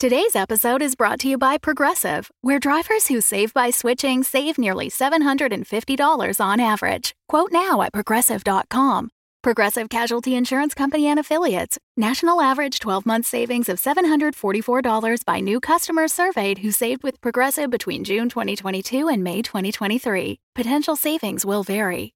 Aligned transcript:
Today's 0.00 0.36
episode 0.36 0.80
is 0.80 0.94
brought 0.94 1.18
to 1.20 1.28
you 1.28 1.36
by 1.36 1.58
Progressive, 1.58 2.30
where 2.40 2.60
drivers 2.60 3.08
who 3.08 3.20
save 3.20 3.52
by 3.52 3.70
switching 3.70 4.22
save 4.22 4.56
nearly 4.56 4.88
$750 4.90 6.40
on 6.40 6.60
average. 6.60 7.16
Quote 7.26 7.50
now 7.50 7.82
at 7.82 7.92
progressive.com. 7.92 9.10
Progressive 9.42 9.88
Casualty 9.88 10.36
Insurance 10.36 10.72
Company 10.72 11.08
and 11.08 11.18
Affiliates. 11.18 11.78
National 11.96 12.40
average 12.40 12.78
12 12.78 13.06
month 13.06 13.26
savings 13.26 13.68
of 13.68 13.78
$744 13.80 15.24
by 15.24 15.40
new 15.40 15.58
customers 15.58 16.12
surveyed 16.12 16.58
who 16.58 16.70
saved 16.70 17.02
with 17.02 17.20
Progressive 17.20 17.68
between 17.68 18.04
June 18.04 18.28
2022 18.28 19.08
and 19.08 19.24
May 19.24 19.42
2023. 19.42 20.38
Potential 20.54 20.94
savings 20.94 21.44
will 21.44 21.64
vary. 21.64 22.14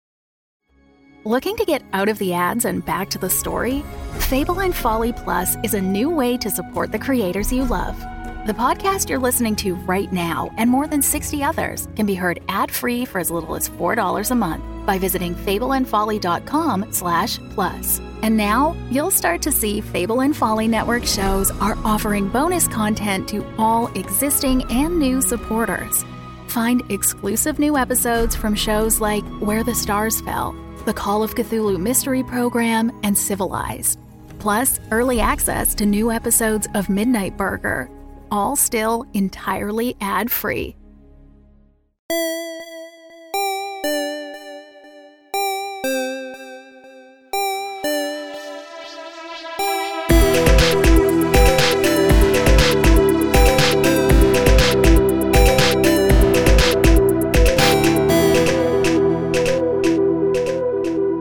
Looking 1.24 1.56
to 1.56 1.64
get 1.64 1.82
out 1.92 2.08
of 2.08 2.20
the 2.20 2.32
ads 2.32 2.64
and 2.64 2.84
back 2.84 3.10
to 3.10 3.18
the 3.18 3.30
story? 3.30 3.82
Fable 4.28 4.60
and 4.60 4.74
Folly 4.74 5.12
Plus 5.12 5.56
is 5.62 5.74
a 5.74 5.80
new 5.80 6.08
way 6.08 6.38
to 6.38 6.50
support 6.50 6.90
the 6.90 6.98
creators 6.98 7.52
you 7.52 7.64
love. 7.64 7.98
The 8.46 8.54
podcast 8.54 9.10
you're 9.10 9.18
listening 9.18 9.54
to 9.56 9.74
right 9.74 10.10
now 10.10 10.50
and 10.56 10.70
more 10.70 10.86
than 10.86 11.02
60 11.02 11.44
others 11.44 11.86
can 11.96 12.06
be 12.06 12.14
heard 12.14 12.40
ad-free 12.48 13.04
for 13.04 13.18
as 13.18 13.30
little 13.30 13.54
as 13.54 13.68
$4 13.68 14.30
a 14.30 14.34
month 14.34 14.64
by 14.86 14.96
visiting 14.98 15.34
fableandfolly.com 15.34 16.92
slash 16.92 17.38
plus. 17.50 18.00
And 18.22 18.36
now 18.36 18.74
you'll 18.90 19.10
start 19.10 19.42
to 19.42 19.52
see 19.52 19.82
Fable 19.82 20.22
and 20.22 20.34
Folly 20.34 20.66
Network 20.66 21.04
shows 21.04 21.50
are 21.60 21.76
offering 21.84 22.30
bonus 22.30 22.66
content 22.66 23.28
to 23.28 23.44
all 23.58 23.88
existing 23.94 24.64
and 24.72 24.98
new 24.98 25.20
supporters. 25.20 26.04
Find 26.48 26.82
exclusive 26.90 27.58
new 27.58 27.76
episodes 27.76 28.34
from 28.34 28.54
shows 28.54 28.98
like 28.98 29.24
Where 29.40 29.62
the 29.62 29.74
Stars 29.74 30.22
Fell, 30.22 30.56
the 30.86 30.94
Call 30.94 31.22
of 31.22 31.34
Cthulhu 31.34 31.78
Mystery 31.78 32.22
Program, 32.24 32.98
and 33.02 33.16
Civilized. 33.16 33.98
Plus, 34.42 34.80
early 34.90 35.20
access 35.20 35.72
to 35.72 35.86
new 35.86 36.10
episodes 36.10 36.66
of 36.74 36.88
Midnight 36.88 37.36
Burger, 37.36 37.88
all 38.32 38.56
still 38.56 39.06
entirely 39.14 39.94
ad 40.00 40.32
free. 40.32 40.74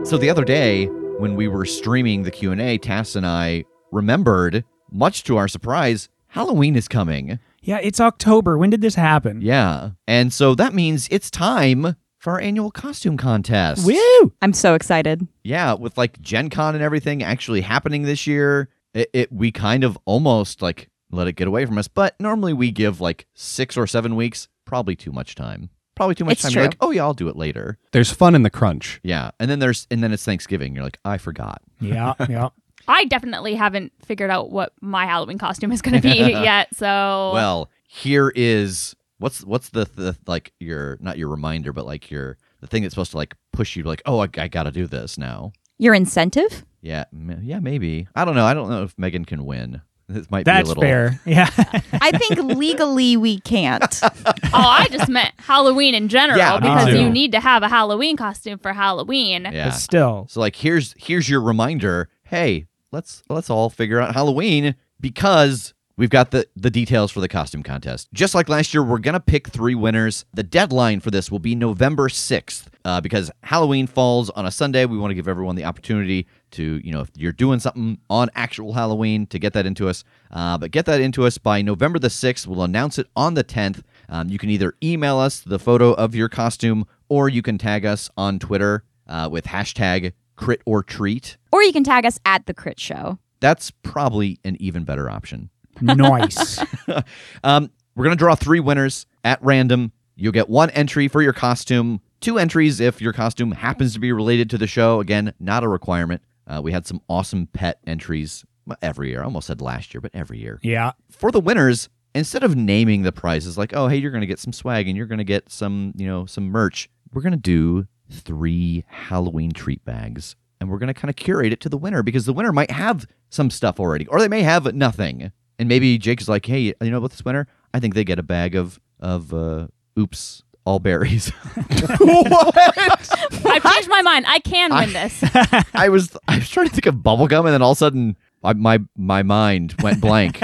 So 0.04 0.18
the 0.18 0.28
other 0.28 0.44
day, 0.44 0.90
when 1.22 1.36
we 1.36 1.46
were 1.46 1.64
streaming 1.64 2.24
the 2.24 2.32
Q&A, 2.32 2.78
Tass 2.78 3.14
and 3.14 3.24
I 3.24 3.64
remembered, 3.92 4.64
much 4.90 5.22
to 5.22 5.36
our 5.36 5.46
surprise, 5.46 6.08
Halloween 6.26 6.74
is 6.74 6.88
coming. 6.88 7.38
Yeah, 7.60 7.78
it's 7.80 8.00
October. 8.00 8.58
When 8.58 8.70
did 8.70 8.80
this 8.80 8.96
happen? 8.96 9.40
Yeah. 9.40 9.90
And 10.08 10.32
so 10.32 10.56
that 10.56 10.74
means 10.74 11.06
it's 11.12 11.30
time 11.30 11.94
for 12.18 12.32
our 12.32 12.40
annual 12.40 12.72
costume 12.72 13.16
contest. 13.16 13.86
Woo! 13.86 14.32
I'm 14.42 14.52
so 14.52 14.74
excited. 14.74 15.28
Yeah, 15.44 15.74
with 15.74 15.96
like 15.96 16.20
Gen 16.20 16.50
Con 16.50 16.74
and 16.74 16.82
everything 16.82 17.22
actually 17.22 17.60
happening 17.60 18.02
this 18.02 18.26
year, 18.26 18.68
it, 18.92 19.08
it 19.12 19.32
we 19.32 19.52
kind 19.52 19.84
of 19.84 19.96
almost 20.04 20.60
like 20.60 20.90
let 21.12 21.28
it 21.28 21.34
get 21.34 21.46
away 21.46 21.66
from 21.66 21.78
us. 21.78 21.86
But 21.86 22.18
normally 22.18 22.52
we 22.52 22.72
give 22.72 23.00
like 23.00 23.28
six 23.34 23.76
or 23.76 23.86
seven 23.86 24.16
weeks, 24.16 24.48
probably 24.64 24.96
too 24.96 25.12
much 25.12 25.36
time. 25.36 25.70
Probably 25.94 26.14
too 26.14 26.24
much 26.24 26.32
It's 26.34 26.42
time. 26.42 26.52
You're 26.52 26.62
true. 26.62 26.68
like, 26.68 26.76
oh 26.80 26.90
yeah, 26.90 27.02
I'll 27.02 27.14
do 27.14 27.28
it 27.28 27.36
later. 27.36 27.78
There's 27.92 28.10
fun 28.10 28.34
in 28.34 28.42
the 28.42 28.50
crunch. 28.50 29.00
Yeah. 29.02 29.30
And 29.38 29.50
then 29.50 29.58
there's 29.58 29.86
and 29.90 30.02
then 30.02 30.12
it's 30.12 30.24
Thanksgiving. 30.24 30.74
You're 30.74 30.84
like, 30.84 30.98
I 31.04 31.18
forgot. 31.18 31.60
Yeah, 31.80 32.14
yeah. 32.28 32.48
I 32.88 33.04
definitely 33.04 33.54
haven't 33.54 33.92
figured 34.04 34.30
out 34.30 34.50
what 34.50 34.72
my 34.80 35.06
Halloween 35.06 35.38
costume 35.38 35.70
is 35.72 35.82
going 35.82 35.94
to 35.94 36.02
be 36.02 36.08
yet. 36.30 36.74
So 36.74 37.30
Well, 37.34 37.70
here 37.86 38.32
is 38.34 38.96
what's 39.18 39.44
what's 39.44 39.68
the, 39.68 39.84
the 39.94 40.16
like 40.26 40.52
your 40.58 40.98
not 41.00 41.18
your 41.18 41.28
reminder, 41.28 41.72
but 41.72 41.86
like 41.86 42.10
your 42.10 42.38
the 42.60 42.66
thing 42.66 42.82
that's 42.82 42.94
supposed 42.94 43.10
to 43.12 43.16
like 43.18 43.34
push 43.52 43.76
you 43.76 43.82
to 43.82 43.88
like, 43.88 44.02
oh, 44.06 44.20
I, 44.20 44.28
I 44.38 44.48
got 44.48 44.62
to 44.64 44.70
do 44.70 44.86
this 44.86 45.18
now. 45.18 45.52
Your 45.78 45.94
incentive? 45.94 46.64
Yeah, 46.80 47.04
m- 47.12 47.40
yeah, 47.42 47.58
maybe. 47.60 48.06
I 48.14 48.24
don't 48.24 48.34
know. 48.34 48.44
I 48.44 48.54
don't 48.54 48.70
know 48.70 48.82
if 48.84 48.96
Megan 48.98 49.24
can 49.24 49.44
win. 49.44 49.82
This 50.12 50.30
might 50.30 50.44
That's 50.44 50.62
be 50.68 50.72
a 50.72 50.74
little 50.74 50.82
fair. 50.82 51.20
Yeah. 51.26 51.48
I 51.92 52.12
think 52.16 52.36
legally 52.56 53.16
we 53.16 53.40
can't. 53.40 54.00
oh, 54.04 54.08
I 54.52 54.88
just 54.90 55.08
meant 55.08 55.32
Halloween 55.38 55.94
in 55.94 56.08
general 56.08 56.38
Yeah, 56.38 56.54
me 56.54 56.60
because 56.60 56.88
too. 56.90 57.00
you 57.00 57.10
need 57.10 57.32
to 57.32 57.40
have 57.40 57.62
a 57.62 57.68
Halloween 57.68 58.16
costume 58.16 58.58
for 58.58 58.72
Halloween. 58.72 59.48
Yeah. 59.50 59.70
But 59.70 59.74
still. 59.76 60.26
So 60.30 60.40
like 60.40 60.56
here's 60.56 60.94
here's 60.98 61.28
your 61.28 61.40
reminder. 61.40 62.08
Hey, 62.24 62.66
let's 62.90 63.22
let's 63.28 63.50
all 63.50 63.70
figure 63.70 64.00
out 64.00 64.14
Halloween 64.14 64.74
because 65.00 65.74
we've 65.96 66.10
got 66.10 66.30
the 66.30 66.46
the 66.56 66.70
details 66.70 67.10
for 67.10 67.20
the 67.20 67.28
costume 67.28 67.62
contest. 67.62 68.08
Just 68.12 68.34
like 68.34 68.48
last 68.48 68.72
year, 68.72 68.82
we're 68.82 68.98
gonna 68.98 69.20
pick 69.20 69.48
three 69.48 69.74
winners. 69.74 70.24
The 70.34 70.42
deadline 70.42 71.00
for 71.00 71.10
this 71.10 71.30
will 71.30 71.38
be 71.38 71.54
November 71.54 72.08
sixth 72.08 72.70
uh, 72.84 73.00
because 73.00 73.30
Halloween 73.42 73.86
falls 73.86 74.30
on 74.30 74.46
a 74.46 74.50
Sunday. 74.50 74.84
We 74.86 74.98
want 74.98 75.10
to 75.10 75.14
give 75.14 75.28
everyone 75.28 75.56
the 75.56 75.64
opportunity 75.64 76.26
to 76.52 76.80
you 76.84 76.92
know 76.92 77.00
if 77.00 77.10
you're 77.16 77.32
doing 77.32 77.58
something 77.60 77.98
on 78.08 78.30
actual 78.34 78.72
Halloween 78.72 79.26
to 79.28 79.38
get 79.38 79.52
that 79.54 79.66
into 79.66 79.88
us. 79.88 80.04
Uh, 80.30 80.56
but 80.58 80.70
get 80.70 80.86
that 80.86 81.00
into 81.00 81.24
us 81.24 81.38
by 81.38 81.60
November 81.62 81.98
the 81.98 82.10
sixth. 82.10 82.46
We'll 82.46 82.62
announce 82.62 82.98
it 82.98 83.08
on 83.16 83.34
the 83.34 83.42
tenth. 83.42 83.82
Um, 84.08 84.28
you 84.28 84.38
can 84.38 84.50
either 84.50 84.74
email 84.82 85.18
us 85.18 85.40
the 85.40 85.58
photo 85.58 85.92
of 85.92 86.14
your 86.14 86.28
costume 86.28 86.86
or 87.08 87.28
you 87.28 87.42
can 87.42 87.58
tag 87.58 87.84
us 87.84 88.10
on 88.16 88.38
Twitter 88.38 88.84
uh, 89.06 89.28
with 89.30 89.44
hashtag 89.46 90.12
crit 90.36 90.62
or 90.66 90.82
treat. 90.82 91.36
or 91.52 91.62
you 91.62 91.72
can 91.72 91.84
tag 91.84 92.04
us 92.06 92.18
at 92.24 92.46
the 92.46 92.54
Crit 92.54 92.80
Show. 92.80 93.18
That's 93.40 93.70
probably 93.70 94.38
an 94.44 94.56
even 94.60 94.84
better 94.84 95.10
option. 95.10 95.50
Nice. 95.80 96.58
Um, 97.44 97.70
we're 97.94 98.04
going 98.04 98.16
to 98.16 98.18
draw 98.18 98.34
three 98.34 98.60
winners 98.60 99.06
at 99.24 99.42
random. 99.42 99.92
You'll 100.16 100.32
get 100.32 100.48
one 100.48 100.70
entry 100.70 101.08
for 101.08 101.20
your 101.22 101.32
costume, 101.32 102.00
two 102.20 102.38
entries 102.38 102.80
if 102.80 103.00
your 103.02 103.12
costume 103.12 103.52
happens 103.52 103.92
to 103.94 104.00
be 104.00 104.12
related 104.12 104.48
to 104.50 104.58
the 104.58 104.66
show. 104.66 105.00
Again, 105.00 105.34
not 105.40 105.62
a 105.64 105.68
requirement. 105.68 106.22
Uh, 106.46 106.60
we 106.62 106.72
had 106.72 106.86
some 106.86 107.00
awesome 107.08 107.46
pet 107.46 107.78
entries 107.86 108.44
every 108.80 109.10
year. 109.10 109.20
I 109.20 109.24
almost 109.24 109.46
said 109.46 109.60
last 109.60 109.94
year, 109.94 110.00
but 110.00 110.10
every 110.14 110.38
year. 110.38 110.58
yeah. 110.62 110.92
For 111.10 111.30
the 111.30 111.40
winners, 111.40 111.88
instead 112.14 112.42
of 112.42 112.56
naming 112.56 113.02
the 113.02 113.12
prizes 113.12 113.56
like, 113.56 113.74
oh, 113.74 113.88
hey, 113.88 113.96
you're 113.96 114.10
going 114.10 114.22
to 114.22 114.26
get 114.26 114.38
some 114.38 114.52
swag 114.52 114.88
and 114.88 114.96
you're 114.96 115.06
going 115.06 115.18
to 115.18 115.24
get 115.24 115.50
some, 115.50 115.92
you 115.96 116.06
know, 116.06 116.26
some 116.26 116.44
merch, 116.44 116.88
we're 117.12 117.22
going 117.22 117.32
to 117.32 117.38
do 117.38 117.86
three 118.10 118.84
Halloween 118.88 119.52
treat 119.52 119.84
bags. 119.84 120.36
And 120.60 120.70
we're 120.70 120.78
going 120.78 120.88
to 120.88 120.94
kind 120.94 121.10
of 121.10 121.16
curate 121.16 121.52
it 121.52 121.60
to 121.62 121.68
the 121.68 121.76
winner 121.76 122.04
because 122.04 122.24
the 122.24 122.32
winner 122.32 122.52
might 122.52 122.70
have 122.70 123.04
some 123.30 123.50
stuff 123.50 123.80
already, 123.80 124.06
or 124.06 124.20
they 124.20 124.28
may 124.28 124.42
have 124.42 124.72
nothing. 124.74 125.32
And 125.58 125.68
maybe 125.68 125.98
Jake 125.98 126.20
is 126.20 126.28
like, 126.28 126.46
hey, 126.46 126.72
you 126.80 126.90
know 126.90 126.98
about 126.98 127.10
this 127.10 127.24
winner? 127.24 127.48
I 127.74 127.80
think 127.80 127.94
they 127.94 128.04
get 128.04 128.20
a 128.20 128.22
bag 128.22 128.54
of 128.54 128.78
of 129.00 129.34
uh, 129.34 129.66
oops, 129.98 130.44
all 130.64 130.78
berries. 130.78 131.28
what? 131.30 132.56
I've 133.46 133.62
changed 133.72 133.88
my 133.88 134.02
mind. 134.02 134.24
I 134.28 134.38
can 134.40 134.72
win 134.74 134.92
this. 134.92 135.22
I 135.74 135.88
was 135.88 136.16
I 136.28 136.36
was 136.38 136.48
trying 136.48 136.68
to 136.68 136.72
think 136.74 136.86
of 136.86 136.96
bubblegum, 136.96 137.40
and 137.40 137.48
then 137.48 137.62
all 137.62 137.72
of 137.72 137.76
a 137.76 137.78
sudden 137.78 138.16
my 138.42 138.52
my, 138.52 138.78
my 138.96 139.22
mind 139.22 139.74
went 139.82 140.00
blank. 140.00 140.40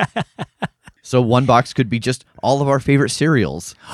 so 1.02 1.20
one 1.22 1.46
box 1.46 1.72
could 1.72 1.88
be 1.88 1.98
just 1.98 2.24
all 2.42 2.60
of 2.62 2.68
our 2.68 2.80
favorite 2.80 3.10
cereals. 3.10 3.74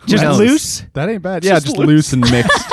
Who 0.00 0.06
Just 0.06 0.22
knows? 0.22 0.38
loose? 0.38 0.82
That 0.92 1.08
ain't 1.08 1.22
bad. 1.22 1.44
Yeah, 1.44 1.54
Just 1.54 1.66
just, 1.66 1.78
loose. 1.78 1.86
loose 1.88 2.12
and 2.12 2.30
mixed. 2.30 2.72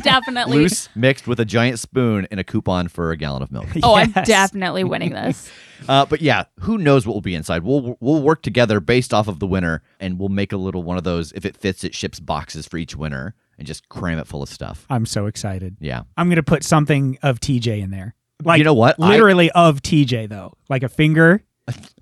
I 0.00 0.10
can 0.10 0.12
definitely. 0.12 0.58
loose 0.58 0.88
mixed 0.94 1.26
with 1.26 1.40
a 1.40 1.44
giant 1.44 1.78
spoon 1.78 2.26
and 2.30 2.38
a 2.40 2.44
coupon 2.44 2.88
for 2.88 3.10
a 3.12 3.16
gallon 3.16 3.42
of 3.42 3.50
milk. 3.52 3.66
Oh, 3.82 3.94
I'm 3.94 4.12
definitely 4.12 4.84
winning 4.84 5.10
this. 5.14 5.50
Uh, 5.88 6.04
but 6.06 6.20
yeah, 6.20 6.44
who 6.60 6.76
knows 6.78 7.06
what 7.06 7.14
will 7.14 7.20
be 7.22 7.34
inside? 7.34 7.62
We'll 7.64 7.96
we'll 8.00 8.22
work 8.22 8.42
together 8.42 8.80
based 8.80 9.14
off 9.14 9.28
of 9.28 9.38
the 9.38 9.46
winner, 9.46 9.82
and 9.98 10.18
we'll 10.18 10.28
make 10.28 10.52
a 10.52 10.56
little 10.58 10.82
one 10.82 10.96
of 10.98 11.04
those. 11.04 11.32
If 11.32 11.44
it 11.46 11.56
fits, 11.56 11.84
it 11.84 11.94
ships 11.94 12.20
boxes 12.20 12.66
for 12.66 12.76
each 12.76 12.94
winner, 12.94 13.34
and 13.58 13.66
just 13.66 13.88
cram 13.88 14.18
it 14.18 14.26
full 14.26 14.42
of 14.42 14.48
stuff. 14.50 14.84
I'm 14.90 15.06
so 15.06 15.24
excited. 15.26 15.76
Yeah, 15.80 16.02
I'm 16.18 16.28
going 16.28 16.36
to 16.36 16.42
put 16.42 16.64
something 16.64 17.18
of 17.22 17.40
TJ 17.40 17.80
in 17.80 17.90
there. 17.90 18.14
Like 18.44 18.58
you 18.58 18.64
know 18.64 18.74
what? 18.74 18.96
I- 19.00 19.08
Literally 19.08 19.50
of 19.52 19.80
TJ 19.80 20.28
though. 20.28 20.52
Like 20.68 20.82
a 20.82 20.88
finger. 20.90 21.42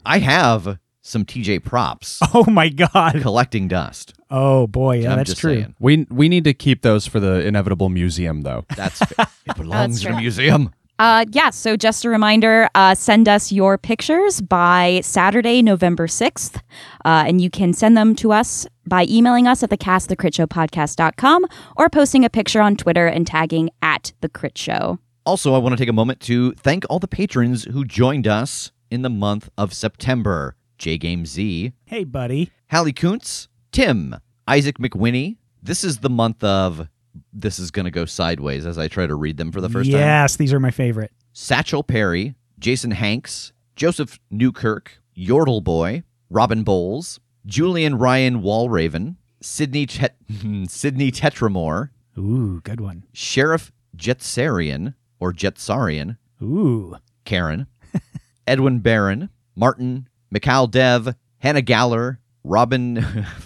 I 0.05 0.19
have 0.19 0.79
some 1.09 1.25
TJ 1.25 1.65
props 1.65 2.21
Oh 2.35 2.45
my 2.49 2.69
god. 2.69 3.21
collecting 3.23 3.69
dust. 3.69 4.15
Oh 4.31 4.67
boy, 4.67 5.01
yeah, 5.01 5.13
I'm 5.13 5.17
that's 5.19 5.31
just 5.31 5.41
true. 5.41 5.55
saying. 5.63 5.75
we 5.81 6.07
we 6.11 6.29
need 6.29 6.45
to 6.45 6.53
keep 6.55 6.83
those 6.83 7.07
for 7.07 7.19
the 7.21 7.45
inevitable 7.47 7.89
museum, 7.89 8.43
though. 8.43 8.65
That's 8.77 9.01
it 9.01 9.57
belongs 9.57 10.05
in 10.05 10.13
a 10.13 10.17
museum. 10.21 10.71
Uh, 10.99 11.25
yeah, 11.31 11.49
so 11.49 11.77
just 11.77 12.05
a 12.05 12.11
reminder 12.11 12.69
uh, 12.75 12.93
send 12.95 13.29
us 13.29 13.53
your 13.53 13.79
pictures 13.79 14.41
by 14.41 15.01
Saturday, 15.05 15.63
November 15.63 16.09
6th. 16.09 16.57
Uh, 17.05 17.25
and 17.25 17.41
you 17.41 17.49
can 17.51 17.73
send 17.73 17.97
them 17.97 18.17
to 18.17 18.33
us 18.33 18.67
by 18.85 19.07
emailing 19.09 19.47
us 19.47 19.63
at 19.63 19.71
thecastthecritshowpodcast.com 19.71 21.47
or 21.77 21.89
posting 21.89 22.25
a 22.25 22.29
picture 22.31 22.61
on 22.61 22.77
Twitter 22.77 23.07
and 23.07 23.27
tagging 23.27 23.71
at 23.81 24.13
the 24.21 24.29
Crit 24.29 24.59
Show. 24.59 24.99
Also, 25.25 25.55
I 25.55 25.59
want 25.59 25.73
to 25.75 25.77
take 25.77 25.89
a 25.89 25.93
moment 25.93 26.21
to 26.23 26.53
thank 26.55 26.85
all 26.91 26.99
the 26.99 27.09
patrons 27.09 27.65
who 27.65 27.85
joined 27.85 28.27
us 28.27 28.73
in 28.91 29.03
the 29.03 29.11
month 29.11 29.49
of 29.57 29.73
September. 29.75 30.57
J 30.79 30.97
Game 30.99 31.27
Z, 31.27 31.73
Hey 31.87 32.05
buddy. 32.05 32.51
Hallie 32.71 32.93
Kuntz, 32.93 33.49
Tim, 33.73 34.15
Isaac 34.47 34.79
McWinney. 34.79 35.37
This 35.63 35.83
is 35.85 35.99
the 35.99 36.11
month 36.11 36.43
of 36.45 36.89
this 37.33 37.59
is 37.59 37.71
going 37.71 37.85
to 37.85 37.91
go 37.91 38.05
sideways 38.05 38.65
as 38.65 38.79
I 38.79 38.87
try 38.89 39.07
to 39.07 39.15
read 39.15 39.37
them 39.39 39.51
for 39.51 39.61
the 39.61 39.69
first 39.69 39.91
time. 39.91 40.01
yes, 40.01 40.37
these 40.37 40.53
are 40.53 40.61
my 40.61 40.71
favorite. 40.71 41.13
Satchel 41.33 41.83
Perry, 41.83 42.35
Jason 42.59 42.93
Hanks, 42.93 43.53
Joseph 43.77 44.19
Newkirk, 44.31 45.01
Yordle 45.17 45.63
Boy, 45.63 46.05
Robin 46.31 46.63
Bowles, 46.63 47.19
Julian 47.45 47.97
Ryan 47.99 48.41
Walraven, 48.43 49.17
Sydney 49.41 49.87
Tet- 49.87 50.17
Sydney 50.69 51.11
Tetramore, 51.11 51.91
Ooh, 52.17 52.61
good 52.63 52.81
one. 52.81 53.05
Sheriff 53.13 53.73
Jetsarian 53.97 54.95
or 55.21 55.33
Jetsarian, 55.33 56.17
Ooh. 56.43 56.97
Karen, 57.25 57.67
Edwin 58.47 58.79
Barron, 58.81 59.29
Martin, 59.57 60.09
Mikal 60.33 60.71
Dev, 60.71 61.15
Hannah 61.39 61.63
Galler, 61.63 62.19
Robin 62.45 63.25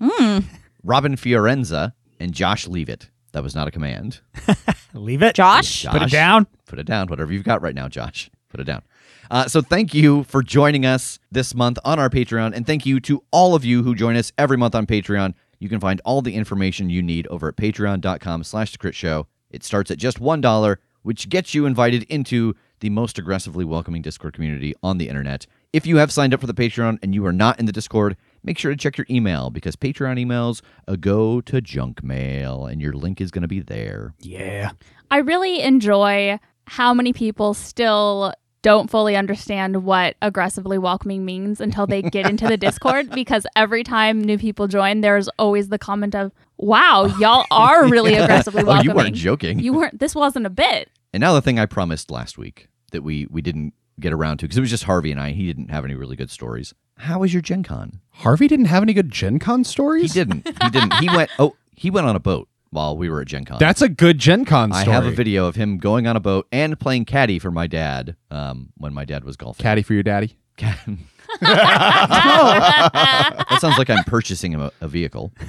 Mm. 0.00 0.44
Robin 0.84 1.16
Fiorenza, 1.16 1.92
and 2.20 2.32
Josh 2.32 2.66
Leavitt. 2.68 3.10
That 3.32 3.42
was 3.42 3.54
not 3.54 3.66
a 3.68 3.70
command. 3.70 4.20
Leave 4.94 5.22
it. 5.22 5.34
Josh? 5.34 5.82
Josh. 5.82 5.92
Put 5.92 6.02
it 6.02 6.10
down. 6.10 6.46
Put 6.66 6.78
it 6.78 6.86
down. 6.86 7.08
Whatever 7.08 7.32
you've 7.32 7.44
got 7.44 7.62
right 7.62 7.74
now, 7.74 7.88
Josh. 7.88 8.30
Put 8.48 8.60
it 8.60 8.64
down. 8.64 8.82
Uh, 9.30 9.46
so 9.48 9.60
thank 9.60 9.92
you 9.92 10.24
for 10.24 10.42
joining 10.42 10.86
us 10.86 11.18
this 11.30 11.54
month 11.54 11.78
on 11.84 11.98
our 11.98 12.08
Patreon, 12.08 12.54
and 12.54 12.66
thank 12.66 12.86
you 12.86 13.00
to 13.00 13.22
all 13.30 13.54
of 13.54 13.64
you 13.64 13.82
who 13.82 13.94
join 13.94 14.16
us 14.16 14.32
every 14.38 14.56
month 14.56 14.74
on 14.74 14.86
Patreon. 14.86 15.34
You 15.58 15.68
can 15.68 15.80
find 15.80 16.00
all 16.04 16.22
the 16.22 16.34
information 16.34 16.88
you 16.88 17.02
need 17.02 17.26
over 17.26 17.48
at 17.48 17.56
patreon.com 17.56 18.44
slash 18.44 18.72
the 18.72 18.78
crit 18.78 18.94
show. 18.94 19.26
It 19.50 19.64
starts 19.64 19.90
at 19.90 19.98
just 19.98 20.20
$1, 20.20 20.76
which 21.02 21.28
gets 21.28 21.54
you 21.54 21.66
invited 21.66 22.04
into 22.04 22.54
the 22.80 22.90
most 22.90 23.18
aggressively 23.18 23.64
welcoming 23.64 24.00
Discord 24.02 24.34
community 24.34 24.74
on 24.82 24.98
the 24.98 25.08
internet. 25.08 25.46
If 25.70 25.86
you 25.86 25.98
have 25.98 26.10
signed 26.10 26.32
up 26.32 26.40
for 26.40 26.46
the 26.46 26.54
Patreon 26.54 26.98
and 27.02 27.14
you 27.14 27.26
are 27.26 27.32
not 27.32 27.60
in 27.60 27.66
the 27.66 27.72
Discord, 27.72 28.16
make 28.42 28.56
sure 28.56 28.70
to 28.70 28.76
check 28.76 28.96
your 28.96 29.06
email 29.10 29.50
because 29.50 29.76
Patreon 29.76 30.18
emails 30.18 30.62
uh, 30.86 30.96
go 30.96 31.42
to 31.42 31.60
junk 31.60 32.02
mail, 32.02 32.64
and 32.64 32.80
your 32.80 32.94
link 32.94 33.20
is 33.20 33.30
going 33.30 33.42
to 33.42 33.48
be 33.48 33.60
there. 33.60 34.14
Yeah. 34.18 34.70
I 35.10 35.18
really 35.18 35.60
enjoy 35.60 36.40
how 36.66 36.94
many 36.94 37.12
people 37.12 37.52
still 37.52 38.32
don't 38.62 38.88
fully 38.88 39.14
understand 39.14 39.84
what 39.84 40.16
aggressively 40.22 40.78
welcoming 40.78 41.26
means 41.26 41.60
until 41.60 41.86
they 41.86 42.00
get 42.00 42.30
into 42.30 42.48
the 42.48 42.56
Discord 42.56 43.10
because 43.10 43.46
every 43.54 43.84
time 43.84 44.22
new 44.22 44.38
people 44.38 44.68
join, 44.68 45.02
there's 45.02 45.28
always 45.38 45.68
the 45.68 45.78
comment 45.78 46.14
of, 46.14 46.32
wow, 46.56 47.04
y'all 47.20 47.44
are 47.50 47.86
really 47.88 48.14
aggressively 48.16 48.64
welcoming. 48.64 48.92
Oh, 48.92 48.94
welcoming. 48.94 49.14
you 49.14 49.28
weren't 49.28 49.40
joking. 49.40 49.58
You 49.58 49.72
weren't, 49.74 49.98
this 49.98 50.14
wasn't 50.14 50.46
a 50.46 50.50
bit. 50.50 50.88
And 51.12 51.20
now 51.20 51.34
the 51.34 51.42
thing 51.42 51.58
I 51.58 51.66
promised 51.66 52.10
last 52.10 52.38
week 52.38 52.68
that 52.92 53.02
we 53.02 53.26
we 53.30 53.42
didn't 53.42 53.74
get 54.00 54.12
around 54.12 54.38
to 54.38 54.44
because 54.44 54.58
it 54.58 54.60
was 54.60 54.70
just 54.70 54.84
Harvey 54.84 55.10
and 55.10 55.20
I. 55.20 55.30
He 55.30 55.46
didn't 55.46 55.70
have 55.70 55.84
any 55.84 55.94
really 55.94 56.16
good 56.16 56.30
stories. 56.30 56.74
How 56.98 57.20
was 57.20 57.32
your 57.32 57.42
Gen 57.42 57.62
Con? 57.62 58.00
Harvey 58.10 58.48
didn't 58.48 58.66
have 58.66 58.82
any 58.82 58.92
good 58.92 59.10
Gen 59.10 59.38
Con 59.38 59.64
stories? 59.64 60.12
He 60.12 60.20
didn't. 60.20 60.46
He 60.46 60.70
didn't. 60.70 60.94
He 60.94 61.08
went. 61.08 61.30
Oh, 61.38 61.56
he 61.74 61.90
went 61.90 62.06
on 62.06 62.16
a 62.16 62.20
boat 62.20 62.48
while 62.70 62.96
we 62.96 63.08
were 63.08 63.20
at 63.20 63.28
Gen 63.28 63.44
Con. 63.44 63.58
That's 63.58 63.82
a 63.82 63.88
good 63.88 64.18
Gen 64.18 64.44
Con 64.44 64.72
I 64.72 64.84
have 64.84 65.06
a 65.06 65.10
video 65.10 65.46
of 65.46 65.56
him 65.56 65.78
going 65.78 66.06
on 66.06 66.16
a 66.16 66.20
boat 66.20 66.46
and 66.52 66.78
playing 66.78 67.06
caddy 67.06 67.38
for 67.38 67.50
my 67.50 67.66
dad 67.66 68.16
um, 68.30 68.70
when 68.76 68.92
my 68.92 69.04
dad 69.04 69.24
was 69.24 69.36
golfing. 69.36 69.62
Caddy 69.62 69.82
for 69.82 69.94
your 69.94 70.02
daddy. 70.02 70.36
that 71.40 73.58
sounds 73.60 73.78
like 73.78 73.90
I'm 73.90 74.04
purchasing 74.04 74.54
a, 74.54 74.72
a 74.80 74.88
vehicle. 74.88 75.32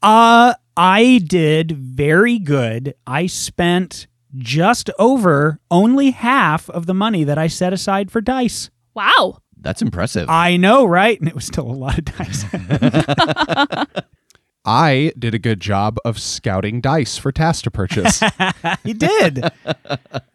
Uh, 0.00 0.54
I 0.76 1.20
did 1.26 1.72
very 1.72 2.38
good. 2.38 2.94
I 3.04 3.26
spent 3.26 4.06
just 4.36 4.90
over 4.98 5.60
only 5.70 6.10
half 6.10 6.68
of 6.70 6.86
the 6.86 6.94
money 6.94 7.24
that 7.24 7.38
I 7.38 7.46
set 7.46 7.72
aside 7.72 8.10
for 8.10 8.20
dice. 8.20 8.70
Wow. 8.94 9.38
That's 9.60 9.82
impressive. 9.82 10.28
I 10.28 10.56
know, 10.56 10.84
right? 10.84 11.18
And 11.18 11.28
it 11.28 11.34
was 11.34 11.44
still 11.44 11.66
a 11.66 11.72
lot 11.72 11.98
of 11.98 12.04
dice. 12.04 12.44
I 14.64 15.12
did 15.18 15.34
a 15.34 15.38
good 15.38 15.60
job 15.60 15.96
of 16.04 16.18
scouting 16.18 16.80
dice 16.80 17.16
for 17.16 17.32
Tass 17.32 17.62
to 17.62 17.70
purchase. 17.70 18.22
he 18.84 18.92
did. 18.92 19.42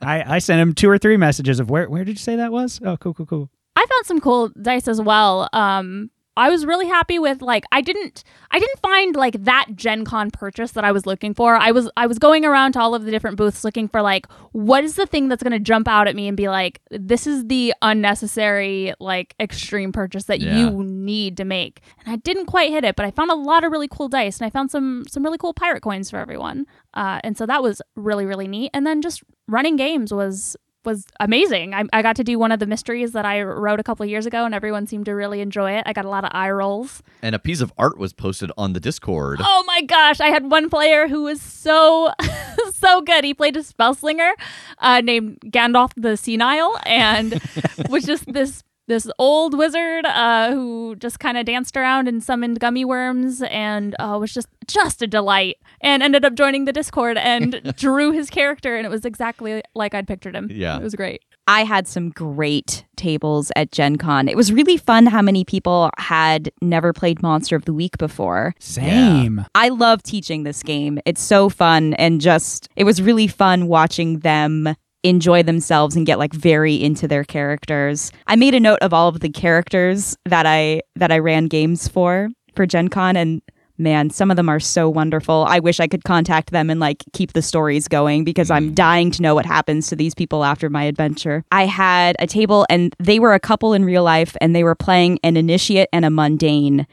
I, 0.01 0.35
I 0.35 0.39
sent 0.39 0.59
him 0.59 0.73
two 0.73 0.89
or 0.89 0.97
three 0.97 1.17
messages 1.17 1.59
of 1.59 1.69
where 1.69 1.87
where 1.89 2.03
did 2.03 2.13
you 2.13 2.17
say 2.17 2.35
that 2.35 2.51
was? 2.51 2.79
Oh, 2.83 2.97
cool, 2.97 3.13
cool, 3.13 3.25
cool. 3.27 3.49
I 3.75 3.85
found 3.85 4.05
some 4.05 4.19
cool 4.19 4.49
dice 4.49 4.87
as 4.87 5.01
well. 5.01 5.49
Um, 5.53 6.09
I 6.35 6.49
was 6.49 6.65
really 6.65 6.87
happy 6.87 7.19
with 7.19 7.41
like 7.41 7.63
I 7.71 7.81
didn't 7.81 8.23
I 8.49 8.59
didn't 8.59 8.79
find 8.79 9.15
like 9.15 9.43
that 9.43 9.67
Gen 9.75 10.03
Con 10.03 10.31
purchase 10.31 10.71
that 10.71 10.83
I 10.83 10.91
was 10.91 11.05
looking 11.05 11.33
for. 11.33 11.55
I 11.55 11.71
was 11.71 11.89
I 11.95 12.07
was 12.07 12.17
going 12.19 12.43
around 12.45 12.71
to 12.73 12.79
all 12.79 12.95
of 12.95 13.05
the 13.05 13.11
different 13.11 13.37
booths 13.37 13.63
looking 13.63 13.87
for 13.87 14.01
like 14.01 14.25
what 14.51 14.83
is 14.83 14.95
the 14.95 15.05
thing 15.05 15.27
that's 15.27 15.43
gonna 15.43 15.59
jump 15.59 15.87
out 15.87 16.07
at 16.07 16.15
me 16.15 16.27
and 16.27 16.35
be 16.35 16.49
like, 16.49 16.81
this 16.89 17.27
is 17.27 17.45
the 17.47 17.73
unnecessary 17.81 18.93
like 18.99 19.35
extreme 19.39 19.91
purchase 19.91 20.23
that 20.25 20.39
Yeah. 20.39 20.57
you 20.57 20.83
need 20.83 21.37
to 21.37 21.45
make. 21.45 21.81
And 22.05 22.13
I 22.13 22.17
didn't 22.17 22.45
quite 22.47 22.71
hit 22.71 22.83
it, 22.83 22.95
but 22.95 23.05
I 23.05 23.11
found 23.11 23.31
a 23.31 23.35
lot 23.35 23.63
of 23.63 23.71
really 23.71 23.87
cool 23.87 24.07
dice 24.09 24.39
and 24.39 24.45
I 24.45 24.49
found 24.49 24.71
some 24.71 25.03
some 25.09 25.23
really 25.23 25.37
cool 25.37 25.53
pirate 25.53 25.81
coins 25.81 26.09
for 26.09 26.17
everyone. 26.17 26.65
Uh, 26.93 27.19
and 27.23 27.37
so 27.37 27.45
that 27.45 27.63
was 27.63 27.81
really, 27.95 28.25
really 28.25 28.47
neat. 28.47 28.69
And 28.73 28.85
then 28.85 29.01
just 29.01 29.23
running 29.47 29.75
games 29.75 30.13
was 30.13 30.55
was 30.85 31.05
amazing. 31.19 31.73
I, 31.73 31.83
I 31.93 32.01
got 32.01 32.15
to 32.17 32.23
do 32.23 32.37
one 32.37 32.51
of 32.51 32.59
the 32.59 32.65
mysteries 32.65 33.11
that 33.13 33.25
I 33.25 33.41
wrote 33.41 33.79
a 33.79 33.83
couple 33.83 34.03
of 34.03 34.09
years 34.09 34.25
ago, 34.25 34.45
and 34.45 34.53
everyone 34.53 34.87
seemed 34.87 35.05
to 35.05 35.11
really 35.13 35.41
enjoy 35.41 35.71
it. 35.73 35.83
I 35.85 35.93
got 35.93 36.05
a 36.05 36.09
lot 36.09 36.23
of 36.23 36.31
eye 36.33 36.51
rolls. 36.51 37.01
and 37.21 37.35
a 37.35 37.39
piece 37.39 37.61
of 37.61 37.71
art 37.77 37.97
was 37.97 38.13
posted 38.13 38.51
on 38.57 38.73
the 38.73 38.79
Discord. 38.79 39.39
Oh 39.41 39.63
my 39.65 39.81
gosh! 39.81 40.19
I 40.19 40.27
had 40.27 40.49
one 40.51 40.69
player 40.69 41.07
who 41.07 41.23
was 41.23 41.41
so 41.41 42.11
so 42.73 43.01
good. 43.01 43.23
He 43.23 43.33
played 43.33 43.55
a 43.57 43.63
spell 43.63 43.93
slinger 43.93 44.33
uh, 44.79 45.01
named 45.01 45.39
Gandalf 45.45 45.91
the 45.95 46.17
Senile, 46.17 46.77
and 46.85 47.41
was 47.89 48.03
just 48.03 48.31
this 48.31 48.63
this 48.87 49.09
old 49.17 49.57
wizard 49.57 50.05
uh, 50.05 50.51
who 50.51 50.95
just 50.97 51.19
kind 51.19 51.37
of 51.37 51.45
danced 51.45 51.77
around 51.77 52.07
and 52.07 52.23
summoned 52.23 52.59
gummy 52.59 52.85
worms, 52.85 53.41
and 53.43 53.95
uh, 53.99 54.17
was 54.19 54.33
just 54.33 54.47
just 54.67 55.01
a 55.01 55.07
delight. 55.07 55.57
And 55.81 56.01
ended 56.03 56.25
up 56.25 56.35
joining 56.35 56.65
the 56.65 56.73
Discord 56.73 57.17
and 57.17 57.73
drew 57.77 58.11
his 58.11 58.29
character, 58.29 58.75
and 58.75 58.85
it 58.85 58.89
was 58.89 59.05
exactly 59.05 59.61
like 59.75 59.93
I'd 59.93 60.07
pictured 60.07 60.35
him. 60.35 60.49
Yeah. 60.51 60.77
it 60.77 60.83
was 60.83 60.95
great. 60.95 61.21
I 61.45 61.65
had 61.65 61.87
some 61.87 62.09
great 62.09 62.85
tables 62.95 63.51
at 63.57 63.71
Gen 63.71 63.97
Con. 63.97 64.29
It 64.29 64.37
was 64.37 64.53
really 64.53 64.77
fun 64.77 65.07
how 65.07 65.21
many 65.21 65.43
people 65.43 65.89
had 65.97 66.51
never 66.61 66.93
played 66.93 67.21
Monster 67.21 67.57
of 67.57 67.65
the 67.65 67.73
Week 67.73 67.97
before. 67.97 68.55
Same. 68.59 69.45
I 69.53 69.67
love 69.67 70.03
teaching 70.03 70.43
this 70.43 70.63
game. 70.63 70.99
It's 71.05 71.21
so 71.21 71.49
fun 71.49 71.95
and 71.95 72.21
just 72.21 72.69
it 72.77 72.85
was 72.85 73.01
really 73.01 73.27
fun 73.27 73.67
watching 73.67 74.19
them 74.19 74.73
enjoy 75.03 75.43
themselves 75.43 75.95
and 75.95 76.05
get 76.05 76.19
like 76.19 76.33
very 76.33 76.75
into 76.81 77.07
their 77.07 77.23
characters. 77.23 78.11
I 78.27 78.35
made 78.35 78.55
a 78.55 78.59
note 78.59 78.79
of 78.81 78.93
all 78.93 79.09
of 79.09 79.19
the 79.19 79.29
characters 79.29 80.17
that 80.25 80.45
I 80.45 80.81
that 80.95 81.11
I 81.11 81.19
ran 81.19 81.47
games 81.47 81.87
for 81.87 82.29
for 82.55 82.65
Gen 82.65 82.87
Con 82.87 83.15
and 83.15 83.41
man, 83.77 84.09
some 84.09 84.29
of 84.29 84.37
them 84.37 84.49
are 84.49 84.59
so 84.59 84.89
wonderful. 84.89 85.45
I 85.47 85.59
wish 85.59 85.79
I 85.79 85.87
could 85.87 86.03
contact 86.03 86.51
them 86.51 86.69
and 86.69 86.79
like 86.79 87.03
keep 87.13 87.33
the 87.33 87.41
stories 87.41 87.87
going 87.87 88.23
because 88.23 88.51
I'm 88.51 88.71
mm. 88.71 88.75
dying 88.75 89.11
to 89.11 89.21
know 89.21 89.35
what 89.35 89.45
happens 89.45 89.87
to 89.87 89.95
these 89.95 90.13
people 90.13 90.43
after 90.43 90.69
my 90.69 90.83
adventure. 90.83 91.43
I 91.51 91.65
had 91.65 92.15
a 92.19 92.27
table 92.27 92.65
and 92.69 92.95
they 92.99 93.19
were 93.19 93.33
a 93.33 93.39
couple 93.39 93.73
in 93.73 93.83
real 93.83 94.03
life 94.03 94.37
and 94.41 94.55
they 94.55 94.63
were 94.63 94.75
playing 94.75 95.19
an 95.23 95.37
initiate 95.37 95.89
and 95.91 96.05
a 96.05 96.09
mundane 96.09 96.87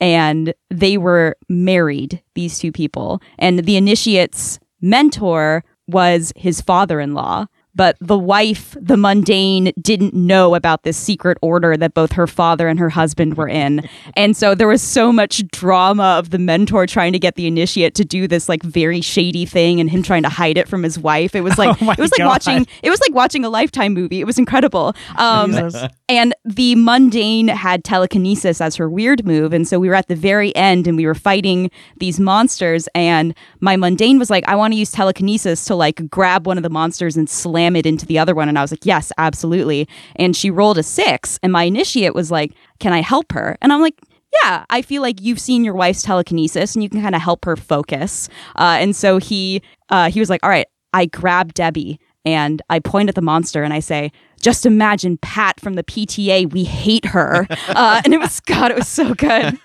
and 0.00 0.52
they 0.70 0.96
were 0.98 1.36
married, 1.48 2.22
these 2.34 2.58
two 2.58 2.72
people. 2.72 3.22
And 3.38 3.60
the 3.60 3.76
initiate's 3.76 4.58
mentor 4.80 5.64
was 5.86 6.32
his 6.36 6.60
father 6.60 7.00
in 7.00 7.14
law. 7.14 7.46
But 7.74 7.96
the 8.00 8.18
wife, 8.18 8.76
the 8.80 8.96
mundane, 8.96 9.72
didn't 9.80 10.14
know 10.14 10.54
about 10.54 10.82
this 10.84 10.96
secret 10.96 11.38
order 11.42 11.76
that 11.76 11.94
both 11.94 12.12
her 12.12 12.26
father 12.26 12.68
and 12.68 12.78
her 12.78 12.90
husband 12.90 13.36
were 13.36 13.48
in. 13.48 13.88
And 14.16 14.36
so 14.36 14.54
there 14.54 14.68
was 14.68 14.82
so 14.82 15.12
much 15.12 15.46
drama 15.48 16.16
of 16.18 16.30
the 16.30 16.38
mentor 16.38 16.86
trying 16.86 17.12
to 17.12 17.18
get 17.18 17.34
the 17.34 17.46
initiate 17.46 17.94
to 17.96 18.04
do 18.04 18.28
this 18.28 18.48
like 18.48 18.62
very 18.62 19.00
shady 19.00 19.46
thing 19.46 19.80
and 19.80 19.90
him 19.90 20.02
trying 20.02 20.22
to 20.22 20.28
hide 20.28 20.56
it 20.58 20.68
from 20.68 20.82
his 20.82 20.98
wife. 20.98 21.34
It 21.34 21.40
was 21.40 21.58
like 21.58 21.76
Oh 21.82 21.90
it 21.90 21.98
was 21.98 22.12
like 22.12 22.18
God. 22.18 22.28
watching 22.28 22.66
it 22.82 22.90
was 22.90 23.00
like 23.00 23.14
watching 23.14 23.44
a 23.44 23.48
lifetime 23.48 23.94
movie. 23.94 24.20
It 24.20 24.24
was 24.26 24.38
incredible. 24.38 24.94
Um 25.16 25.70
and 26.08 26.34
the 26.44 26.74
mundane 26.76 27.48
had 27.48 27.82
telekinesis 27.84 28.60
as 28.60 28.76
her 28.76 28.88
weird 28.88 29.24
move. 29.24 29.52
And 29.52 29.66
so 29.66 29.78
we 29.80 29.88
were 29.88 29.94
at 29.94 30.08
the 30.08 30.14
very 30.16 30.54
end 30.54 30.86
and 30.86 30.96
we 30.96 31.06
were 31.06 31.14
fighting 31.14 31.70
these 31.98 32.20
monsters. 32.20 32.88
And 32.94 33.34
my 33.60 33.76
mundane 33.76 34.18
was 34.18 34.30
like, 34.30 34.44
I 34.46 34.54
want 34.54 34.74
to 34.74 34.78
use 34.78 34.92
telekinesis 34.92 35.64
to 35.66 35.74
like 35.74 36.08
grab 36.10 36.46
one 36.46 36.58
of 36.58 36.62
the 36.62 36.70
monsters 36.70 37.16
and 37.16 37.28
slam 37.28 37.63
it 37.76 37.86
into 37.86 38.06
the 38.06 38.18
other 38.18 38.34
one. 38.34 38.48
And 38.48 38.58
I 38.58 38.62
was 38.62 38.70
like, 38.70 38.84
yes, 38.84 39.12
absolutely. 39.18 39.88
And 40.16 40.36
she 40.36 40.50
rolled 40.50 40.78
a 40.78 40.82
six. 40.82 41.38
And 41.42 41.52
my 41.52 41.64
initiate 41.64 42.14
was 42.14 42.30
like, 42.30 42.52
can 42.78 42.92
I 42.92 43.00
help 43.00 43.32
her? 43.32 43.56
And 43.62 43.72
I'm 43.72 43.80
like, 43.80 43.98
yeah, 44.42 44.64
I 44.70 44.82
feel 44.82 45.00
like 45.02 45.20
you've 45.20 45.40
seen 45.40 45.64
your 45.64 45.74
wife's 45.74 46.02
telekinesis 46.02 46.74
and 46.74 46.82
you 46.82 46.90
can 46.90 47.00
kind 47.00 47.14
of 47.14 47.22
help 47.22 47.44
her 47.44 47.56
focus. 47.56 48.28
Uh, 48.56 48.76
and 48.80 48.94
so 48.94 49.18
he 49.18 49.62
uh, 49.88 50.10
he 50.10 50.20
was 50.20 50.28
like, 50.28 50.42
all 50.42 50.50
right, 50.50 50.66
I 50.92 51.06
grab 51.06 51.54
Debbie 51.54 51.98
and 52.24 52.62
I 52.70 52.78
point 52.80 53.08
at 53.08 53.14
the 53.14 53.22
monster 53.22 53.62
and 53.62 53.72
I 53.72 53.80
say, 53.80 54.10
just 54.40 54.66
imagine 54.66 55.18
Pat 55.18 55.60
from 55.60 55.74
the 55.74 55.84
PTA. 55.84 56.52
We 56.52 56.64
hate 56.64 57.06
her. 57.06 57.46
Uh, 57.68 58.00
and 58.04 58.14
it 58.14 58.18
was, 58.18 58.40
God, 58.40 58.70
it 58.70 58.76
was 58.76 58.86
so 58.86 59.14
good. 59.14 59.58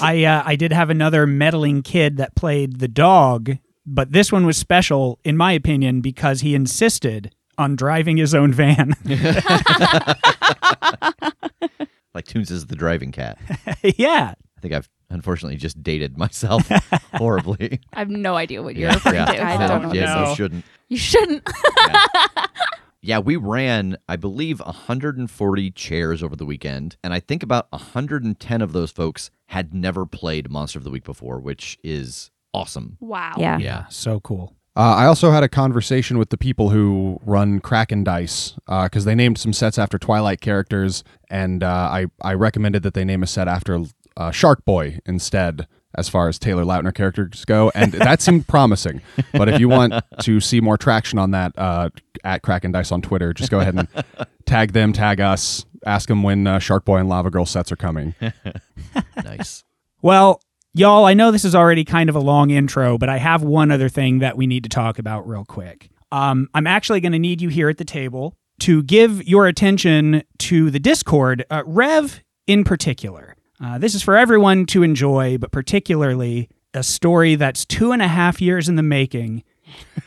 I 0.00 0.24
uh, 0.24 0.42
I 0.46 0.56
did 0.56 0.72
have 0.72 0.88
another 0.88 1.26
meddling 1.26 1.82
kid 1.82 2.16
that 2.16 2.34
played 2.34 2.78
the 2.78 2.88
dog, 2.88 3.58
but 3.86 4.12
this 4.12 4.30
one 4.32 4.46
was 4.46 4.56
special 4.56 5.18
in 5.24 5.36
my 5.36 5.52
opinion 5.52 6.00
because 6.00 6.40
he 6.40 6.54
insisted 6.54 7.34
on 7.58 7.76
driving 7.76 8.16
his 8.16 8.34
own 8.34 8.52
van. 8.52 8.94
Like 12.14 12.26
Toons 12.26 12.50
is 12.50 12.66
the 12.66 12.76
driving 12.76 13.10
cat. 13.10 13.38
yeah. 13.82 14.34
I 14.56 14.60
think 14.60 14.74
I've 14.74 14.88
unfortunately 15.08 15.56
just 15.56 15.82
dated 15.82 16.18
myself 16.18 16.68
horribly. 17.14 17.80
I 17.94 18.00
have 18.00 18.10
no 18.10 18.36
idea 18.36 18.62
what 18.62 18.76
you're 18.76 18.90
yeah, 18.90 18.94
referring 18.96 19.14
yeah. 19.16 19.24
to. 19.24 19.40
I 19.42 19.56
No, 19.56 19.78
don't 19.80 19.94
yeah, 19.94 20.14
know. 20.14 20.28
you 20.28 20.36
shouldn't. 20.36 20.64
You 20.88 20.96
shouldn't. 20.98 21.48
Yeah, 23.04 23.18
we 23.18 23.34
ran, 23.36 23.96
I 24.08 24.16
believe, 24.16 24.60
140 24.60 25.70
chairs 25.72 26.22
over 26.22 26.36
the 26.36 26.46
weekend, 26.46 26.96
and 27.02 27.12
I 27.12 27.18
think 27.18 27.42
about 27.42 27.66
110 27.72 28.62
of 28.62 28.72
those 28.72 28.92
folks 28.92 29.30
had 29.46 29.74
never 29.74 30.06
played 30.06 30.50
Monster 30.50 30.78
of 30.78 30.84
the 30.84 30.90
Week 30.90 31.02
before, 31.02 31.40
which 31.40 31.78
is 31.82 32.30
awesome. 32.54 32.96
Wow. 33.00 33.34
Yeah. 33.38 33.58
Yeah, 33.58 33.86
so 33.88 34.20
cool. 34.20 34.54
Uh, 34.74 34.94
I 34.96 35.06
also 35.06 35.30
had 35.30 35.42
a 35.42 35.48
conversation 35.48 36.16
with 36.16 36.30
the 36.30 36.38
people 36.38 36.70
who 36.70 37.20
run 37.26 37.60
Kraken 37.60 38.04
Dice 38.04 38.54
because 38.66 39.04
they 39.04 39.14
named 39.14 39.36
some 39.36 39.52
sets 39.52 39.78
after 39.78 39.98
Twilight 39.98 40.40
characters, 40.40 41.04
and 41.28 41.62
uh, 41.62 41.66
I 41.66 42.06
I 42.22 42.32
recommended 42.32 42.82
that 42.84 42.94
they 42.94 43.04
name 43.04 43.22
a 43.22 43.26
set 43.26 43.48
after 43.48 43.84
uh, 44.16 44.30
Shark 44.30 44.64
Boy 44.64 44.98
instead, 45.04 45.66
as 45.94 46.08
far 46.08 46.26
as 46.28 46.38
Taylor 46.38 46.64
Lautner 46.64 46.94
characters 46.94 47.44
go, 47.44 47.70
and 47.74 47.92
that 47.92 48.22
seemed 48.22 48.48
promising. 48.48 49.02
But 49.32 49.50
if 49.50 49.60
you 49.60 49.68
want 49.68 49.92
to 50.20 50.40
see 50.40 50.62
more 50.62 50.78
traction 50.78 51.18
on 51.18 51.32
that, 51.32 51.52
uh, 51.58 51.90
at 52.24 52.40
Kraken 52.40 52.72
Dice 52.72 52.92
on 52.92 53.02
Twitter, 53.02 53.34
just 53.34 53.50
go 53.50 53.60
ahead 53.60 53.74
and 53.74 53.88
tag 54.46 54.72
them, 54.72 54.94
tag 54.94 55.20
us, 55.20 55.66
ask 55.84 56.08
them 56.08 56.22
when 56.22 56.46
uh, 56.46 56.58
Shark 56.58 56.86
Boy 56.86 56.96
and 56.96 57.10
Lava 57.10 57.30
Girl 57.30 57.44
sets 57.44 57.70
are 57.72 57.76
coming. 57.76 58.14
Nice. 59.24 59.64
Well, 60.02 60.42
y'all, 60.74 61.04
I 61.04 61.14
know 61.14 61.30
this 61.30 61.44
is 61.44 61.54
already 61.54 61.84
kind 61.84 62.08
of 62.08 62.16
a 62.16 62.20
long 62.20 62.50
intro, 62.50 62.98
but 62.98 63.08
I 63.08 63.18
have 63.18 63.42
one 63.42 63.70
other 63.70 63.88
thing 63.88 64.20
that 64.20 64.36
we 64.36 64.46
need 64.46 64.62
to 64.64 64.68
talk 64.68 64.98
about 64.98 65.28
real 65.28 65.44
quick. 65.44 65.90
Um, 66.10 66.48
I'm 66.54 66.66
actually 66.66 67.00
going 67.00 67.12
to 67.12 67.18
need 67.18 67.40
you 67.40 67.48
here 67.48 67.68
at 67.68 67.78
the 67.78 67.84
table 67.84 68.36
to 68.60 68.82
give 68.82 69.26
your 69.26 69.46
attention 69.46 70.22
to 70.38 70.70
the 70.70 70.78
Discord, 70.78 71.44
uh, 71.50 71.62
Rev 71.66 72.22
in 72.46 72.64
particular. 72.64 73.34
Uh, 73.62 73.78
this 73.78 73.94
is 73.94 74.02
for 74.02 74.16
everyone 74.16 74.66
to 74.66 74.82
enjoy, 74.82 75.38
but 75.38 75.52
particularly 75.52 76.48
a 76.74 76.82
story 76.82 77.34
that's 77.34 77.64
two 77.64 77.92
and 77.92 78.02
a 78.02 78.08
half 78.08 78.40
years 78.40 78.68
in 78.68 78.76
the 78.76 78.82
making 78.82 79.44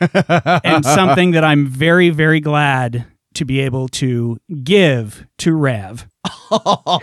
and 0.00 0.84
something 0.84 1.32
that 1.32 1.44
I'm 1.44 1.66
very, 1.66 2.10
very 2.10 2.40
glad 2.40 3.06
to 3.34 3.44
be 3.44 3.60
able 3.60 3.88
to 3.88 4.38
give 4.62 5.26
to 5.38 5.54
Rev. 5.54 6.06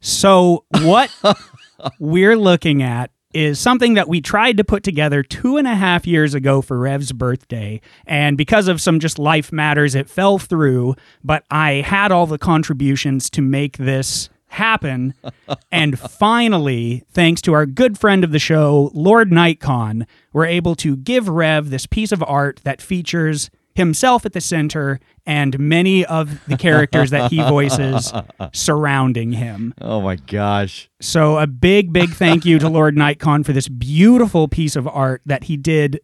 So, 0.00 0.64
what 0.82 1.10
we're 1.98 2.36
looking 2.36 2.82
at 2.82 3.10
is 3.32 3.60
something 3.60 3.94
that 3.94 4.08
we 4.08 4.20
tried 4.20 4.56
to 4.56 4.64
put 4.64 4.82
together 4.82 5.22
two 5.22 5.56
and 5.56 5.66
a 5.68 5.74
half 5.74 6.06
years 6.06 6.34
ago 6.34 6.60
for 6.60 6.78
Rev's 6.78 7.12
birthday. 7.12 7.80
And 8.06 8.36
because 8.36 8.66
of 8.66 8.80
some 8.80 8.98
just 8.98 9.18
life 9.18 9.52
matters, 9.52 9.94
it 9.94 10.08
fell 10.08 10.38
through. 10.38 10.96
But 11.22 11.44
I 11.50 11.74
had 11.74 12.10
all 12.10 12.26
the 12.26 12.38
contributions 12.38 13.30
to 13.30 13.42
make 13.42 13.76
this 13.76 14.28
happen. 14.48 15.14
and 15.72 15.98
finally, 15.98 17.04
thanks 17.12 17.40
to 17.42 17.52
our 17.52 17.66
good 17.66 17.98
friend 17.98 18.24
of 18.24 18.32
the 18.32 18.38
show, 18.38 18.90
Lord 18.94 19.30
Nightcon, 19.30 20.06
we're 20.32 20.46
able 20.46 20.74
to 20.76 20.96
give 20.96 21.28
Rev 21.28 21.70
this 21.70 21.86
piece 21.86 22.10
of 22.12 22.22
art 22.24 22.60
that 22.64 22.82
features 22.82 23.50
himself 23.80 24.24
at 24.24 24.32
the 24.32 24.40
center 24.40 25.00
and 25.26 25.58
many 25.58 26.04
of 26.06 26.46
the 26.46 26.56
characters 26.56 27.10
that 27.10 27.30
he 27.30 27.42
voices 27.48 28.12
surrounding 28.52 29.32
him. 29.32 29.74
Oh 29.80 30.00
my 30.00 30.16
gosh. 30.16 30.88
So 31.00 31.38
a 31.38 31.46
big, 31.46 31.92
big 31.92 32.10
thank 32.10 32.44
you 32.44 32.58
to 32.60 32.68
Lord 32.68 32.96
Nightcon 32.96 33.44
for 33.44 33.52
this 33.52 33.68
beautiful 33.68 34.46
piece 34.48 34.76
of 34.76 34.86
art 34.86 35.22
that 35.26 35.44
he 35.44 35.56
did 35.56 36.00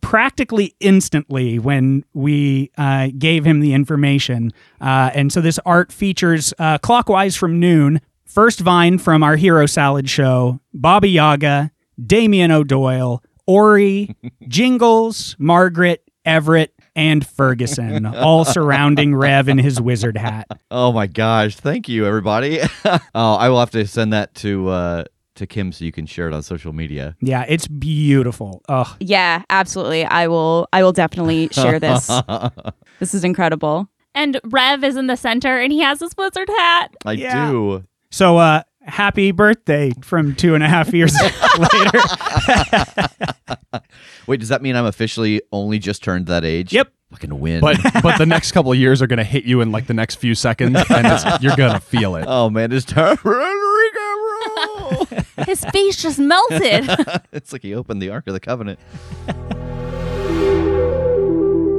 practically 0.00 0.74
instantly 0.80 1.58
when 1.58 2.04
we 2.14 2.70
uh, 2.78 3.08
gave 3.18 3.44
him 3.44 3.60
the 3.60 3.74
information. 3.74 4.52
Uh, 4.80 5.10
and 5.14 5.32
so 5.32 5.40
this 5.40 5.58
art 5.66 5.92
features 5.92 6.54
uh, 6.58 6.78
clockwise 6.78 7.36
from 7.36 7.60
noon. 7.60 8.00
First 8.24 8.60
vine 8.60 8.98
from 8.98 9.22
our 9.22 9.36
Hero 9.36 9.66
Salad 9.66 10.08
show, 10.08 10.60
Bobby 10.74 11.10
Yaga, 11.10 11.70
Damien 12.04 12.50
O'Doyle, 12.50 13.22
Ori, 13.46 14.14
Jingles, 14.48 15.34
Margaret, 15.38 16.04
Everett, 16.24 16.77
and 16.98 17.24
Ferguson, 17.26 18.04
all 18.06 18.44
surrounding 18.44 19.14
Rev 19.14 19.48
in 19.48 19.56
his 19.58 19.80
wizard 19.80 20.16
hat. 20.16 20.48
Oh 20.70 20.92
my 20.92 21.06
gosh. 21.06 21.54
Thank 21.56 21.88
you, 21.88 22.04
everybody. 22.04 22.60
oh, 22.84 22.98
I 23.34 23.48
will 23.48 23.60
have 23.60 23.70
to 23.70 23.86
send 23.86 24.12
that 24.12 24.34
to 24.36 24.68
uh, 24.68 25.04
to 25.36 25.46
Kim 25.46 25.70
so 25.70 25.84
you 25.84 25.92
can 25.92 26.06
share 26.06 26.26
it 26.28 26.34
on 26.34 26.42
social 26.42 26.72
media. 26.72 27.16
Yeah, 27.20 27.44
it's 27.48 27.68
beautiful. 27.68 28.62
Oh, 28.68 28.96
Yeah, 29.00 29.42
absolutely. 29.48 30.04
I 30.04 30.26
will 30.26 30.68
I 30.72 30.82
will 30.82 30.92
definitely 30.92 31.48
share 31.52 31.78
this. 31.78 32.08
this 32.98 33.14
is 33.14 33.22
incredible. 33.24 33.88
And 34.14 34.40
Rev 34.44 34.82
is 34.82 34.96
in 34.96 35.06
the 35.06 35.16
center 35.16 35.60
and 35.60 35.72
he 35.72 35.80
has 35.80 36.00
his 36.00 36.12
wizard 36.18 36.48
hat. 36.48 36.96
I 37.06 37.12
Yeah. 37.12 37.50
do. 37.50 37.84
So, 38.10 38.38
uh, 38.38 38.62
happy 38.88 39.30
birthday 39.32 39.92
from 40.02 40.34
two 40.34 40.54
and 40.54 40.64
a 40.64 40.68
half 40.68 40.92
years 40.92 41.14
later. 41.58 42.00
Wait, 44.26 44.40
does 44.40 44.48
that 44.48 44.62
mean 44.62 44.74
I'm 44.76 44.86
officially 44.86 45.40
only 45.52 45.78
just 45.78 46.02
turned 46.02 46.26
that 46.26 46.44
age? 46.44 46.72
Yep. 46.72 46.92
Fucking 47.12 47.38
win. 47.40 47.60
But 47.60 47.78
but 48.02 48.18
the 48.18 48.26
next 48.26 48.52
couple 48.52 48.72
of 48.72 48.78
years 48.78 49.00
are 49.00 49.06
going 49.06 49.18
to 49.18 49.24
hit 49.24 49.44
you 49.44 49.60
in 49.60 49.72
like 49.72 49.86
the 49.86 49.94
next 49.94 50.16
few 50.16 50.34
seconds, 50.34 50.76
and 50.90 51.06
it's, 51.06 51.42
you're 51.42 51.56
going 51.56 51.72
to 51.72 51.80
feel 51.80 52.16
it. 52.16 52.24
oh 52.28 52.50
man, 52.50 52.70
it's 52.72 52.84
time 52.84 53.16
for 53.16 53.40
Enrico. 53.40 55.24
His 55.46 55.64
face 55.66 56.02
just 56.02 56.18
melted. 56.18 56.84
it's 57.32 57.52
like 57.52 57.62
he 57.62 57.74
opened 57.74 58.02
the 58.02 58.10
Ark 58.10 58.26
of 58.26 58.34
the 58.34 58.40
Covenant. 58.40 58.78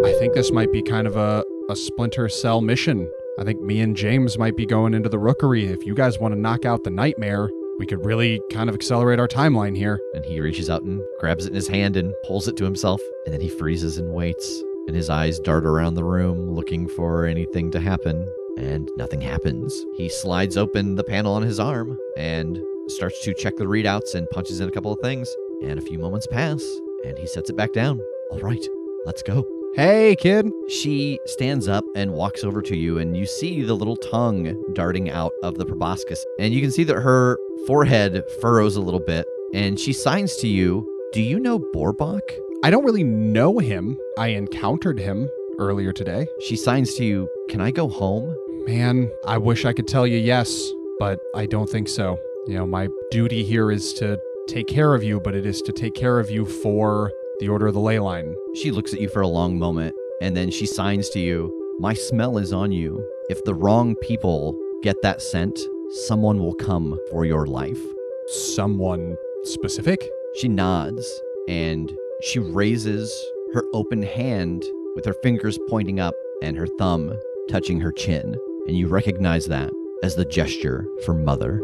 I 0.05 0.13
think 0.19 0.33
this 0.33 0.51
might 0.51 0.71
be 0.71 0.81
kind 0.81 1.05
of 1.07 1.15
a, 1.15 1.43
a 1.69 1.75
Splinter 1.75 2.27
Cell 2.29 2.61
mission. 2.61 3.09
I 3.39 3.45
think 3.45 3.61
me 3.61 3.79
and 3.79 3.95
James 3.95 4.37
might 4.37 4.57
be 4.57 4.65
going 4.65 4.93
into 4.93 5.07
the 5.07 5.17
rookery. 5.17 5.67
If 5.67 5.85
you 5.85 5.95
guys 5.95 6.19
want 6.19 6.33
to 6.33 6.39
knock 6.39 6.65
out 6.65 6.83
the 6.83 6.89
nightmare, 6.89 7.49
we 7.77 7.85
could 7.85 8.05
really 8.05 8.41
kind 8.51 8.67
of 8.67 8.75
accelerate 8.75 9.17
our 9.17 9.29
timeline 9.29 9.77
here. 9.77 9.97
And 10.13 10.25
he 10.25 10.41
reaches 10.41 10.69
out 10.69 10.81
and 10.81 11.01
grabs 11.21 11.45
it 11.45 11.49
in 11.49 11.55
his 11.55 11.69
hand 11.69 11.95
and 11.95 12.13
pulls 12.25 12.49
it 12.49 12.57
to 12.57 12.65
himself. 12.65 12.99
And 13.23 13.33
then 13.33 13.39
he 13.39 13.47
freezes 13.47 13.97
and 13.97 14.13
waits. 14.13 14.61
And 14.87 14.95
his 14.95 15.09
eyes 15.09 15.39
dart 15.39 15.65
around 15.65 15.93
the 15.93 16.03
room 16.03 16.51
looking 16.51 16.89
for 16.89 17.25
anything 17.25 17.71
to 17.71 17.79
happen. 17.79 18.27
And 18.57 18.91
nothing 18.97 19.21
happens. 19.21 19.85
He 19.95 20.09
slides 20.09 20.57
open 20.57 20.95
the 20.95 21.05
panel 21.05 21.33
on 21.33 21.41
his 21.41 21.61
arm 21.61 21.97
and 22.17 22.59
starts 22.87 23.23
to 23.23 23.33
check 23.33 23.55
the 23.55 23.63
readouts 23.63 24.15
and 24.15 24.29
punches 24.31 24.59
in 24.59 24.67
a 24.67 24.71
couple 24.73 24.91
of 24.91 24.99
things. 24.99 25.33
And 25.63 25.79
a 25.79 25.83
few 25.83 25.97
moments 25.97 26.27
pass 26.27 26.61
and 27.05 27.17
he 27.17 27.25
sets 27.25 27.49
it 27.49 27.55
back 27.55 27.71
down. 27.71 28.01
All 28.31 28.39
right, 28.39 28.67
let's 29.05 29.23
go. 29.23 29.45
Hey, 29.75 30.15
kid. 30.15 30.51
She 30.67 31.19
stands 31.25 31.67
up 31.67 31.85
and 31.95 32.13
walks 32.13 32.43
over 32.43 32.59
to 32.63 32.75
you, 32.75 32.97
and 32.97 33.15
you 33.15 33.27
see 33.27 33.61
the 33.61 33.75
little 33.75 33.95
tongue 33.95 34.59
darting 34.73 35.11
out 35.11 35.31
of 35.43 35.59
the 35.59 35.65
proboscis. 35.65 36.25
And 36.39 36.53
you 36.53 36.59
can 36.59 36.71
see 36.71 36.83
that 36.85 36.95
her 36.95 37.37
forehead 37.67 38.23
furrows 38.41 38.75
a 38.75 38.81
little 38.81 38.99
bit, 38.99 39.27
and 39.53 39.79
she 39.79 39.93
signs 39.93 40.35
to 40.37 40.47
you 40.47 40.87
Do 41.13 41.21
you 41.21 41.39
know 41.39 41.59
Borbach? 41.59 42.21
I 42.63 42.71
don't 42.71 42.83
really 42.83 43.03
know 43.03 43.59
him. 43.59 43.95
I 44.17 44.29
encountered 44.29 44.97
him 44.97 45.29
earlier 45.59 45.93
today. 45.93 46.27
She 46.47 46.55
signs 46.55 46.95
to 46.95 47.05
you 47.05 47.29
Can 47.49 47.61
I 47.61 47.69
go 47.69 47.87
home? 47.87 48.35
Man, 48.65 49.11
I 49.27 49.37
wish 49.37 49.65
I 49.65 49.73
could 49.73 49.87
tell 49.87 50.07
you 50.07 50.17
yes, 50.17 50.71
but 50.97 51.19
I 51.35 51.45
don't 51.45 51.69
think 51.69 51.89
so. 51.89 52.17
You 52.47 52.55
know, 52.55 52.65
my 52.65 52.87
duty 53.11 53.43
here 53.43 53.69
is 53.69 53.93
to 53.93 54.19
take 54.47 54.67
care 54.67 54.95
of 54.95 55.03
you, 55.03 55.19
but 55.19 55.35
it 55.35 55.45
is 55.45 55.61
to 55.61 55.71
take 55.71 55.93
care 55.93 56.19
of 56.19 56.31
you 56.31 56.43
for 56.43 57.11
the 57.39 57.47
Order 57.47 57.67
of 57.67 57.73
the 57.73 57.79
Ley 57.79 57.99
Line. 57.99 58.35
She 58.53 58.69
looks 58.69 58.93
at 58.93 58.99
you 58.99 59.07
for 59.07 59.21
a 59.21 59.27
long 59.27 59.57
moment, 59.57 59.95
and 60.21 60.35
then 60.35 60.51
she 60.51 60.65
signs 60.65 61.09
to 61.09 61.19
you 61.19 61.77
My 61.79 61.93
smell 61.93 62.37
is 62.37 62.51
on 62.51 62.73
you. 62.73 63.01
If 63.29 63.43
the 63.45 63.55
wrong 63.55 63.95
people 64.01 64.59
get 64.83 65.01
that 65.01 65.21
scent, 65.21 65.57
someone 66.05 66.39
will 66.39 66.53
come 66.53 66.99
for 67.09 67.23
your 67.23 67.45
life. 67.45 67.79
Someone 68.27 69.15
specific? 69.43 70.05
She 70.35 70.49
nods 70.49 71.07
and 71.47 71.91
she 72.21 72.39
raises 72.39 73.11
her 73.53 73.63
open 73.73 74.03
hand 74.03 74.63
with 74.95 75.05
her 75.05 75.15
fingers 75.23 75.57
pointing 75.69 75.99
up 75.99 76.13
and 76.43 76.57
her 76.57 76.67
thumb 76.67 77.13
touching 77.49 77.79
her 77.79 77.93
chin. 77.93 78.35
And 78.67 78.77
you 78.77 78.87
recognize 78.87 79.47
that 79.47 79.71
as 80.03 80.15
the 80.15 80.25
gesture 80.25 80.85
for 81.05 81.13
mother. 81.13 81.61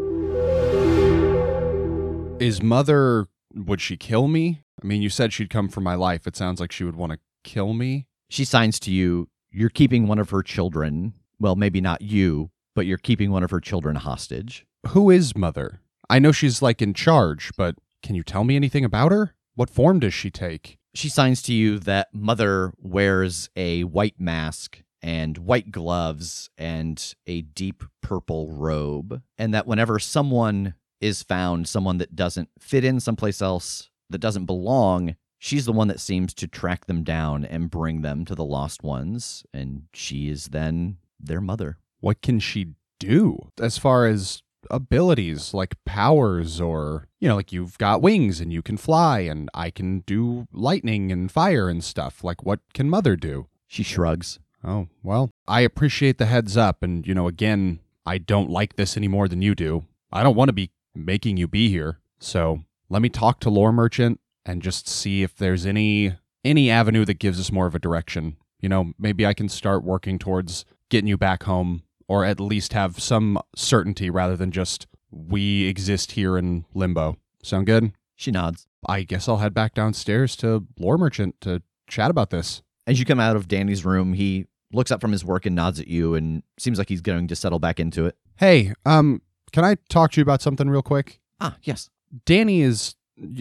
Is 2.40 2.62
Mother. 2.62 3.28
Would 3.54 3.80
she 3.80 3.96
kill 3.96 4.28
me? 4.28 4.62
I 4.82 4.86
mean, 4.86 5.02
you 5.02 5.08
said 5.08 5.32
she'd 5.32 5.50
come 5.50 5.68
for 5.68 5.80
my 5.80 5.94
life. 5.94 6.26
It 6.26 6.36
sounds 6.36 6.60
like 6.60 6.72
she 6.72 6.84
would 6.84 6.96
want 6.96 7.12
to 7.12 7.18
kill 7.44 7.72
me. 7.72 8.06
She 8.28 8.44
signs 8.44 8.78
to 8.80 8.90
you, 8.90 9.28
you're 9.50 9.70
keeping 9.70 10.06
one 10.06 10.18
of 10.18 10.30
her 10.30 10.42
children. 10.42 11.14
Well, 11.38 11.56
maybe 11.56 11.80
not 11.80 12.02
you, 12.02 12.50
but 12.74 12.86
you're 12.86 12.98
keeping 12.98 13.30
one 13.30 13.42
of 13.42 13.50
her 13.50 13.60
children 13.60 13.96
hostage. 13.96 14.66
Who 14.88 15.10
is 15.10 15.36
Mother? 15.36 15.80
I 16.10 16.18
know 16.18 16.32
she's 16.32 16.62
like 16.62 16.82
in 16.82 16.94
charge, 16.94 17.50
but 17.56 17.76
can 18.02 18.14
you 18.14 18.22
tell 18.22 18.44
me 18.44 18.56
anything 18.56 18.84
about 18.84 19.12
her? 19.12 19.34
What 19.54 19.70
form 19.70 20.00
does 20.00 20.14
she 20.14 20.30
take? 20.30 20.78
She 20.94 21.08
signs 21.08 21.42
to 21.42 21.52
you 21.54 21.78
that 21.80 22.08
mother 22.12 22.72
wears 22.78 23.50
a 23.56 23.84
white 23.84 24.20
mask 24.20 24.82
and 25.02 25.38
white 25.38 25.70
gloves 25.70 26.50
and 26.56 27.14
a 27.26 27.42
deep 27.42 27.82
purple 28.02 28.50
robe, 28.50 29.22
and 29.38 29.52
that 29.54 29.66
whenever 29.66 29.98
someone 29.98 30.74
is 31.00 31.22
found, 31.22 31.68
someone 31.68 31.98
that 31.98 32.16
doesn't 32.16 32.50
fit 32.58 32.84
in 32.84 33.00
someplace 33.00 33.42
else, 33.42 33.90
that 34.10 34.18
doesn't 34.18 34.46
belong, 34.46 35.16
she's 35.38 35.64
the 35.66 35.72
one 35.72 35.88
that 35.88 36.00
seems 36.00 36.34
to 36.34 36.46
track 36.46 36.86
them 36.86 37.02
down 37.02 37.44
and 37.44 37.70
bring 37.70 38.02
them 38.02 38.24
to 38.24 38.34
the 38.34 38.44
lost 38.44 38.82
ones, 38.82 39.44
and 39.52 39.84
she 39.92 40.28
is 40.28 40.46
then 40.46 40.98
their 41.20 41.40
mother. 41.40 41.78
What 42.00 42.22
can 42.22 42.38
she 42.40 42.74
do 42.98 43.50
as 43.60 43.78
far 43.78 44.06
as 44.06 44.42
abilities 44.70 45.54
like 45.54 45.76
powers 45.84 46.60
or, 46.60 47.08
you 47.20 47.28
know, 47.28 47.36
like 47.36 47.52
you've 47.52 47.78
got 47.78 48.02
wings 48.02 48.40
and 48.40 48.52
you 48.52 48.62
can 48.62 48.76
fly 48.76 49.20
and 49.20 49.48
I 49.54 49.70
can 49.70 50.00
do 50.00 50.46
lightning 50.52 51.12
and 51.12 51.30
fire 51.30 51.68
and 51.68 51.82
stuff? 51.82 52.24
Like, 52.24 52.44
what 52.44 52.60
can 52.74 52.90
Mother 52.90 53.16
do? 53.16 53.46
She 53.66 53.82
shrugs. 53.82 54.38
Oh, 54.64 54.88
well, 55.02 55.30
I 55.46 55.60
appreciate 55.60 56.18
the 56.18 56.26
heads 56.26 56.56
up. 56.56 56.82
And, 56.82 57.06
you 57.06 57.14
know, 57.14 57.28
again, 57.28 57.80
I 58.04 58.18
don't 58.18 58.50
like 58.50 58.76
this 58.76 58.96
any 58.96 59.08
more 59.08 59.28
than 59.28 59.42
you 59.42 59.54
do. 59.54 59.84
I 60.12 60.22
don't 60.22 60.36
want 60.36 60.48
to 60.48 60.52
be 60.52 60.70
making 60.94 61.36
you 61.36 61.46
be 61.46 61.68
here. 61.68 62.00
So 62.18 62.62
let 62.88 63.02
me 63.02 63.08
talk 63.08 63.40
to 63.40 63.50
Lore 63.50 63.72
Merchant 63.72 64.20
and 64.44 64.62
just 64.62 64.88
see 64.88 65.22
if 65.22 65.36
there's 65.36 65.66
any 65.66 66.14
any 66.44 66.70
avenue 66.70 67.04
that 67.04 67.18
gives 67.18 67.40
us 67.40 67.50
more 67.50 67.66
of 67.66 67.74
a 67.74 67.80
direction. 67.80 68.36
You 68.60 68.68
know, 68.68 68.92
maybe 68.98 69.26
I 69.26 69.34
can 69.34 69.48
start 69.48 69.82
working 69.82 70.18
towards 70.18 70.64
getting 70.90 71.08
you 71.08 71.16
back 71.16 71.42
home 71.42 71.82
or 72.08 72.24
at 72.24 72.40
least 72.40 72.72
have 72.72 73.00
some 73.00 73.38
certainty 73.56 74.10
rather 74.10 74.36
than 74.36 74.52
just 74.52 74.86
we 75.10 75.66
exist 75.66 76.12
here 76.12 76.38
in 76.38 76.64
limbo. 76.74 77.16
Sound 77.42 77.66
good? 77.66 77.92
She 78.14 78.30
nods. 78.30 78.66
I 78.88 79.02
guess 79.02 79.28
I'll 79.28 79.38
head 79.38 79.54
back 79.54 79.74
downstairs 79.74 80.36
to 80.36 80.66
Lore 80.78 80.98
Merchant 80.98 81.40
to 81.40 81.62
chat 81.88 82.10
about 82.10 82.30
this. 82.30 82.62
As 82.86 82.98
you 83.00 83.04
come 83.04 83.20
out 83.20 83.36
of 83.36 83.48
Danny's 83.48 83.84
room, 83.84 84.12
he 84.12 84.46
looks 84.72 84.90
up 84.90 85.00
from 85.00 85.12
his 85.12 85.24
work 85.24 85.46
and 85.46 85.56
nods 85.56 85.80
at 85.80 85.88
you 85.88 86.14
and 86.14 86.42
seems 86.58 86.78
like 86.78 86.88
he's 86.88 87.00
going 87.00 87.26
to 87.28 87.36
settle 87.36 87.58
back 87.58 87.80
into 87.80 88.06
it. 88.06 88.16
Hey, 88.36 88.72
um, 88.84 89.22
can 89.52 89.64
I 89.64 89.76
talk 89.88 90.12
to 90.12 90.20
you 90.20 90.22
about 90.22 90.42
something 90.42 90.68
real 90.70 90.82
quick? 90.82 91.20
Ah, 91.40 91.56
yes. 91.62 91.90
Danny 92.24 92.62
is, 92.62 92.94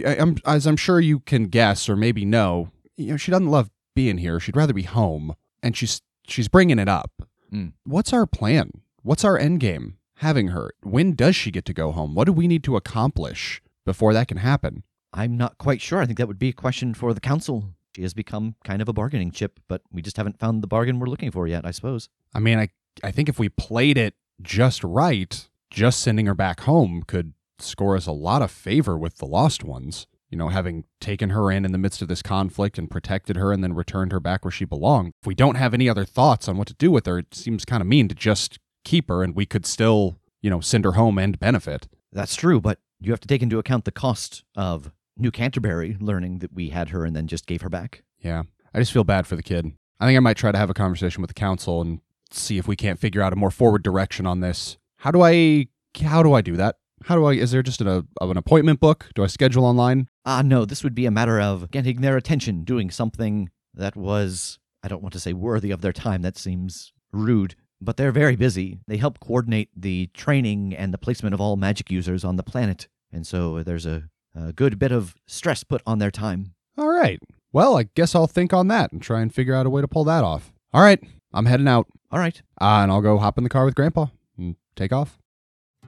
I'm, 0.06 0.38
as 0.46 0.66
I'm 0.66 0.78
sure 0.78 1.00
you 1.00 1.20
can 1.20 1.46
guess 1.46 1.90
or 1.90 1.96
maybe 1.96 2.26
know, 2.26 2.72
you 2.98 3.12
know, 3.12 3.18
she 3.18 3.32
doesn't 3.32 3.50
love 3.50 3.70
being 3.96 4.18
here. 4.18 4.40
She'd 4.40 4.56
rather 4.56 4.74
be 4.74 4.84
home, 4.84 5.36
and 5.64 5.76
she's 5.76 6.02
she's 6.28 6.48
bringing 6.48 6.80
it 6.80 6.90
up. 6.90 7.12
Mm. 7.52 7.74
What's 7.86 8.14
our 8.14 8.26
plan? 8.26 8.82
What's 9.02 9.24
our 9.24 9.38
end 9.38 9.60
game? 9.60 9.98
Having 10.20 10.50
her. 10.50 10.72
When 10.82 11.14
does 11.14 11.36
she 11.36 11.52
get 11.52 11.66
to 11.66 11.74
go 11.74 11.92
home? 11.92 12.16
What 12.16 12.26
do 12.26 12.34
we 12.34 12.48
need 12.48 12.64
to 12.66 12.76
accomplish 12.76 13.62
before 13.86 14.14
that 14.14 14.28
can 14.28 14.38
happen? 14.38 14.84
I'm 15.14 15.38
not 15.38 15.58
quite 15.58 15.82
sure. 15.82 16.00
I 16.00 16.06
think 16.06 16.18
that 16.18 16.28
would 16.28 16.40
be 16.40 16.50
a 16.50 16.54
question 16.54 16.94
for 16.94 17.14
the 17.14 17.20
council. 17.20 17.70
She 17.96 18.02
has 18.02 18.14
become 18.14 18.56
kind 18.66 18.82
of 18.82 18.90
a 18.90 18.94
bargaining 18.94 19.32
chip, 19.32 19.60
but 19.68 19.82
we 19.92 20.02
just 20.02 20.18
haven't 20.18 20.40
found 20.40 20.62
the 20.62 20.68
bargain 20.68 21.00
we're 21.00 21.08
looking 21.08 21.32
for 21.32 21.48
yet, 21.48 21.66
I 21.66 21.72
suppose. 21.72 22.10
I 22.34 22.40
mean, 22.40 22.60
I 22.60 22.70
I 23.04 23.12
think 23.12 23.30
if 23.30 23.40
we 23.40 23.50
played 23.50 23.98
it 23.98 24.16
just 24.42 24.84
right, 24.84 25.48
just 25.70 26.02
sending 26.02 26.26
her 26.26 26.36
back 26.36 26.62
home 26.62 27.04
could 27.08 27.34
score 27.60 27.96
us 27.96 28.08
a 28.08 28.12
lot 28.12 28.42
of 28.42 28.52
favor 28.52 28.98
with 28.98 29.18
the 29.18 29.26
lost 29.26 29.64
ones. 29.64 30.08
You 30.30 30.38
know, 30.38 30.50
having 30.50 30.86
taken 31.00 31.30
her 31.30 31.52
in 31.52 31.66
in 31.66 31.72
the 31.72 31.78
midst 31.78 32.02
of 32.02 32.08
this 32.08 32.22
conflict 32.22 32.78
and 32.78 32.90
protected 32.90 33.38
her 33.38 33.54
and 33.54 33.64
then 33.64 33.74
returned 33.74 34.12
her 34.12 34.20
back 34.20 34.44
where 34.44 34.52
she 34.52 34.66
belonged. 34.66 35.14
If 35.22 35.28
we 35.28 35.36
don't 35.36 35.56
have 35.56 35.74
any 35.74 35.88
other 35.88 36.04
thoughts 36.04 36.50
on 36.50 36.58
what 36.58 36.68
to 36.68 36.74
do 36.74 36.92
with 36.92 37.06
her, 37.06 37.20
it 37.20 37.34
seems 37.34 37.64
kind 37.64 37.82
of 37.82 37.88
mean 37.88 38.08
to 38.10 38.16
just 38.16 38.60
keep 38.84 39.08
her 39.08 39.24
and 39.24 39.36
we 39.36 39.46
could 39.46 39.66
still, 39.66 40.18
you 40.42 40.50
know, 40.50 40.60
send 40.60 40.84
her 40.84 40.94
home 40.94 41.18
and 41.18 41.40
benefit. 41.40 41.88
That's 42.12 42.36
true, 42.36 42.60
but 42.60 42.80
you 43.00 43.12
have 43.12 43.20
to 43.22 43.28
take 43.28 43.44
into 43.44 43.60
account 43.60 43.86
the 43.86 43.92
cost 43.92 44.44
of 44.56 44.92
New 45.16 45.32
Canterbury 45.32 45.96
learning 46.00 46.40
that 46.40 46.54
we 46.54 46.70
had 46.70 46.90
her 46.90 47.06
and 47.06 47.16
then 47.16 47.28
just 47.28 47.46
gave 47.46 47.62
her 47.62 47.70
back. 47.70 48.04
Yeah. 48.20 48.44
I 48.74 48.80
just 48.80 48.92
feel 48.92 49.04
bad 49.04 49.28
for 49.28 49.36
the 49.36 49.44
kid. 49.44 49.72
I 50.00 50.06
think 50.06 50.18
I 50.18 50.22
might 50.22 50.38
try 50.38 50.52
to 50.52 50.58
have 50.58 50.70
a 50.70 50.74
conversation 50.74 51.22
with 51.22 51.30
the 51.30 51.36
council 51.36 51.82
and 51.82 52.02
see 52.32 52.58
if 52.58 52.68
we 52.68 52.76
can't 52.76 53.00
figure 53.00 53.22
out 53.22 53.32
a 53.32 53.38
more 53.38 53.52
forward 53.52 53.84
direction 53.84 54.26
on 54.26 54.42
this. 54.42 54.78
How 54.98 55.12
do 55.12 55.22
I 55.22 55.68
how 56.04 56.24
do 56.24 56.34
I 56.34 56.42
do 56.42 56.58
that? 56.58 56.76
How 57.04 57.16
do 57.16 57.26
I 57.26 57.34
is 57.34 57.52
there 57.52 57.64
just 57.64 57.82
an, 57.82 57.88
a, 57.88 58.04
an 58.22 58.38
appointment 58.38 58.80
book? 58.80 59.10
Do 59.16 59.24
I 59.24 59.28
schedule 59.28 59.66
online? 59.66 60.08
Ah, 60.26 60.42
no, 60.44 60.66
this 60.66 60.84
would 60.84 60.96
be 60.96 61.06
a 61.06 61.12
matter 61.12 61.40
of 61.40 61.70
getting 61.72 62.02
their 62.02 62.18
attention, 62.18 62.64
doing 62.64 62.90
something 62.90 63.50
that 63.74 63.96
was, 63.96 64.60
I 64.84 64.88
don't 64.88 65.02
want 65.02 65.14
to 65.14 65.20
say 65.20 65.34
worthy 65.34 65.72
of 65.72 65.82
their 65.82 65.94
time, 65.94 66.22
that 66.22 66.38
seems 66.38 66.94
rude, 67.12 67.56
but 67.82 67.98
they're 67.98 68.12
very 68.12 68.36
busy. 68.36 68.80
They 68.88 68.98
help 68.98 69.20
coordinate 69.20 69.70
the 69.76 70.08
training 70.14 70.74
and 70.74 70.94
the 70.94 70.98
placement 70.98 71.34
of 71.34 71.42
all 71.42 71.58
magic 71.58 71.92
users 71.92 72.24
on 72.24 72.38
the 72.38 72.44
planet, 72.44 72.88
and 73.12 73.28
so 73.28 73.62
there's 73.64 73.86
a, 73.86 74.04
a 74.34 74.54
good 74.54 74.80
bit 74.80 74.92
of 74.92 75.16
stress 75.28 75.64
put 75.64 75.82
on 75.86 76.00
their 76.00 76.12
time. 76.12 76.54
All 76.78 76.88
right. 76.88 77.20
Well, 77.52 77.78
I 77.78 77.84
guess 77.96 78.16
I'll 78.16 78.28
think 78.28 78.52
on 78.54 78.68
that 78.70 78.92
and 78.92 79.02
try 79.02 79.22
and 79.22 79.34
figure 79.34 79.56
out 79.56 79.66
a 79.66 79.70
way 79.70 79.82
to 79.82 79.88
pull 79.88 80.04
that 80.06 80.24
off. 80.24 80.52
All 80.74 80.82
right. 80.82 81.02
I'm 81.34 81.46
heading 81.46 81.68
out. 81.68 81.88
All 82.12 82.20
right. 82.20 82.42
Uh, 82.60 82.82
and 82.84 82.92
I'll 82.92 83.02
go 83.02 83.18
hop 83.18 83.38
in 83.38 83.44
the 83.44 83.50
car 83.50 83.66
with 83.66 83.76
Grandpa 83.76 84.08
and 84.38 84.56
take 84.76 84.92
off. 84.92 85.18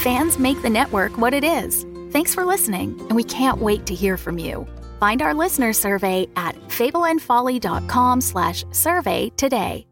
Fans 0.00 0.38
make 0.38 0.62
the 0.62 0.70
network 0.70 1.18
what 1.18 1.34
it 1.34 1.44
is. 1.44 1.84
Thanks 2.10 2.34
for 2.34 2.42
listening, 2.46 2.98
and 3.00 3.10
we 3.14 3.22
can't 3.22 3.58
wait 3.58 3.84
to 3.84 3.94
hear 3.94 4.16
from 4.16 4.38
you. 4.38 4.66
Find 4.98 5.20
our 5.20 5.34
listener 5.34 5.74
survey 5.74 6.26
at 6.36 6.56
fableandfolly.com 6.68 8.22
slash 8.22 8.64
survey 8.70 9.30
today. 9.36 9.86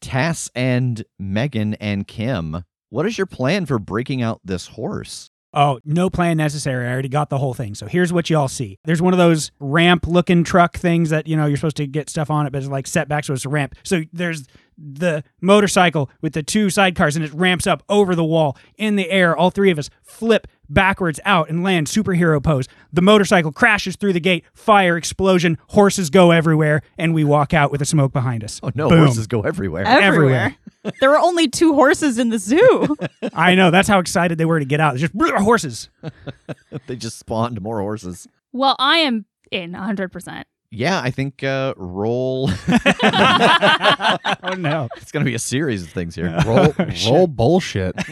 Tass 0.00 0.50
and 0.54 1.04
Megan 1.18 1.74
and 1.74 2.08
Kim, 2.08 2.64
what 2.88 3.04
is 3.04 3.18
your 3.18 3.26
plan 3.26 3.66
for 3.66 3.78
breaking 3.78 4.22
out 4.22 4.40
this 4.42 4.68
horse? 4.68 5.28
Oh, 5.52 5.78
no 5.84 6.08
plan 6.08 6.38
necessary. 6.38 6.88
I 6.88 6.90
already 6.90 7.10
got 7.10 7.28
the 7.28 7.36
whole 7.36 7.52
thing. 7.52 7.74
So 7.74 7.84
here's 7.86 8.14
what 8.14 8.30
y'all 8.30 8.48
see. 8.48 8.78
There's 8.84 9.02
one 9.02 9.12
of 9.12 9.18
those 9.18 9.52
ramp 9.60 10.06
looking 10.06 10.42
truck 10.42 10.78
things 10.78 11.10
that, 11.10 11.26
you 11.26 11.36
know, 11.36 11.44
you're 11.44 11.58
supposed 11.58 11.76
to 11.76 11.86
get 11.86 12.08
stuff 12.08 12.30
on 12.30 12.46
it, 12.46 12.50
but 12.52 12.62
it's 12.62 12.68
like 12.68 12.86
setback, 12.86 13.24
so 13.24 13.34
it's 13.34 13.44
a 13.44 13.50
ramp. 13.50 13.74
So 13.82 14.04
there's 14.14 14.46
the 14.82 15.22
motorcycle 15.40 16.10
with 16.20 16.32
the 16.32 16.42
two 16.42 16.66
sidecars 16.66 17.14
and 17.14 17.24
it 17.24 17.32
ramps 17.32 17.66
up 17.66 17.82
over 17.88 18.14
the 18.14 18.24
wall 18.24 18.56
in 18.76 18.96
the 18.96 19.10
air. 19.10 19.36
All 19.36 19.50
three 19.50 19.70
of 19.70 19.78
us 19.78 19.88
flip 20.02 20.48
backwards 20.68 21.20
out 21.24 21.48
and 21.48 21.62
land 21.62 21.86
superhero 21.86 22.42
pose. 22.42 22.66
The 22.92 23.02
motorcycle 23.02 23.52
crashes 23.52 23.96
through 23.96 24.14
the 24.14 24.20
gate, 24.20 24.44
fire 24.54 24.96
explosion, 24.96 25.58
horses 25.68 26.10
go 26.10 26.30
everywhere, 26.30 26.82
and 26.98 27.14
we 27.14 27.24
walk 27.24 27.54
out 27.54 27.70
with 27.70 27.78
the 27.78 27.84
smoke 27.84 28.12
behind 28.12 28.42
us. 28.42 28.58
Oh 28.62 28.70
no, 28.74 28.88
Boom. 28.88 29.06
horses 29.06 29.26
go 29.26 29.42
everywhere. 29.42 29.84
Everywhere. 29.86 30.56
there 31.00 31.10
were 31.10 31.18
only 31.18 31.48
two 31.48 31.74
horses 31.74 32.18
in 32.18 32.30
the 32.30 32.38
zoo. 32.38 32.96
I 33.34 33.54
know. 33.54 33.70
That's 33.70 33.88
how 33.88 33.98
excited 33.98 34.38
they 34.38 34.44
were 34.44 34.58
to 34.58 34.64
get 34.64 34.80
out. 34.80 34.94
It's 34.94 35.02
just 35.02 35.14
horses. 35.42 35.90
they 36.86 36.96
just 36.96 37.18
spawned 37.18 37.60
more 37.60 37.80
horses. 37.80 38.26
Well, 38.52 38.76
I 38.78 38.98
am 38.98 39.26
in 39.50 39.72
100%. 39.72 40.44
Yeah, 40.74 41.00
I 41.02 41.10
think 41.10 41.44
uh, 41.44 41.74
roll. 41.76 42.48
oh 42.68 44.54
no. 44.56 44.88
it's 44.96 45.12
going 45.12 45.22
to 45.22 45.28
be 45.30 45.34
a 45.34 45.38
series 45.38 45.82
of 45.82 45.90
things 45.90 46.14
here. 46.14 46.34
Roll, 46.46 46.72
Oh, 46.78 46.88
shit. 46.90 47.10
roll 47.12 47.26
bullshit. 47.26 47.94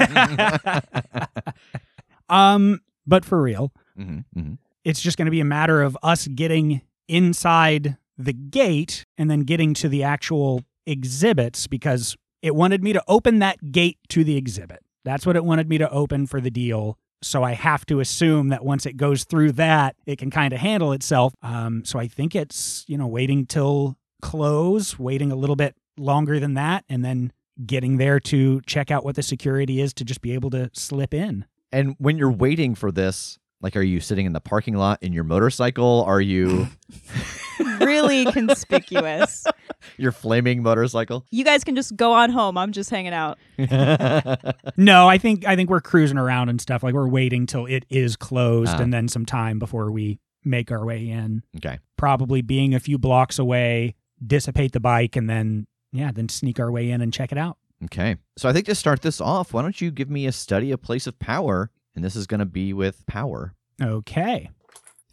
Um, 2.28 2.80
but 3.06 3.24
for 3.24 3.42
real, 3.42 3.72
hmm 3.96 4.18
hmm 4.34 4.54
it's 4.84 5.00
just 5.02 5.18
going 5.18 5.26
to 5.26 5.30
be 5.32 5.40
a 5.40 5.44
matter 5.44 5.82
of 5.82 5.98
us 6.02 6.26
getting 6.28 6.80
inside 7.08 7.96
the 8.16 8.32
gate 8.32 9.04
and 9.18 9.30
then 9.30 9.40
getting 9.40 9.74
to 9.74 9.88
the 9.90 10.02
actual 10.02 10.62
exhibits 10.86 11.66
because 11.66 12.16
it 12.40 12.54
wanted 12.54 12.82
me 12.82 12.92
to 12.94 13.02
open 13.08 13.40
that 13.40 13.72
gate 13.72 13.98
to 14.08 14.22
the 14.24 14.36
exhibit. 14.36 14.78
That's 15.04 15.26
what 15.26 15.36
it 15.36 15.44
wanted 15.44 15.68
me 15.68 15.76
to 15.78 15.90
open 15.90 16.26
for 16.26 16.40
the 16.40 16.50
deal. 16.50 16.96
So 17.22 17.42
I 17.42 17.52
have 17.52 17.84
to 17.86 18.00
assume 18.00 18.48
that 18.48 18.64
once 18.64 18.86
it 18.86 18.96
goes 18.96 19.24
through 19.24 19.52
that, 19.52 19.96
it 20.06 20.18
can 20.18 20.30
kind 20.30 20.52
of 20.52 20.60
handle 20.60 20.92
itself. 20.92 21.34
Um, 21.42 21.84
so 21.84 21.98
I 21.98 22.08
think 22.08 22.34
it's, 22.34 22.84
you 22.88 22.96
know, 22.96 23.06
waiting 23.06 23.46
till 23.46 23.98
close, 24.22 24.98
waiting 24.98 25.30
a 25.30 25.36
little 25.36 25.56
bit 25.56 25.76
longer 25.98 26.40
than 26.40 26.54
that, 26.54 26.84
and 26.88 27.04
then 27.04 27.32
getting 27.66 27.98
there 27.98 28.20
to 28.20 28.60
check 28.62 28.90
out 28.90 29.04
what 29.04 29.16
the 29.16 29.22
security 29.22 29.80
is 29.80 29.92
to 29.94 30.04
just 30.04 30.22
be 30.22 30.32
able 30.32 30.50
to 30.50 30.70
slip 30.72 31.12
in. 31.12 31.44
And 31.72 31.94
when 31.98 32.16
you're 32.16 32.32
waiting 32.32 32.74
for 32.74 32.90
this, 32.90 33.38
like, 33.60 33.76
are 33.76 33.82
you 33.82 34.00
sitting 34.00 34.26
in 34.26 34.32
the 34.32 34.40
parking 34.40 34.74
lot 34.74 35.02
in 35.02 35.12
your 35.12 35.24
motorcycle? 35.24 36.02
Are 36.06 36.20
you 36.20 36.68
really 37.80 38.24
conspicuous. 38.32 39.44
your 39.96 40.12
flaming 40.12 40.62
motorcycle? 40.62 41.24
You 41.30 41.44
guys 41.44 41.64
can 41.64 41.74
just 41.74 41.96
go 41.96 42.12
on 42.12 42.30
home. 42.30 42.56
I'm 42.58 42.72
just 42.72 42.90
hanging 42.90 43.12
out. 43.14 43.38
No, 44.76 45.08
I 45.08 45.18
think 45.18 45.46
I 45.46 45.56
think 45.56 45.68
we're 45.70 45.80
cruising 45.80 46.16
around 46.18 46.48
and 46.48 46.60
stuff. 46.60 46.82
Like 46.82 46.94
we're 46.94 47.08
waiting 47.08 47.46
till 47.46 47.66
it 47.66 47.84
is 47.90 48.16
closed 48.16 48.72
Ah. 48.76 48.80
and 48.82 48.92
then 48.92 49.08
some 49.08 49.26
time 49.26 49.58
before 49.58 49.90
we 49.90 50.18
make 50.44 50.70
our 50.70 50.84
way 50.84 51.08
in. 51.08 51.42
okay. 51.56 51.78
Probably 51.96 52.40
being 52.42 52.74
a 52.74 52.80
few 52.80 52.96
blocks 52.98 53.38
away, 53.38 53.94
dissipate 54.26 54.72
the 54.72 54.80
bike 54.80 55.16
and 55.16 55.28
then 55.28 55.66
yeah, 55.92 56.12
then 56.12 56.28
sneak 56.28 56.58
our 56.60 56.70
way 56.70 56.90
in 56.90 57.00
and 57.00 57.12
check 57.12 57.32
it 57.32 57.38
out. 57.38 57.58
Okay. 57.84 58.16
So 58.36 58.48
I 58.48 58.52
think 58.52 58.66
to 58.66 58.74
start 58.74 59.02
this 59.02 59.20
off, 59.20 59.52
why 59.52 59.62
don't 59.62 59.80
you 59.80 59.90
give 59.90 60.08
me 60.10 60.26
a 60.26 60.32
study 60.32 60.70
of 60.70 60.80
place 60.82 61.06
of 61.06 61.18
power? 61.18 61.70
And 61.94 62.04
this 62.04 62.14
is 62.16 62.26
going 62.26 62.38
to 62.40 62.46
be 62.46 62.72
with 62.72 63.04
power. 63.06 63.54
Okay. 63.82 64.50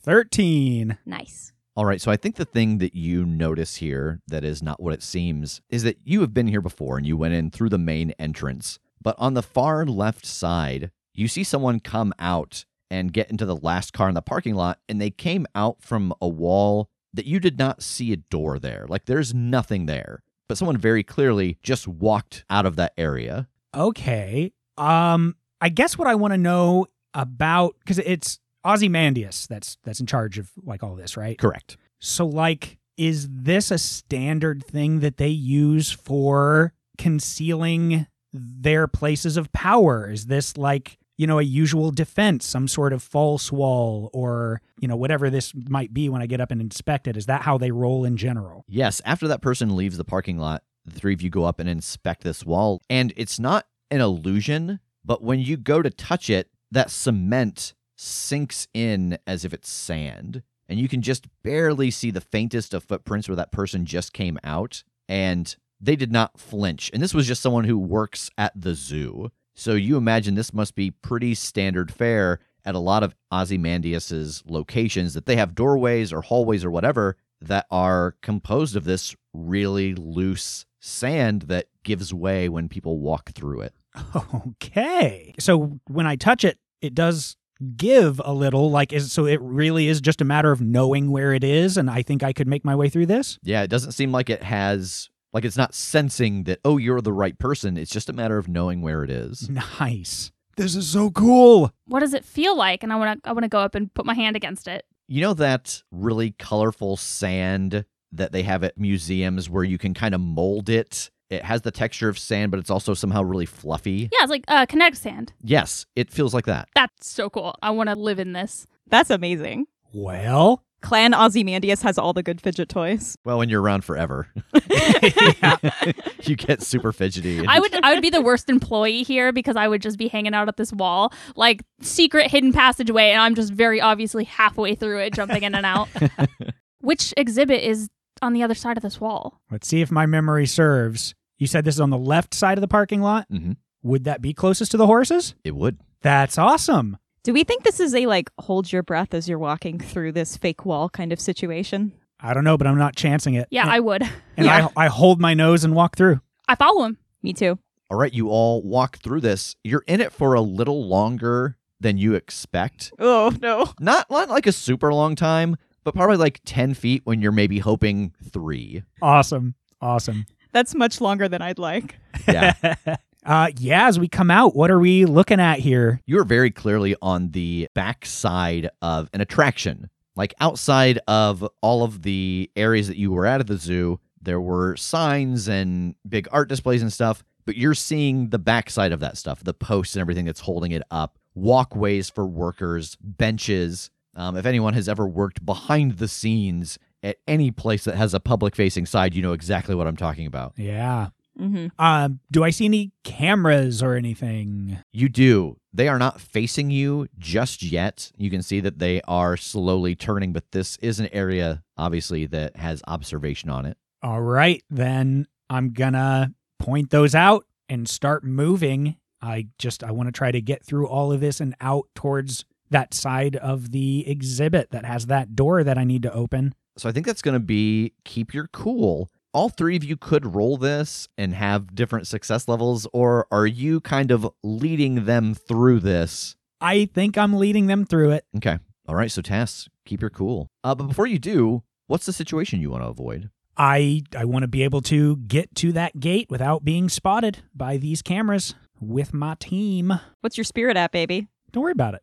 13. 0.03 0.97
Nice. 1.05 1.51
All 1.77 1.85
right. 1.85 2.01
So 2.01 2.09
I 2.09 2.17
think 2.17 2.37
the 2.37 2.43
thing 2.43 2.79
that 2.79 2.95
you 2.95 3.23
notice 3.23 3.75
here 3.75 4.19
that 4.27 4.43
is 4.43 4.63
not 4.63 4.81
what 4.81 4.95
it 4.95 5.03
seems 5.03 5.61
is 5.69 5.83
that 5.83 5.99
you 6.03 6.21
have 6.21 6.33
been 6.33 6.47
here 6.47 6.59
before 6.59 6.97
and 6.97 7.05
you 7.05 7.15
went 7.15 7.35
in 7.35 7.51
through 7.51 7.69
the 7.69 7.77
main 7.77 8.15
entrance. 8.17 8.79
But 8.99 9.15
on 9.19 9.35
the 9.35 9.43
far 9.43 9.85
left 9.85 10.25
side, 10.25 10.89
you 11.13 11.27
see 11.27 11.43
someone 11.43 11.79
come 11.79 12.15
out 12.17 12.65
and 12.89 13.13
get 13.13 13.29
into 13.29 13.45
the 13.45 13.55
last 13.55 13.93
car 13.93 14.09
in 14.09 14.15
the 14.15 14.23
parking 14.23 14.55
lot. 14.55 14.79
And 14.89 14.99
they 14.99 15.11
came 15.11 15.45
out 15.53 15.83
from 15.83 16.15
a 16.19 16.27
wall 16.27 16.89
that 17.13 17.27
you 17.27 17.39
did 17.39 17.59
not 17.59 17.83
see 17.83 18.11
a 18.11 18.17
door 18.17 18.57
there. 18.57 18.87
Like 18.89 19.05
there's 19.05 19.35
nothing 19.35 19.85
there. 19.85 20.23
but 20.47 20.57
someone 20.57 20.77
very 20.77 21.03
clearly 21.03 21.57
just 21.61 21.87
walked 21.87 22.43
out 22.49 22.65
of 22.65 22.75
that 22.77 22.93
area. 22.97 23.47
Okay. 23.75 24.51
Um, 24.79 25.35
I 25.61 25.69
guess 25.69 25.95
what 25.95 26.07
I 26.07 26.15
want 26.15 26.33
to 26.33 26.37
know 26.37 26.87
about 27.13 27.75
because 27.79 27.99
it's 27.99 28.39
Ozymandias 28.67 29.47
that's 29.47 29.77
that's 29.83 29.99
in 29.99 30.05
charge 30.05 30.37
of 30.37 30.51
like 30.63 30.83
all 30.83 30.95
this, 30.95 31.15
right? 31.15 31.37
Correct. 31.37 31.77
So 31.99 32.25
like 32.25 32.77
is 32.97 33.27
this 33.29 33.69
a 33.69 33.77
standard 33.77 34.65
thing 34.65 34.99
that 35.01 35.17
they 35.17 35.29
use 35.29 35.91
for 35.91 36.73
concealing 36.97 38.07
their 38.33 38.87
places 38.87 39.37
of 39.37 39.51
power? 39.51 40.09
Is 40.09 40.25
this 40.25 40.57
like, 40.57 40.97
you 41.15 41.27
know, 41.27 41.39
a 41.39 41.43
usual 41.43 41.91
defense, 41.91 42.45
some 42.45 42.67
sort 42.67 42.93
of 42.93 43.03
false 43.03 43.51
wall 43.51 44.09
or, 44.13 44.61
you 44.79 44.87
know, 44.87 44.95
whatever 44.95 45.29
this 45.29 45.53
might 45.69 45.93
be 45.93 46.09
when 46.09 46.21
I 46.21 46.25
get 46.25 46.41
up 46.41 46.51
and 46.51 46.59
inspect 46.59 47.07
it? 47.07 47.15
Is 47.15 47.27
that 47.27 47.43
how 47.43 47.57
they 47.57 47.71
roll 47.71 48.03
in 48.03 48.17
general? 48.17 48.65
Yes, 48.67 49.01
after 49.05 49.27
that 49.27 49.41
person 49.41 49.75
leaves 49.75 49.97
the 49.97 50.03
parking 50.03 50.37
lot, 50.37 50.63
the 50.83 50.91
three 50.91 51.13
of 51.13 51.21
you 51.21 51.29
go 51.29 51.43
up 51.43 51.59
and 51.59 51.69
inspect 51.69 52.23
this 52.23 52.45
wall, 52.45 52.81
and 52.89 53.13
it's 53.15 53.39
not 53.39 53.67
an 53.91 54.01
illusion, 54.01 54.79
but 55.05 55.21
when 55.21 55.39
you 55.39 55.57
go 55.57 55.81
to 55.81 55.89
touch 55.89 56.29
it, 56.29 56.49
that 56.71 56.91
cement 56.91 57.73
sinks 57.97 58.67
in 58.73 59.17
as 59.27 59.43
if 59.43 59.53
it's 59.53 59.69
sand. 59.69 60.43
And 60.69 60.79
you 60.79 60.87
can 60.87 61.01
just 61.01 61.27
barely 61.43 61.91
see 61.91 62.11
the 62.11 62.21
faintest 62.21 62.73
of 62.73 62.83
footprints 62.83 63.27
where 63.27 63.35
that 63.35 63.51
person 63.51 63.85
just 63.85 64.13
came 64.13 64.37
out. 64.43 64.83
And 65.09 65.53
they 65.79 65.95
did 65.95 66.11
not 66.11 66.39
flinch. 66.39 66.89
And 66.93 67.01
this 67.01 67.13
was 67.13 67.27
just 67.27 67.41
someone 67.41 67.65
who 67.65 67.77
works 67.77 68.29
at 68.37 68.53
the 68.59 68.73
zoo. 68.73 69.31
So 69.55 69.73
you 69.73 69.97
imagine 69.97 70.35
this 70.35 70.53
must 70.53 70.75
be 70.75 70.91
pretty 70.91 71.33
standard 71.35 71.91
fare 71.91 72.39
at 72.65 72.75
a 72.75 72.79
lot 72.79 73.03
of 73.03 73.15
Ozymandias's 73.31 74.43
locations 74.45 75.13
that 75.13 75.25
they 75.25 75.37
have 75.37 75.55
doorways 75.55 76.11
or 76.11 76.21
hallways 76.21 76.65
or 76.65 76.71
whatever 76.71 77.15
that 77.39 77.65
are 77.71 78.15
composed 78.21 78.75
of 78.75 78.83
this 78.83 79.15
really 79.33 79.95
loose 79.95 80.65
sand 80.79 81.43
that 81.43 81.67
gives 81.83 82.13
way 82.13 82.49
when 82.49 82.67
people 82.67 82.99
walk 82.99 83.31
through 83.31 83.61
it. 83.61 83.73
Okay. 84.47 85.33
So 85.39 85.79
when 85.87 86.05
I 86.05 86.15
touch 86.15 86.43
it, 86.43 86.59
it 86.81 86.93
does 86.93 87.35
give 87.75 88.21
a 88.23 88.33
little 88.33 88.69
like 88.69 88.93
is 88.93 89.11
so 89.11 89.25
it 89.25 89.41
really 89.41 89.87
is 89.87 90.01
just 90.01 90.21
a 90.21 90.25
matter 90.25 90.51
of 90.51 90.61
knowing 90.61 91.11
where 91.11 91.33
it 91.33 91.43
is 91.43 91.77
and 91.77 91.89
I 91.89 92.01
think 92.01 92.23
I 92.23 92.33
could 92.33 92.47
make 92.47 92.63
my 92.63 92.75
way 92.75 92.89
through 92.89 93.07
this. 93.07 93.39
Yeah, 93.43 93.63
it 93.63 93.69
doesn't 93.69 93.91
seem 93.93 94.11
like 94.11 94.29
it 94.29 94.43
has 94.43 95.09
like 95.33 95.45
it's 95.45 95.57
not 95.57 95.73
sensing 95.73 96.43
that 96.43 96.59
oh 96.65 96.77
you're 96.77 97.01
the 97.01 97.13
right 97.13 97.37
person. 97.37 97.77
It's 97.77 97.91
just 97.91 98.09
a 98.09 98.13
matter 98.13 98.37
of 98.37 98.47
knowing 98.47 98.81
where 98.81 99.03
it 99.03 99.09
is. 99.09 99.49
Nice. 99.79 100.31
This 100.55 100.75
is 100.75 100.89
so 100.89 101.11
cool. 101.11 101.71
What 101.85 101.99
does 101.99 102.15
it 102.15 102.25
feel 102.25 102.57
like? 102.57 102.81
And 102.81 102.91
I 102.91 102.95
want 102.95 103.23
to 103.23 103.29
I 103.29 103.33
want 103.33 103.43
to 103.43 103.49
go 103.49 103.59
up 103.59 103.75
and 103.75 103.93
put 103.93 104.05
my 104.07 104.15
hand 104.15 104.35
against 104.35 104.67
it. 104.67 104.85
You 105.07 105.21
know 105.21 105.33
that 105.35 105.83
really 105.91 106.31
colorful 106.31 106.97
sand 106.97 107.85
that 108.11 108.31
they 108.31 108.43
have 108.43 108.63
at 108.63 108.77
museums 108.77 109.49
where 109.49 109.63
you 109.63 109.77
can 109.77 109.93
kind 109.93 110.15
of 110.15 110.21
mold 110.21 110.69
it? 110.69 111.11
It 111.29 111.43
has 111.43 111.61
the 111.61 111.71
texture 111.71 112.07
of 112.07 112.17
sand, 112.17 112.51
but 112.51 112.59
it's 112.59 112.69
also 112.69 112.93
somehow 112.93 113.21
really 113.21 113.45
fluffy. 113.45 114.09
Yeah, 114.11 114.19
it's 114.21 114.29
like 114.29 114.45
uh, 114.47 114.65
kinetic 114.65 114.95
sand. 114.95 115.33
Yes, 115.41 115.85
it 115.95 116.09
feels 116.09 116.33
like 116.33 116.45
that. 116.45 116.69
That's 116.73 117.09
so 117.09 117.29
cool. 117.29 117.55
I 117.61 117.71
want 117.71 117.89
to 117.89 117.95
live 117.95 118.19
in 118.19 118.33
this. 118.33 118.65
That's 118.89 119.09
amazing. 119.09 119.65
Well, 119.93 120.63
Clan 120.81 121.13
Ozymandias 121.13 121.81
has 121.81 121.97
all 121.97 122.13
the 122.13 122.23
good 122.23 122.39
fidget 122.39 122.69
toys. 122.69 123.17
Well, 123.25 123.39
when 123.39 123.49
you're 123.49 123.61
around 123.61 123.83
forever, 123.83 124.27
you 126.23 126.35
get 126.35 126.61
super 126.61 126.91
fidgety. 126.91 127.45
I 127.45 127.59
would 127.59 127.73
I 127.83 127.93
would 127.93 128.01
be 128.01 128.09
the 128.09 128.21
worst 128.21 128.49
employee 128.49 129.03
here 129.03 129.33
because 129.33 129.55
I 129.55 129.67
would 129.67 129.81
just 129.81 129.97
be 129.97 130.07
hanging 130.07 130.33
out 130.33 130.47
at 130.47 130.57
this 130.57 130.71
wall, 130.71 131.11
like 131.35 131.63
secret 131.81 132.29
hidden 132.29 132.53
passageway, 132.53 133.09
and 133.09 133.21
I'm 133.21 133.35
just 133.35 133.51
very 133.51 133.81
obviously 133.81 134.23
halfway 134.23 134.75
through 134.75 134.99
it, 134.99 135.13
jumping 135.13 135.43
in 135.43 135.55
and 135.55 135.65
out. 135.65 135.89
Which 136.79 137.13
exhibit 137.17 137.63
is 137.63 137.89
on 138.21 138.33
the 138.33 138.43
other 138.43 138.55
side 138.55 138.77
of 138.77 138.83
this 138.83 138.99
wall? 139.01 139.41
let's 139.51 139.67
see 139.67 139.81
if 139.81 139.91
my 139.91 140.05
memory 140.05 140.45
serves. 140.45 141.15
You 141.37 141.47
said 141.47 141.65
this 141.65 141.75
is 141.75 141.81
on 141.81 141.89
the 141.91 141.97
left 141.97 142.33
side 142.33 142.57
of 142.57 142.61
the 142.61 142.67
parking 142.67 143.01
lot? 143.01 143.27
hmm 143.29 143.53
Would 143.83 144.03
that 144.05 144.21
be 144.21 144.33
closest 144.33 144.71
to 144.71 144.77
the 144.77 144.87
horses? 144.87 145.35
It 145.43 145.55
would. 145.55 145.79
That's 146.01 146.37
awesome. 146.37 146.97
Do 147.23 147.33
we 147.33 147.43
think 147.43 147.63
this 147.63 147.79
is 147.79 147.93
a 147.93 148.05
like 148.05 148.31
hold 148.39 148.71
your 148.71 148.83
breath 148.83 149.13
as 149.13 149.27
you're 149.27 149.37
walking 149.39 149.79
through 149.79 150.13
this 150.13 150.37
fake 150.37 150.65
wall 150.65 150.89
kind 150.89 151.11
of 151.11 151.19
situation? 151.19 151.91
I 152.19 152.33
don't 152.33 152.43
know, 152.43 152.57
but 152.57 152.65
I'm 152.67 152.77
not 152.77 152.95
chancing 152.95 153.35
it. 153.35 153.47
Yeah, 153.51 153.61
and, 153.63 153.71
I 153.71 153.79
would. 153.79 154.01
and 154.37 154.45
yeah. 154.45 154.69
I, 154.75 154.85
I 154.85 154.87
hold 154.87 155.19
my 155.21 155.33
nose 155.33 155.63
and 155.63 155.75
walk 155.75 155.95
through. 155.97 156.21
I 156.47 156.55
follow 156.55 156.85
him. 156.85 156.97
Me 157.21 157.33
too. 157.33 157.59
All 157.89 157.97
right, 157.97 158.13
you 158.13 158.29
all 158.29 158.61
walk 158.63 158.97
through 158.97 159.21
this. 159.21 159.55
You're 159.63 159.83
in 159.87 160.01
it 160.01 160.11
for 160.11 160.33
a 160.33 160.41
little 160.41 160.87
longer 160.87 161.57
than 161.79 161.97
you 161.97 162.15
expect. 162.15 162.91
Oh 162.99 163.31
no. 163.41 163.71
Not, 163.79 164.09
not 164.09 164.29
like 164.29 164.47
a 164.47 164.51
super 164.51 164.91
long 164.93 165.15
time, 165.15 165.57
but 165.87 165.95
probably 165.95 166.17
like 166.17 166.41
10 166.43 166.73
feet 166.73 167.01
when 167.05 167.21
you're 167.21 167.31
maybe 167.31 167.59
hoping 167.59 168.11
three. 168.29 168.83
Awesome. 169.01 169.55
Awesome. 169.79 170.25
That's 170.51 170.75
much 170.75 170.99
longer 170.99 171.29
than 171.29 171.41
I'd 171.41 171.59
like. 171.59 171.95
Yeah. 172.27 172.75
uh, 173.25 173.51
yeah, 173.57 173.87
as 173.87 173.97
we 173.97 174.09
come 174.09 174.29
out, 174.29 174.53
what 174.53 174.69
are 174.69 174.79
we 174.79 175.05
looking 175.05 175.39
at 175.39 175.59
here? 175.59 176.01
you 176.05 176.19
are 176.19 176.25
very 176.25 176.51
clearly 176.51 176.93
on 177.01 177.31
the 177.31 177.69
back 177.73 178.05
side 178.05 178.69
of 178.81 179.09
an 179.13 179.21
attraction. 179.21 179.89
Like 180.17 180.33
outside 180.41 180.99
of 181.07 181.47
all 181.61 181.83
of 181.85 182.01
the 182.01 182.51
areas 182.57 182.89
that 182.89 182.97
you 182.97 183.13
were 183.13 183.25
at 183.25 183.39
at 183.39 183.47
the 183.47 183.55
zoo, 183.55 184.01
there 184.21 184.41
were 184.41 184.75
signs 184.75 185.47
and 185.47 185.95
big 186.09 186.27
art 186.33 186.49
displays 186.49 186.81
and 186.81 186.91
stuff, 186.91 187.23
but 187.45 187.55
you're 187.55 187.73
seeing 187.73 188.29
the 188.29 188.39
backside 188.39 188.91
of 188.91 188.99
that 188.99 189.15
stuff, 189.15 189.41
the 189.41 189.53
posts 189.53 189.95
and 189.95 190.01
everything 190.01 190.25
that's 190.25 190.41
holding 190.41 190.73
it 190.73 190.83
up, 190.91 191.17
walkways 191.33 192.09
for 192.09 192.25
workers, 192.27 192.97
benches. 192.99 193.89
Um, 194.17 194.35
if 194.35 194.45
anyone 194.45 194.73
has 194.73 194.89
ever 194.89 195.07
worked 195.07 195.45
behind 195.45 195.99
the 195.99 196.07
scenes 196.07 196.77
at 197.03 197.17
any 197.27 197.51
place 197.51 197.83
that 197.85 197.95
has 197.95 198.13
a 198.13 198.19
public 198.19 198.55
facing 198.55 198.85
side, 198.85 199.13
you 199.13 199.21
know 199.21 199.33
exactly 199.33 199.75
what 199.75 199.87
I'm 199.87 199.95
talking 199.95 200.25
about. 200.25 200.53
Yeah. 200.57 201.09
Mm-hmm. 201.39 201.67
Um, 201.79 202.19
do 202.31 202.43
I 202.43 202.49
see 202.49 202.65
any 202.65 202.91
cameras 203.03 203.83
or 203.83 203.93
anything? 203.93 204.79
You 204.91 205.07
do. 205.07 205.57
They 205.71 205.87
are 205.87 205.99
not 205.99 206.19
facing 206.19 206.71
you 206.71 207.07
just 207.19 207.61
yet. 207.61 208.11
You 208.17 208.31
can 208.31 208.41
see 208.41 208.59
that 208.61 208.79
they 208.79 209.01
are 209.07 209.37
slowly 209.37 209.95
turning, 209.95 210.33
but 210.33 210.51
this 210.51 210.77
is 210.77 210.99
an 210.99 211.09
area, 211.13 211.63
obviously, 211.77 212.25
that 212.25 212.55
has 212.55 212.81
observation 212.87 213.51
on 213.51 213.67
it. 213.67 213.77
All 214.01 214.21
right, 214.21 214.63
then 214.71 215.27
I'm 215.49 215.73
gonna 215.73 216.33
point 216.57 216.89
those 216.89 217.13
out 217.13 217.45
and 217.69 217.87
start 217.87 218.23
moving. 218.23 218.95
I 219.21 219.47
just 219.59 219.83
I 219.83 219.91
want 219.91 220.07
to 220.07 220.11
try 220.11 220.31
to 220.31 220.41
get 220.41 220.65
through 220.65 220.87
all 220.87 221.11
of 221.11 221.19
this 221.19 221.39
and 221.39 221.55
out 221.61 221.85
towards 221.93 222.45
that 222.69 222.93
side 222.93 223.35
of 223.37 223.71
the 223.71 224.07
exhibit 224.07 224.71
that 224.71 224.85
has 224.85 225.07
that 225.07 225.35
door 225.35 225.63
that 225.63 225.77
I 225.77 225.83
need 225.83 226.03
to 226.03 226.13
open. 226.13 226.53
So 226.77 226.87
I 226.87 226.91
think 226.91 227.05
that's 227.05 227.21
going 227.21 227.33
to 227.33 227.39
be 227.39 227.93
keep 228.05 228.33
your 228.33 228.47
cool. 228.47 229.09
All 229.33 229.49
three 229.49 229.75
of 229.75 229.83
you 229.83 229.97
could 229.97 230.35
roll 230.35 230.57
this 230.57 231.07
and 231.17 231.33
have 231.33 231.75
different 231.75 232.07
success 232.07 232.47
levels, 232.47 232.87
or 232.93 233.27
are 233.31 233.45
you 233.45 233.81
kind 233.81 234.11
of 234.11 234.29
leading 234.43 235.05
them 235.05 235.35
through 235.35 235.79
this? 235.81 236.35
I 236.59 236.85
think 236.85 237.17
I'm 237.17 237.35
leading 237.35 237.67
them 237.67 237.85
through 237.85 238.11
it. 238.11 238.25
Okay. 238.37 238.57
All 238.87 238.95
right. 238.95 239.11
So, 239.11 239.21
Tass, 239.21 239.69
keep 239.85 240.01
your 240.01 240.09
cool. 240.09 240.47
Uh, 240.63 240.73
but 240.73 240.87
before 240.87 241.07
you 241.07 241.19
do, 241.19 241.63
what's 241.87 242.05
the 242.05 242.13
situation 242.13 242.61
you 242.61 242.71
want 242.71 242.83
to 242.83 242.89
avoid? 242.89 243.29
I 243.57 244.03
I 244.15 244.25
want 244.25 244.43
to 244.43 244.47
be 244.47 244.63
able 244.63 244.81
to 244.81 245.17
get 245.17 245.53
to 245.55 245.71
that 245.73 245.99
gate 245.99 246.27
without 246.29 246.63
being 246.63 246.89
spotted 246.89 247.39
by 247.55 247.77
these 247.77 248.01
cameras 248.01 248.55
with 248.79 249.13
my 249.13 249.35
team. 249.39 249.99
What's 250.21 250.37
your 250.37 250.45
spirit 250.45 250.77
at, 250.77 250.91
baby? 250.91 251.27
Don't 251.51 251.63
worry 251.63 251.71
about 251.71 251.95
it. 251.95 252.01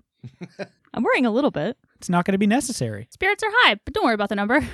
I'm 0.94 1.02
worrying 1.02 1.26
a 1.26 1.30
little 1.30 1.50
bit. 1.50 1.76
It's 1.96 2.08
not 2.08 2.24
going 2.24 2.32
to 2.32 2.38
be 2.38 2.46
necessary. 2.46 3.08
Spirits 3.10 3.42
are 3.42 3.50
high, 3.50 3.76
but 3.84 3.94
don't 3.94 4.04
worry 4.04 4.14
about 4.14 4.28
the 4.28 4.36
number. 4.36 4.66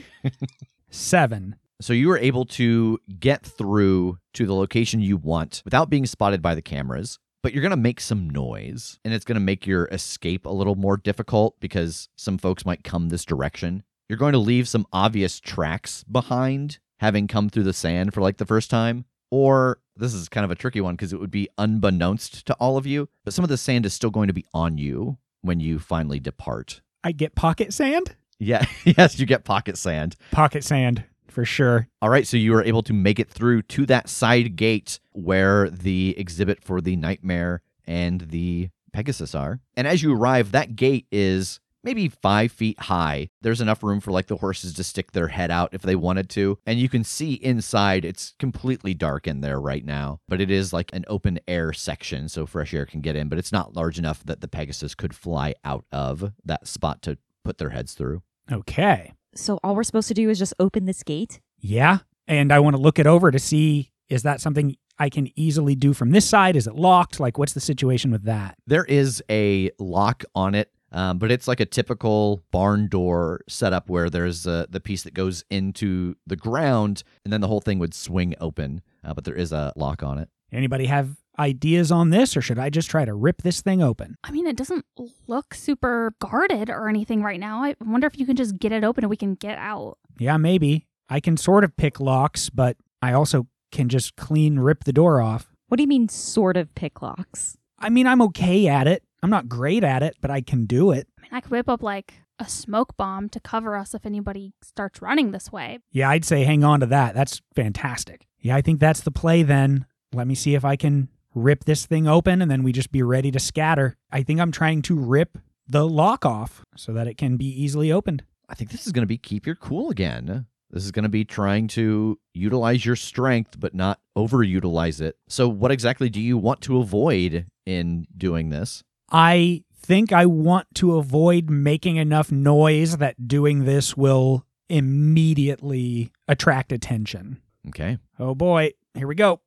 7. 0.90 1.56
So 1.80 1.92
you 1.92 2.08
were 2.08 2.18
able 2.18 2.44
to 2.46 2.98
get 3.18 3.44
through 3.44 4.18
to 4.34 4.46
the 4.46 4.54
location 4.54 5.00
you 5.00 5.16
want 5.16 5.62
without 5.64 5.90
being 5.90 6.06
spotted 6.06 6.40
by 6.40 6.54
the 6.54 6.62
cameras, 6.62 7.18
but 7.42 7.52
you're 7.52 7.62
going 7.62 7.70
to 7.70 7.76
make 7.76 8.00
some 8.00 8.30
noise 8.30 8.98
and 9.04 9.12
it's 9.12 9.24
going 9.24 9.34
to 9.36 9.40
make 9.40 9.66
your 9.66 9.86
escape 9.86 10.46
a 10.46 10.50
little 10.50 10.76
more 10.76 10.96
difficult 10.96 11.58
because 11.60 12.08
some 12.16 12.38
folks 12.38 12.64
might 12.64 12.84
come 12.84 13.08
this 13.08 13.24
direction. 13.24 13.82
You're 14.08 14.18
going 14.18 14.32
to 14.32 14.38
leave 14.38 14.68
some 14.68 14.86
obvious 14.92 15.40
tracks 15.40 16.04
behind 16.04 16.78
having 17.00 17.26
come 17.26 17.48
through 17.48 17.64
the 17.64 17.72
sand 17.72 18.14
for 18.14 18.20
like 18.20 18.36
the 18.36 18.46
first 18.46 18.70
time. 18.70 19.06
Or 19.32 19.78
this 19.96 20.12
is 20.12 20.28
kind 20.28 20.44
of 20.44 20.50
a 20.50 20.54
tricky 20.54 20.82
one 20.82 20.94
because 20.94 21.14
it 21.14 21.18
would 21.18 21.30
be 21.30 21.48
unbeknownst 21.56 22.44
to 22.44 22.54
all 22.60 22.76
of 22.76 22.86
you, 22.86 23.08
but 23.24 23.32
some 23.32 23.42
of 23.42 23.48
the 23.48 23.56
sand 23.56 23.86
is 23.86 23.94
still 23.94 24.10
going 24.10 24.26
to 24.26 24.34
be 24.34 24.44
on 24.52 24.76
you 24.76 25.16
when 25.40 25.58
you 25.58 25.78
finally 25.78 26.20
depart. 26.20 26.82
I 27.02 27.12
get 27.12 27.34
pocket 27.34 27.72
sand? 27.72 28.14
Yeah, 28.38 28.66
yes, 28.84 29.18
you 29.18 29.24
get 29.24 29.44
pocket 29.44 29.78
sand. 29.78 30.16
Pocket 30.32 30.64
sand 30.64 31.04
for 31.28 31.46
sure. 31.46 31.88
All 32.02 32.10
right, 32.10 32.26
so 32.26 32.36
you 32.36 32.52
were 32.52 32.62
able 32.62 32.82
to 32.82 32.92
make 32.92 33.18
it 33.18 33.30
through 33.30 33.62
to 33.62 33.86
that 33.86 34.10
side 34.10 34.54
gate 34.54 35.00
where 35.12 35.70
the 35.70 36.14
exhibit 36.18 36.62
for 36.62 36.82
the 36.82 36.96
nightmare 36.96 37.62
and 37.86 38.20
the 38.20 38.68
Pegasus 38.92 39.34
are. 39.34 39.60
And 39.78 39.86
as 39.86 40.02
you 40.02 40.14
arrive, 40.14 40.52
that 40.52 40.76
gate 40.76 41.06
is 41.10 41.58
maybe 41.84 42.08
five 42.08 42.52
feet 42.52 42.78
high. 42.80 43.28
There's 43.40 43.60
enough 43.60 43.82
room 43.82 44.00
for 44.00 44.10
like 44.10 44.26
the 44.26 44.36
horses 44.36 44.74
to 44.74 44.84
stick 44.84 45.12
their 45.12 45.28
head 45.28 45.50
out 45.50 45.70
if 45.72 45.82
they 45.82 45.96
wanted 45.96 46.28
to. 46.30 46.58
And 46.66 46.78
you 46.78 46.88
can 46.88 47.04
see 47.04 47.34
inside, 47.34 48.04
it's 48.04 48.34
completely 48.38 48.94
dark 48.94 49.26
in 49.26 49.40
there 49.40 49.60
right 49.60 49.84
now, 49.84 50.20
but 50.28 50.40
it 50.40 50.50
is 50.50 50.72
like 50.72 50.90
an 50.92 51.04
open 51.08 51.40
air 51.48 51.72
section, 51.72 52.28
so 52.28 52.46
fresh 52.46 52.72
air 52.74 52.86
can 52.86 53.00
get 53.00 53.16
in, 53.16 53.28
but 53.28 53.38
it's 53.38 53.52
not 53.52 53.74
large 53.74 53.98
enough 53.98 54.24
that 54.24 54.40
the 54.40 54.48
Pegasus 54.48 54.94
could 54.94 55.14
fly 55.14 55.54
out 55.64 55.84
of 55.92 56.32
that 56.44 56.66
spot 56.66 57.02
to 57.02 57.18
put 57.44 57.58
their 57.58 57.70
heads 57.70 57.94
through. 57.94 58.22
Okay. 58.50 59.12
So 59.34 59.58
all 59.64 59.74
we're 59.74 59.82
supposed 59.82 60.08
to 60.08 60.14
do 60.14 60.28
is 60.30 60.38
just 60.38 60.54
open 60.58 60.84
this 60.84 61.02
gate? 61.02 61.40
Yeah. 61.58 61.98
and 62.28 62.52
I 62.52 62.58
want 62.60 62.76
to 62.76 62.82
look 62.82 62.98
it 62.98 63.06
over 63.06 63.30
to 63.30 63.38
see 63.38 63.90
is 64.08 64.22
that 64.24 64.40
something 64.40 64.76
I 64.98 65.08
can 65.08 65.30
easily 65.36 65.74
do 65.74 65.94
from 65.94 66.10
this 66.10 66.28
side? 66.28 66.54
Is 66.54 66.66
it 66.66 66.74
locked? 66.74 67.18
Like, 67.18 67.38
what's 67.38 67.54
the 67.54 67.60
situation 67.60 68.10
with 68.10 68.24
that? 68.24 68.56
There 68.66 68.84
is 68.84 69.22
a 69.30 69.70
lock 69.78 70.22
on 70.34 70.54
it, 70.54 70.70
um, 70.92 71.18
but 71.18 71.30
it's 71.30 71.48
like 71.48 71.60
a 71.60 71.66
typical 71.66 72.44
barn 72.50 72.88
door 72.88 73.40
setup 73.48 73.88
where 73.88 74.10
there's 74.10 74.46
uh, 74.46 74.66
the 74.68 74.80
piece 74.80 75.02
that 75.02 75.14
goes 75.14 75.44
into 75.50 76.14
the 76.26 76.36
ground, 76.36 77.02
and 77.24 77.32
then 77.32 77.40
the 77.40 77.48
whole 77.48 77.60
thing 77.60 77.78
would 77.78 77.94
swing 77.94 78.34
open. 78.40 78.82
Uh, 79.04 79.14
but 79.14 79.24
there 79.24 79.34
is 79.34 79.52
a 79.52 79.72
lock 79.74 80.02
on 80.02 80.18
it. 80.18 80.28
Anybody 80.52 80.86
have 80.86 81.16
ideas 81.38 81.90
on 81.90 82.10
this, 82.10 82.36
or 82.36 82.42
should 82.42 82.58
I 82.58 82.68
just 82.70 82.90
try 82.90 83.04
to 83.04 83.14
rip 83.14 83.42
this 83.42 83.62
thing 83.62 83.82
open? 83.82 84.16
I 84.22 84.30
mean, 84.30 84.46
it 84.46 84.56
doesn't 84.56 84.84
look 85.26 85.54
super 85.54 86.14
guarded 86.20 86.68
or 86.68 86.88
anything 86.88 87.22
right 87.22 87.40
now. 87.40 87.64
I 87.64 87.74
wonder 87.80 88.06
if 88.06 88.18
you 88.18 88.26
can 88.26 88.36
just 88.36 88.58
get 88.58 88.70
it 88.70 88.84
open 88.84 89.04
and 89.04 89.10
we 89.10 89.16
can 89.16 89.34
get 89.34 89.58
out. 89.58 89.98
Yeah, 90.18 90.36
maybe. 90.36 90.86
I 91.08 91.20
can 91.20 91.36
sort 91.36 91.64
of 91.64 91.76
pick 91.76 92.00
locks, 92.00 92.50
but 92.50 92.76
I 93.00 93.12
also 93.12 93.46
can 93.70 93.88
just 93.88 94.16
clean 94.16 94.58
rip 94.58 94.84
the 94.84 94.92
door 94.92 95.20
off. 95.22 95.48
What 95.68 95.78
do 95.78 95.82
you 95.82 95.88
mean, 95.88 96.08
sort 96.08 96.58
of 96.58 96.74
pick 96.74 97.00
locks? 97.00 97.56
I 97.78 97.88
mean, 97.88 98.06
I'm 98.06 98.20
okay 98.22 98.68
at 98.68 98.86
it. 98.86 99.02
I'm 99.22 99.30
not 99.30 99.48
great 99.48 99.84
at 99.84 100.02
it, 100.02 100.16
but 100.20 100.30
I 100.30 100.40
can 100.40 100.66
do 100.66 100.90
it. 100.90 101.06
I 101.18 101.22
mean, 101.22 101.30
I 101.32 101.40
could 101.40 101.52
whip 101.52 101.68
up 101.68 101.82
like 101.82 102.14
a 102.38 102.48
smoke 102.48 102.96
bomb 102.96 103.28
to 103.30 103.40
cover 103.40 103.76
us 103.76 103.94
if 103.94 104.04
anybody 104.04 104.52
starts 104.62 105.00
running 105.00 105.30
this 105.30 105.52
way. 105.52 105.78
Yeah, 105.90 106.10
I'd 106.10 106.24
say 106.24 106.44
hang 106.44 106.64
on 106.64 106.80
to 106.80 106.86
that. 106.86 107.14
That's 107.14 107.40
fantastic. 107.54 108.26
Yeah, 108.40 108.56
I 108.56 108.62
think 108.62 108.80
that's 108.80 109.00
the 109.00 109.12
play 109.12 109.42
then. 109.42 109.86
Let 110.12 110.26
me 110.26 110.34
see 110.34 110.54
if 110.54 110.64
I 110.64 110.76
can 110.76 111.08
rip 111.34 111.64
this 111.64 111.86
thing 111.86 112.06
open 112.06 112.42
and 112.42 112.50
then 112.50 112.62
we 112.62 112.72
just 112.72 112.92
be 112.92 113.02
ready 113.02 113.30
to 113.30 113.38
scatter. 113.38 113.96
I 114.10 114.22
think 114.22 114.40
I'm 114.40 114.52
trying 114.52 114.82
to 114.82 114.98
rip 114.98 115.38
the 115.68 115.88
lock 115.88 116.26
off 116.26 116.64
so 116.76 116.92
that 116.92 117.06
it 117.06 117.16
can 117.16 117.36
be 117.36 117.46
easily 117.46 117.92
opened. 117.92 118.24
I 118.48 118.54
think 118.54 118.70
this 118.70 118.86
is 118.86 118.92
going 118.92 119.04
to 119.04 119.06
be 119.08 119.18
keep 119.18 119.46
your 119.46 119.54
cool 119.54 119.90
again. 119.90 120.46
This 120.70 120.84
is 120.84 120.90
going 120.90 121.04
to 121.04 121.08
be 121.08 121.24
trying 121.24 121.68
to 121.68 122.18
utilize 122.32 122.84
your 122.84 122.96
strength, 122.96 123.60
but 123.60 123.74
not 123.74 124.00
overutilize 124.16 125.00
it. 125.00 125.16
So, 125.28 125.48
what 125.48 125.70
exactly 125.70 126.08
do 126.08 126.20
you 126.20 126.38
want 126.38 126.62
to 126.62 126.78
avoid 126.78 127.46
in 127.66 128.06
doing 128.16 128.48
this? 128.50 128.82
I 129.12 129.62
think 129.76 130.12
I 130.12 130.26
want 130.26 130.66
to 130.76 130.96
avoid 130.96 131.50
making 131.50 131.96
enough 131.96 132.32
noise 132.32 132.96
that 132.96 133.28
doing 133.28 133.64
this 133.64 133.96
will 133.96 134.46
immediately 134.68 136.10
attract 136.26 136.72
attention. 136.72 137.40
Okay. 137.68 137.98
Oh 138.18 138.34
boy, 138.34 138.72
here 138.94 139.06
we 139.06 139.14
go. 139.14 139.40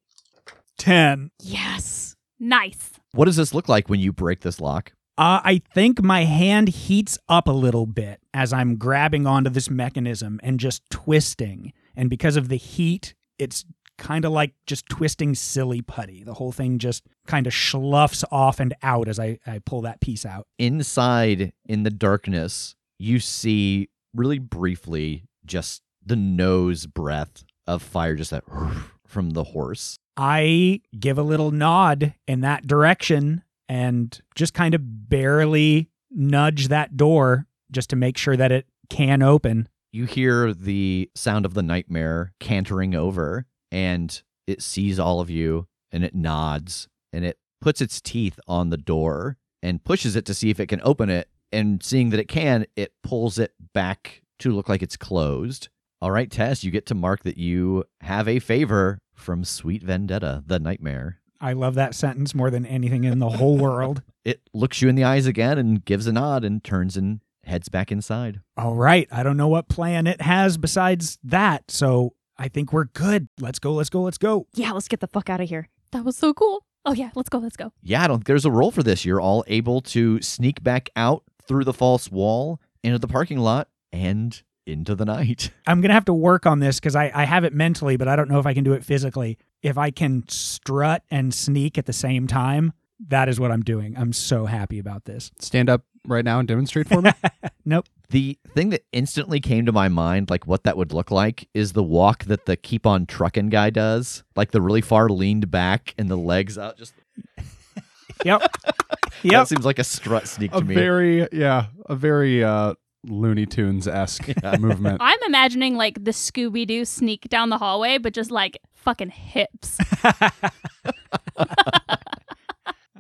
10. 0.78 1.32
Yes. 1.41 2.15
Nice. 2.39 2.91
What 3.13 3.25
does 3.25 3.38
this 3.38 3.54
look 3.54 3.67
like 3.67 3.89
when 3.89 3.99
you 3.99 4.12
break 4.12 4.41
this 4.41 4.60
lock? 4.60 4.91
Uh, 5.17 5.39
I 5.43 5.62
think 5.73 6.04
my 6.04 6.25
hand 6.25 6.67
heats 6.67 7.17
up 7.30 7.47
a 7.47 7.54
little 7.54 7.86
bit 7.86 8.19
as 8.34 8.51
I'm 8.51 8.75
grabbing 8.75 9.25
onto 9.25 9.49
this 9.49 9.69
mechanism 9.69 10.41
and 10.43 10.60
just 10.60 10.88
twisting. 10.89 11.71
And 11.95 12.10
because 12.10 12.36
of 12.36 12.49
the 12.49 12.58
heat, 12.58 13.15
it's 13.39 13.65
kind 13.97 14.25
of 14.25 14.31
like 14.31 14.53
just 14.65 14.88
twisting 14.88 15.36
silly 15.36 15.81
putty. 15.81 16.23
The 16.23 16.34
whole 16.34 16.51
thing 16.51 16.77
just 16.79 17.03
kind 17.27 17.47
of 17.47 17.53
sloughs 17.53 18.23
off 18.31 18.60
and 18.60 18.73
out 18.84 19.08
as 19.08 19.19
I, 19.19 19.39
I 19.45 19.60
pull 19.60 19.81
that 19.81 20.01
piece 20.01 20.25
out. 20.25 20.47
Inside 20.60 21.53
in 21.65 21.84
the 21.84 21.89
darkness, 21.89 22.75
you 22.99 23.19
see 23.19 23.89
really 24.13 24.39
briefly 24.39 25.25
just 25.45 25.81
the 26.05 26.15
nose 26.15 26.86
breath 26.86 27.43
of 27.67 27.81
fire, 27.81 28.15
just 28.15 28.31
that 28.31 28.43
from 29.08 29.31
the 29.31 29.43
horse. 29.43 29.97
I 30.17 30.81
give 30.97 31.17
a 31.17 31.23
little 31.23 31.51
nod 31.51 32.13
in 32.27 32.41
that 32.41 32.67
direction 32.67 33.43
and 33.67 34.17
just 34.36 34.53
kind 34.53 34.73
of 34.73 35.10
barely 35.10 35.89
nudge 36.12 36.69
that 36.69 36.95
door 36.95 37.47
just 37.71 37.89
to 37.89 37.95
make 37.95 38.17
sure 38.17 38.38
that 38.38 38.51
it 38.51 38.67
can 38.89 39.21
open. 39.21 39.67
You 39.91 40.05
hear 40.05 40.53
the 40.53 41.10
sound 41.15 41.45
of 41.45 41.53
the 41.53 41.63
nightmare 41.63 42.34
cantering 42.39 42.95
over, 42.95 43.45
and 43.75 44.23
it 44.47 44.61
sees 44.61 44.99
all 44.99 45.19
of 45.19 45.29
you 45.29 45.67
and 45.91 46.05
it 46.05 46.15
nods 46.15 46.88
and 47.11 47.25
it 47.25 47.38
puts 47.59 47.81
its 47.81 47.99
teeth 47.99 48.39
on 48.47 48.69
the 48.69 48.77
door 48.77 49.38
and 49.61 49.83
pushes 49.83 50.15
it 50.15 50.23
to 50.25 50.33
see 50.33 50.49
if 50.49 50.61
it 50.61 50.67
can 50.67 50.79
open 50.81 51.09
it. 51.09 51.27
And 51.51 51.83
seeing 51.83 52.09
that 52.11 52.19
it 52.19 52.29
can, 52.29 52.65
it 52.77 52.93
pulls 53.03 53.38
it 53.38 53.53
back 53.73 54.21
to 54.39 54.51
look 54.51 54.69
like 54.69 54.81
it's 54.81 54.95
closed. 54.95 55.67
All 56.01 56.11
right, 56.11 56.31
Tass, 56.31 56.63
you 56.63 56.71
get 56.71 56.85
to 56.88 56.95
mark 56.95 57.23
that 57.23 57.38
you 57.38 57.83
have 58.01 58.29
a 58.29 58.39
favor 58.39 58.99
from 59.13 59.43
Sweet 59.43 59.83
Vendetta, 59.83 60.43
the 60.45 60.59
nightmare. 60.59 61.19
I 61.41 61.51
love 61.51 61.75
that 61.75 61.95
sentence 61.95 62.33
more 62.33 62.49
than 62.49 62.65
anything 62.65 63.03
in 63.03 63.19
the 63.19 63.29
whole 63.29 63.57
world. 63.57 64.01
It 64.25 64.41
looks 64.55 64.81
you 64.81 64.89
in 64.89 64.95
the 64.95 65.03
eyes 65.03 65.27
again 65.27 65.59
and 65.59 65.85
gives 65.85 66.07
a 66.07 66.11
nod 66.11 66.43
and 66.43 66.63
turns 66.63 66.97
and 66.97 67.19
heads 67.43 67.69
back 67.69 67.91
inside. 67.91 68.41
All 68.57 68.73
right. 68.73 69.07
I 69.11 69.21
don't 69.21 69.38
know 69.38 69.47
what 69.47 69.69
plan 69.69 70.07
it 70.07 70.19
has 70.21 70.57
besides 70.57 71.19
that. 71.23 71.69
So 71.69 72.15
I 72.38 72.48
think 72.48 72.74
we're 72.74 72.86
good. 72.86 73.28
Let's 73.39 73.60
go. 73.60 73.74
Let's 73.74 73.89
go. 73.89 74.02
Let's 74.02 74.17
go. 74.17 74.48
Yeah, 74.54 74.71
let's 74.71 74.88
get 74.88 75.00
the 75.00 75.08
fuck 75.08 75.30
out 75.30 75.41
of 75.41 75.50
here. 75.50 75.69
That 75.91 76.04
was 76.04 76.17
so 76.17 76.34
cool. 76.34 76.65
Oh, 76.86 76.93
yeah. 76.93 77.12
Let's 77.15 77.30
go. 77.30 77.39
Let's 77.39 77.58
go. 77.58 77.71
Yeah, 77.82 78.04
I 78.04 78.08
don't 78.08 78.17
think 78.17 78.28
there's 78.28 78.45
a 78.45 78.52
roll 78.52 78.71
for 78.71 78.84
this. 78.84 79.06
You're 79.06 79.21
all 79.21 79.43
able 79.48 79.82
to 79.82 80.21
sneak 80.21 80.62
back 80.63 80.89
out 80.95 81.24
through 81.48 81.63
the 81.63 81.74
false 81.74 82.12
wall 82.12 82.60
into 82.84 83.00
the 83.00 83.08
parking 83.08 83.39
lot 83.39 83.69
and 83.91 84.41
into 84.67 84.95
the 84.95 85.06
night. 85.06 85.52
I'm 85.67 85.82
going 85.82 85.89
to 85.89 85.95
have 85.95 86.06
to 86.06 86.13
work 86.13 86.45
on 86.45 86.60
this 86.60 86.80
because 86.80 86.95
I, 86.95 87.12
I 87.13 87.24
have 87.26 87.43
it 87.43 87.54
mentally, 87.54 87.98
but 87.98 88.08
I 88.08 88.15
don't 88.15 88.30
know 88.30 88.39
if 88.39 88.45
I 88.45 88.54
can 88.54 88.63
do 88.63 88.74
it 88.74 88.84
physically. 88.84 89.38
If 89.62 89.78
I 89.78 89.91
can 89.91 90.28
strut 90.28 91.04
and 91.10 91.34
sneak 91.34 91.78
at 91.78 91.86
the 91.86 91.93
same 91.93 92.28
time, 92.28 92.74
that 93.08 93.30
is 93.30 93.39
what 93.39 93.52
I'm 93.52 93.62
doing. 93.62 93.95
I'm 93.98 94.13
so 94.13 94.45
happy 94.45 94.80
about 94.80 95.06
this. 95.06 95.32
Stand 95.39 95.69
up 95.69 95.84
right 96.08 96.26
now 96.26 96.39
and 96.39 96.48
demonstrate 96.48 96.88
for 96.88 97.02
me. 97.02 97.12
Nope. 97.68 97.88
The 98.10 98.38
thing 98.54 98.70
that 98.70 98.84
instantly 98.91 99.39
came 99.39 99.65
to 99.65 99.72
my 99.72 99.88
mind, 99.88 100.30
like 100.30 100.46
what 100.46 100.65
that 100.65 100.78
would 100.78 100.94
look 100.94 101.10
like, 101.10 101.50
is 101.56 101.74
the 101.74 101.82
walk 101.82 102.26
that 102.26 102.46
the 102.46 102.56
keep 102.56 102.86
on 102.86 103.08
trucking 103.08 103.50
guy 103.50 103.72
does. 103.72 104.24
Like 104.36 104.52
the 104.52 104.62
really 104.62 104.82
far 104.82 105.10
leaned 105.10 105.50
back 105.50 105.96
and 105.98 106.08
the 106.08 106.15
legs 106.15 106.60
out. 106.60 106.78
Just 106.78 106.94
Yep. 108.24 108.44
that 109.24 109.48
seems 109.48 109.65
like 109.65 109.80
a 109.80 109.84
strut 109.84 110.28
sneak 110.28 110.52
to 110.52 110.62
me. 110.62 110.76
very 110.76 111.28
yeah, 111.32 111.65
a 111.88 111.96
very 111.96 112.44
uh 112.44 112.76
Looney 113.08 113.48
Tunes 113.48 113.88
esque 113.88 114.30
movement. 114.60 114.98
I'm 115.02 115.20
imagining 115.26 115.76
like 115.76 116.04
the 116.04 116.12
Scooby 116.12 116.68
Doo 116.68 116.86
sneak 116.86 117.28
down 117.30 117.50
the 117.50 117.58
hallway, 117.58 117.98
but 117.98 118.13
just 118.13 118.30
like 118.30 118.60
fucking 118.76 119.10
hips. 119.10 119.80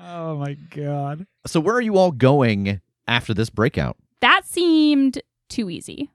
Oh 0.07 0.37
my 0.37 0.53
God. 0.69 1.25
so 1.45 1.59
where 1.59 1.75
are 1.75 1.81
you 1.81 1.97
all 1.97 2.11
going 2.11 2.81
after 3.07 3.33
this 3.33 3.49
breakout? 3.49 3.97
that 4.21 4.41
seemed 4.45 5.21
too 5.49 5.69
easy. 5.69 6.09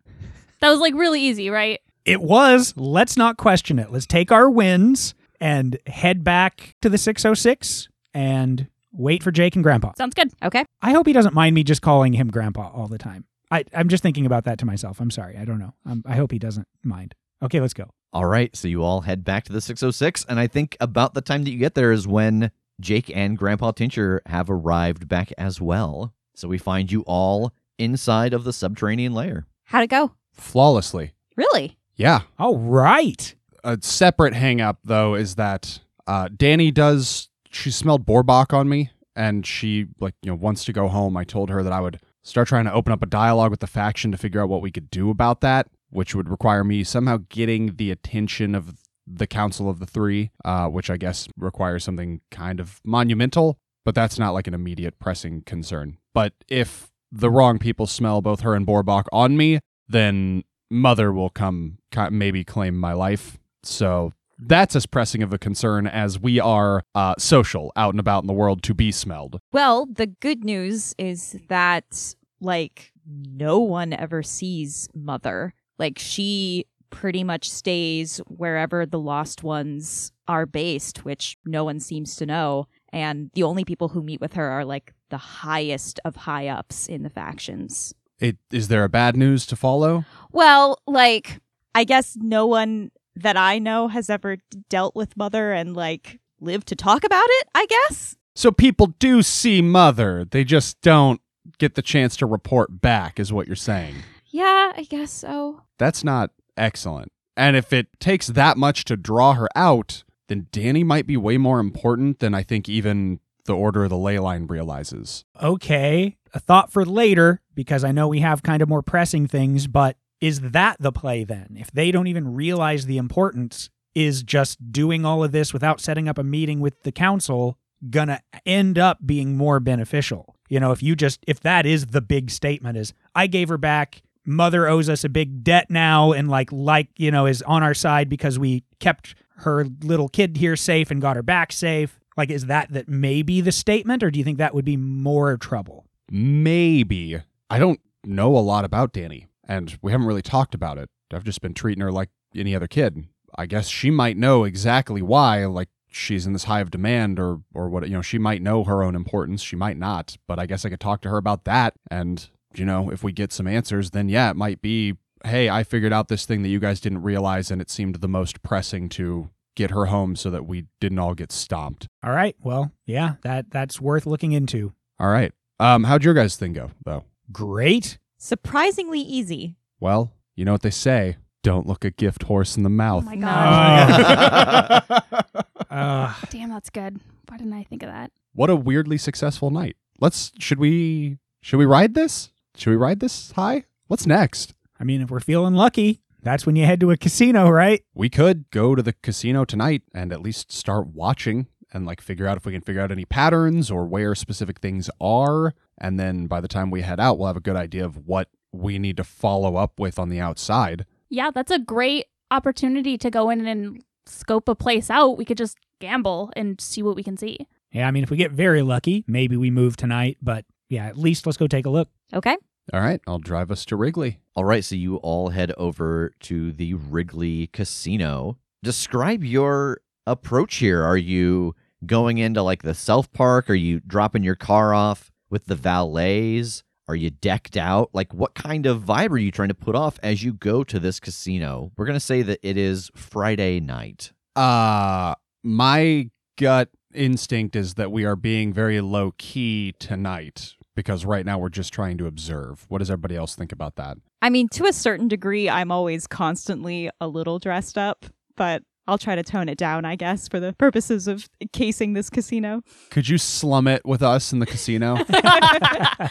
That 0.61 0.71
was 0.71 0.81
like 0.81 0.95
really 0.95 1.21
easy, 1.21 1.49
right? 1.49 1.81
It 2.05 2.21
was. 2.21 2.75
Let's 2.77 3.17
not 3.17 3.37
question 3.37 3.79
it. 3.79 3.93
Let's 3.93 4.07
take 4.07 4.33
our 4.33 4.51
wins 4.51 5.15
and 5.41 5.79
head 5.87 6.25
back 6.25 6.75
to 6.83 6.89
the 6.89 6.99
606 6.99 7.89
and 8.13 8.67
wait 8.93 9.23
for 9.23 9.31
Jake 9.31 9.55
and 9.55 9.63
Grandpa. 9.63 9.93
Sounds 9.97 10.15
good. 10.15 10.33
Okay. 10.43 10.65
I 10.83 10.91
hope 10.91 11.07
he 11.07 11.13
doesn't 11.13 11.35
mind 11.35 11.55
me 11.55 11.63
just 11.63 11.83
calling 11.83 12.13
him 12.13 12.29
Grandpa 12.29 12.71
all 12.75 12.89
the 12.89 12.99
time. 12.99 13.27
I, 13.51 13.65
I'm 13.75 13.89
just 13.89 14.03
thinking 14.03 14.27
about 14.27 14.45
that 14.45 14.59
to 14.59 14.67
myself. 14.67 15.01
I'm 15.01 15.11
sorry. 15.11 15.37
I 15.37 15.45
don't 15.45 15.59
know. 15.59 15.75
Um, 15.87 16.03
I 16.07 16.17
hope 16.17 16.33
he 16.33 16.39
doesn't 16.39 16.69
mind. 16.83 17.15
Okay, 17.43 17.61
let's 17.61 17.75
go. 17.75 17.91
All 18.13 18.27
right, 18.27 18.55
so 18.57 18.67
you 18.67 18.83
all 18.83 19.03
head 19.03 19.25
back 19.25 19.45
to 19.45 19.53
the 19.53 19.61
606, 19.61 20.27
and 20.29 20.41
I 20.41 20.49
think 20.49 20.77
about 20.81 21.15
the 21.15 21.21
time 21.21 21.45
that 21.45 21.51
you 21.53 21.59
get 21.59 21.77
there 21.77 21.93
is 21.93 22.09
when 22.09 22.51
Jake 22.81 23.15
and 23.15 23.39
Grandpa 23.39 23.71
Tincher 23.71 24.21
have 24.27 24.51
arrived 24.51 25.07
back 25.07 25.33
as 25.39 25.61
well. 25.61 26.13
So 26.41 26.49
we 26.49 26.59
find 26.59 26.91
you 26.91 27.03
all 27.03 27.53
inside 27.79 28.33
of 28.33 28.45
the 28.45 28.53
subterranean 28.53 29.13
layer. 29.15 29.47
How'd 29.65 29.85
it 29.85 29.91
go? 29.91 30.13
Flawlessly. 30.33 31.13
Really? 31.37 31.79
Yeah. 31.97 32.23
All 32.39 32.57
right. 32.57 33.35
A 33.63 33.79
separate 33.83 34.35
hang 34.35 34.61
up 34.61 34.79
though 34.85 35.15
is 35.15 35.35
that 35.35 35.81
uh 36.07 36.29
Danny 36.35 36.71
does 36.71 37.29
she 37.51 37.71
smelled 37.71 38.07
Borbach 38.07 38.53
on 38.53 38.69
me 38.69 38.91
and 39.15 39.45
she 39.45 39.87
like, 40.01 40.15
you 40.23 40.31
know, 40.31 40.37
wants 40.37 40.65
to 40.65 40.73
go 40.73 40.89
home. 40.89 41.17
I 41.17 41.25
told 41.25 41.51
her 41.51 41.63
that 41.63 41.73
I 41.73 41.81
would 41.81 42.01
start 42.23 42.49
trying 42.49 42.65
to 42.65 42.73
open 42.73 42.93
up 42.93 43.03
a 43.03 43.07
dialogue 43.07 43.51
with 43.51 43.61
the 43.61 43.67
faction 43.67 44.13
to 44.13 44.19
figure 44.19 44.41
out 44.41 44.49
what 44.49 44.63
we 44.63 44.71
could 44.71 44.91
do 44.91 45.11
about 45.11 45.41
that, 45.43 45.69
which 45.91 46.15
would 46.15 46.29
require 46.29 46.65
me 46.65 46.85
somehow 46.85 47.19
getting 47.29 47.77
the 47.77 47.91
attention 47.91 48.55
of 48.55 48.77
the 49.07 49.27
Council 49.27 49.69
of 49.69 49.81
the 49.81 49.87
Three, 49.87 50.31
uh, 50.45 50.69
which 50.69 50.89
I 50.91 50.97
guess 50.97 51.29
requires 51.37 51.85
something 51.85 52.21
kind 52.31 52.61
of 52.61 52.81
monumental, 52.85 53.59
but 53.85 53.95
that's 53.95 54.19
not 54.19 54.31
like 54.31 54.47
an 54.47 54.55
immediate 54.55 54.99
pressing 54.99 55.43
concern. 55.43 55.99
But 56.15 56.33
if 56.49 56.91
the 57.13 57.31
wrong 57.31 57.59
people 57.59 57.87
smell 57.87 58.21
both 58.21 58.41
her 58.41 58.55
and 58.55 58.67
Borbach 58.67 59.05
on 59.13 59.37
me, 59.37 59.61
then 59.89 60.45
Mother 60.71 61.13
will 61.13 61.31
come 61.31 61.79
maybe 62.11 62.45
claim 62.45 62.77
my 62.77 62.93
life. 62.93 63.39
So 63.63 64.13
that's 64.39 64.75
as 64.77 64.87
pressing 64.87 65.23
of 65.23 65.33
a 65.33 65.39
concern 65.39 65.87
as 65.87 66.19
we 66.19 66.41
are 66.41 66.83
uh, 66.95 67.15
social 67.19 67.73
out 67.77 67.93
and 67.93 68.01
about 68.01 68.23
in 68.23 68.27
the 68.27 68.33
world 68.33 68.63
to 68.65 68.75
be 68.75 68.93
smelled. 68.93 69.41
Well, 69.53 69.87
the 69.87 70.07
good 70.07 70.45
news 70.45 70.95
is 70.99 71.37
that, 71.49 72.15
like, 72.41 72.93
no 73.07 73.59
one 73.59 73.93
ever 73.93 74.23
sees 74.23 74.89
Mother. 74.95 75.53
Like, 75.79 75.99
she 75.99 76.67
pretty 76.91 77.23
much 77.23 77.51
stays 77.51 78.19
wherever 78.27 78.87
the 78.87 78.99
lost 78.99 79.43
ones 79.43 80.13
are 80.27 80.47
based, 80.47 81.05
which 81.05 81.37
no 81.45 81.65
one 81.65 81.81
seems 81.81 82.17
to 82.17 82.27
know. 82.27 82.67
And 82.93 83.31
the 83.35 83.43
only 83.45 83.65
people 83.65 83.89
who 83.89 84.03
meet 84.03 84.21
with 84.21 84.35
her 84.35 84.49
are, 84.49 84.65
like, 84.65 84.95
the 85.11 85.19
highest 85.19 86.01
of 86.05 86.17
high 86.17 86.49
ups 86.49 86.87
in 86.87 87.03
the 87.03 87.11
factions. 87.11 87.95
It, 88.19 88.37
is 88.51 88.69
there 88.69 88.85
a 88.85 88.89
bad 88.89 89.17
news 89.17 89.47
to 89.47 89.57
follow? 89.57 90.05
Well, 90.31 90.81
like, 90.87 91.41
I 91.75 91.85
guess 91.85 92.17
no 92.21 92.47
one 92.47 92.91
that 93.17 93.37
I 93.37 93.59
know 93.59 93.89
has 93.89 94.11
ever 94.11 94.39
dealt 94.69 94.95
with 94.95 95.17
Mother 95.17 95.53
and 95.53 95.77
like 95.77 96.21
lived 96.41 96.69
to 96.69 96.77
talk 96.77 97.05
about 97.05 97.27
it, 97.27 97.49
I 97.55 97.67
guess. 97.67 98.17
So 98.35 98.51
people 98.51 98.89
do 98.99 99.23
see 99.23 99.61
Mother, 99.61 100.25
they 100.25 100.45
just 100.45 100.81
don't 100.81 101.21
get 101.59 101.75
the 101.75 101.83
chance 101.83 102.17
to 102.17 102.27
report 102.27 102.81
back, 102.81 103.21
is 103.21 103.33
what 103.33 103.47
you're 103.47 103.57
saying. 103.57 103.97
Yeah, 104.27 104.73
I 104.77 104.87
guess 104.89 105.11
so. 105.13 105.63
That's 105.79 106.05
not 106.05 106.31
excellent. 106.57 107.13
And 107.37 107.57
if 107.57 107.73
it 107.73 107.89
takes 108.01 108.29
that 108.29 108.57
much 108.57 108.85
to 108.85 108.97
draw 108.97 109.35
her 109.35 109.49
out, 109.57 110.05
then 110.31 110.47
Danny 110.53 110.85
might 110.85 111.09
be 111.09 111.17
way 111.17 111.37
more 111.37 111.59
important 111.59 112.21
than 112.21 112.35
I 112.35 112.45
think 112.45 112.69
even 112.69 113.19
the 113.47 113.57
Order 113.57 113.85
of 113.85 113.91
the 113.91 113.99
Ley 113.99 114.19
Line 114.21 114.47
realizes. 114.47 115.25
Okay, 115.43 116.17
a 116.33 116.39
thought 116.39 116.73
for 116.73 116.85
later, 116.85 117.41
because 117.55 117.83
I 117.83 117.91
know 117.91 118.07
we 118.07 118.21
have 118.21 118.45
kind 118.45 118.63
of 118.63 118.69
more 118.69 118.81
pressing 118.81 119.27
things, 119.27 119.67
but 119.67 119.97
is 120.21 120.41
that 120.41 120.77
the 120.79 120.93
play 120.93 121.25
then? 121.25 121.57
If 121.59 121.73
they 121.73 121.91
don't 121.91 122.07
even 122.07 122.33
realize 122.33 122.87
the 122.87 122.97
importance, 122.97 123.71
is 123.93 124.23
just 124.23 124.71
doing 124.71 125.05
all 125.05 125.25
of 125.25 125.33
this 125.33 125.53
without 125.53 125.81
setting 125.81 126.09
up 126.09 126.17
a 126.17 126.23
meeting 126.23 126.61
with 126.61 126.85
the 126.85 126.93
council 126.93 127.59
gonna 127.91 128.21
end 128.47 128.79
up 128.79 128.99
being 129.05 129.37
more 129.37 129.59
beneficial? 129.59 130.37
You 130.49 130.61
know, 130.61 130.71
if 130.71 130.81
you 130.81 130.95
just, 130.95 131.25
if 131.27 131.41
that 131.41 131.67
is 131.67 131.87
the 131.87 132.01
big 132.01 132.31
statement, 132.31 132.79
is 132.79 132.95
I 133.17 133.27
gave 133.27 133.49
her 133.49 133.59
back, 133.59 134.03
mother 134.25 134.69
owes 134.69 134.89
us 134.89 135.03
a 135.03 135.09
big 135.09 135.43
debt 135.43 135.71
now, 135.71 136.13
and 136.13 136.29
like, 136.29 136.53
like, 136.53 136.89
you 136.99 137.11
know, 137.11 137.27
is 137.27 137.43
on 137.43 137.65
our 137.65 137.75
side 137.75 138.09
because 138.09 138.39
we 138.39 138.63
kept 138.79 139.17
her 139.41 139.67
little 139.83 140.09
kid 140.09 140.37
here 140.37 140.57
safe 140.57 140.91
and 140.91 141.01
got 141.01 141.17
her 141.17 141.23
back 141.23 141.53
safe. 141.53 141.99
Like, 142.17 142.31
is 142.31 142.47
that 142.47 142.73
that 142.73 142.89
maybe 142.89 143.41
the 143.41 143.53
statement, 143.53 144.03
or 144.03 144.11
do 144.11 144.19
you 144.19 144.25
think 144.25 144.39
that 144.39 144.55
would 144.55 144.65
be 144.65 144.77
more 144.77 145.37
trouble? 145.37 145.87
Maybe. 146.11 147.21
I 147.49 147.59
don't 147.59 147.81
know 148.05 148.37
a 148.37 148.39
lot 148.39 148.65
about 148.65 148.93
Danny, 148.93 149.29
and 149.47 149.79
we 149.83 149.93
haven't 149.93 150.07
really 150.07 150.23
talked 150.23 150.55
about 150.55 150.79
it. 150.79 150.89
I've 151.13 151.25
just 151.25 151.41
been 151.41 151.55
treating 151.55 151.83
her 151.83 151.93
like 151.93 152.11
any 152.35 152.55
other 152.55 152.69
kid. 152.69 153.07
I 153.37 153.47
guess 153.47 153.69
she 153.69 153.91
might 153.91 154.17
know 154.17 154.45
exactly 154.45 155.03
why, 155.03 155.47
like 155.47 155.69
she's 155.89 156.27
in 156.27 156.33
this 156.33 156.45
high 156.45 156.61
of 156.61 156.71
demand 156.71 157.19
or 157.19 157.41
or 157.55 157.69
what 157.69 157.87
you 157.89 157.95
know, 157.95 158.03
she 158.03 158.19
might 158.19 158.43
know 158.43 158.65
her 158.65 158.83
own 158.83 158.95
importance, 158.95 159.43
she 159.43 159.57
might 159.57 159.77
not, 159.77 160.17
but 160.27 160.39
I 160.39 160.47
guess 160.47 160.65
I 160.65 160.69
could 160.69 160.81
talk 160.81 161.01
to 161.03 161.11
her 161.11 161.17
about 161.17 161.45
that 161.45 161.75
and 161.91 162.29
you 162.55 162.65
know, 162.65 162.91
if 162.91 163.03
we 163.03 163.13
get 163.13 163.33
some 163.33 163.47
answers, 163.47 163.91
then 163.91 164.09
yeah, 164.09 164.31
it 164.31 164.37
might 164.37 164.61
be, 164.61 164.95
hey, 165.25 165.49
I 165.51 165.63
figured 165.65 165.93
out 165.93 166.09
this 166.09 166.27
thing 166.27 166.43
that 166.43 166.49
you 166.49 166.59
guys 166.61 166.81
didn't 166.81 167.03
realize 167.03 167.51
and 167.51 167.61
it 167.61 167.71
seemed 167.71 167.97
the 167.97 168.09
most 168.09 168.43
pressing 168.43 168.89
to 168.91 169.31
get 169.57 169.71
her 169.71 169.87
home 169.87 170.17
so 170.17 170.31
that 170.31 170.47
we 170.47 170.67
didn't 170.81 170.99
all 170.99 171.15
get 171.15 171.33
stomped. 171.33 171.87
All 172.05 172.13
right. 172.13 172.37
Well, 172.41 172.73
yeah, 172.87 173.15
that 173.23 173.51
that's 173.51 173.81
worth 173.81 174.07
looking 174.07 174.33
into. 174.33 174.73
All 174.99 175.09
right. 175.11 175.33
Um 175.59 175.85
how'd 175.85 176.05
your 176.05 176.15
guys' 176.15 176.37
thing 176.37 176.53
go 176.53 176.71
though? 176.85 177.05
Great. 177.33 177.99
Surprisingly 178.19 179.01
easy. 179.01 179.57
Well, 179.81 180.13
you 180.37 180.45
know 180.45 180.53
what 180.53 180.63
they 180.63 180.71
say. 180.71 181.17
Don't 181.43 181.67
look 181.67 181.85
a 181.85 181.91
gift 181.91 182.25
horse 182.25 182.57
in 182.57 182.63
the 182.63 182.69
mouth. 182.71 183.05
Oh 183.09 183.17
mouth. 183.17 183.99
my 183.99 184.85
gosh. 184.89 185.03
Uh, 185.71 186.13
Damn, 186.31 186.51
that's 186.51 186.69
good. 186.69 186.99
Why 187.29 187.37
didn't 187.37 187.53
I 187.53 187.63
think 187.63 187.85
of 187.85 187.89
that? 187.91 188.11
what 188.33 188.51
a 188.51 188.57
weirdly 188.57 188.99
successful 188.99 189.51
night. 189.51 189.77
Let's 190.01 190.33
should 190.39 190.59
we 190.59 191.19
should 191.43 191.59
we 191.59 191.65
ride 191.67 191.95
this? 191.95 192.31
Should 192.57 192.71
we 192.71 192.77
ride 192.77 192.99
this 193.01 193.31
high? 193.33 193.65
What's 193.87 194.05
next? 194.07 194.53
I 194.81 194.85
mean, 194.85 195.03
if 195.03 195.11
we're 195.11 195.21
feeling 195.21 195.55
lucky, 195.55 196.01
that's 196.23 196.47
when 196.47 196.57
you 196.57 196.65
head 196.65 196.81
to 196.81 196.91
a 196.91 196.97
casino, 196.97 197.51
right? 197.51 197.83
We 197.95 198.09
could 198.09 198.51
go 198.51 198.75
to 198.75 198.83
the 198.83 198.95
casino 198.95 199.45
tonight 199.45 199.83
and 199.95 200.13
at 200.13 200.23
least 200.23 200.51
start 200.51 200.89
watching 200.89 201.49
and 201.73 201.85
like 201.87 202.01
figure 202.01 202.27
out 202.27 202.39
if 202.39 202.47
we 202.47 202.53
can 202.53 202.63
figure 202.63 202.81
out 202.81 202.91
any 202.91 203.05
patterns 203.05 203.71
or 203.71 203.85
where 203.85 204.15
specific 204.15 204.59
things 204.59 204.89
are. 205.01 205.55
And 205.79 206.01
then 206.01 206.27
by 206.27 206.41
the 206.41 206.49
time 206.49 206.71
we 206.71 206.81
head 206.81 206.99
out, 206.99 207.19
we'll 207.19 207.29
have 207.29 207.37
a 207.37 207.41
good 207.41 207.57
idea 207.57 207.85
of 207.85 208.07
what 208.07 208.29
we 208.53 208.79
need 208.79 208.97
to 208.97 209.05
follow 209.05 209.57
up 209.57 209.79
with 209.79 209.99
on 209.99 210.09
the 210.09 210.19
outside. 210.19 210.87
Yeah, 211.11 211.31
that's 211.31 211.51
a 211.51 211.59
great 211.59 212.07
opportunity 212.31 212.97
to 212.99 213.11
go 213.11 213.31
in 213.31 213.47
and 213.47 213.85
scope 214.07 214.49
a 214.49 214.55
place 214.55 214.89
out. 214.91 215.19
We 215.19 215.25
could 215.25 215.39
just 215.39 215.59
gamble 215.79 216.33
and 216.35 216.61
see 216.61 216.83
what 216.83 216.97
we 216.97 217.03
can 217.03 217.17
see. 217.17 217.47
Yeah, 217.71 217.87
I 217.87 217.91
mean, 217.91 218.03
if 218.03 218.11
we 218.11 218.17
get 218.17 218.33
very 218.33 218.63
lucky, 218.63 219.05
maybe 219.07 219.37
we 219.37 219.51
move 219.51 219.77
tonight, 219.77 220.19
but 220.21 220.45
yeah, 220.69 220.87
at 220.87 220.99
least 220.99 221.27
let's 221.27 221.37
go 221.37 221.47
take 221.47 221.67
a 221.67 221.71
look. 221.71 221.89
Okay. 222.13 222.37
All 222.73 222.81
right, 222.81 223.01
I'll 223.07 223.19
drive 223.19 223.51
us 223.51 223.65
to 223.67 223.77
Wrigley. 223.77 224.21
All 224.37 224.45
right, 224.45 224.65
so 224.65 224.77
you 224.77 224.97
all 224.97 225.31
head 225.31 225.53
over 225.57 226.13
to 226.21 226.53
the 226.53 226.75
Wrigley 226.75 227.49
Casino. 227.49 228.39
Describe 228.63 229.25
your 229.25 229.81
approach 230.07 230.57
here. 230.57 230.83
Are 230.83 230.97
you 230.97 231.57
going 231.85 232.19
into 232.19 232.43
like 232.43 232.63
the 232.63 232.75
self 232.75 233.13
Park? 233.13 233.51
Are 233.51 233.55
you 233.55 233.81
dropping 233.81 234.23
your 234.23 234.37
car 234.37 234.73
off 234.73 235.11
with 235.31 235.47
the 235.47 235.57
valets? 235.57 236.63
Are 236.87 236.95
you 236.95 237.11
decked 237.11 237.57
out? 237.57 237.91
Like, 237.93 238.15
what 238.15 238.35
kind 238.35 238.67
of 238.67 238.83
vibe 238.83 239.11
are 239.11 239.19
you 239.19 239.33
trying 239.33 239.49
to 239.49 239.55
put 239.55 239.75
off 239.75 239.99
as 240.03 240.23
you 240.23 240.33
go 240.33 240.63
to 240.65 240.79
this 240.79 241.01
casino? 241.01 241.73
We're 241.77 241.87
going 241.87 241.95
to 241.95 242.01
say 242.01 242.23
that 242.23 242.39
it 242.43 242.57
is 242.57 242.91
Friday 242.95 243.59
night. 243.59 244.13
Uh 244.37 245.15
my 245.43 246.11
gut 246.39 246.69
instinct 246.95 247.57
is 247.57 247.75
that 247.75 247.91
we 247.91 248.05
are 248.05 248.17
being 248.17 248.53
very 248.53 248.81
low 248.81 249.13
key 249.17 249.75
tonight 249.79 250.55
because 250.75 251.05
right 251.05 251.25
now 251.27 251.39
we're 251.39 251.49
just 251.49 251.73
trying 251.73 251.99
to 251.99 252.07
observe. 252.07 252.65
What 252.69 252.79
does 252.79 252.91
everybody 252.91 253.17
else 253.17 253.35
think 253.35 253.53
about 253.53 253.77
that? 253.77 253.99
I 254.23 254.31
mean, 254.31 254.49
to 254.51 254.67
a 254.67 254.73
certain 254.73 255.09
degree, 255.09 255.49
I'm 255.49 255.71
always 255.73 256.07
constantly 256.07 256.91
a 257.01 257.09
little 257.09 257.39
dressed 257.39 257.77
up, 257.79 258.07
but 258.37 258.63
I'll 258.87 258.99
try 258.99 259.15
to 259.15 259.23
tone 259.23 259.49
it 259.49 259.59
down, 259.59 259.85
I 259.85 259.97
guess, 259.97 260.29
for 260.29 260.41
the 260.41 260.53
purposes 260.55 261.07
of 261.07 261.29
casing 261.53 261.93
this 261.93 262.11
casino. 262.11 262.63
Could 262.91 263.09
you 263.09 263.19
slum 263.19 263.67
it 263.69 263.85
with 263.85 264.03
us 264.03 264.33
in 264.33 264.39
the 264.39 264.47
casino? 264.47 264.97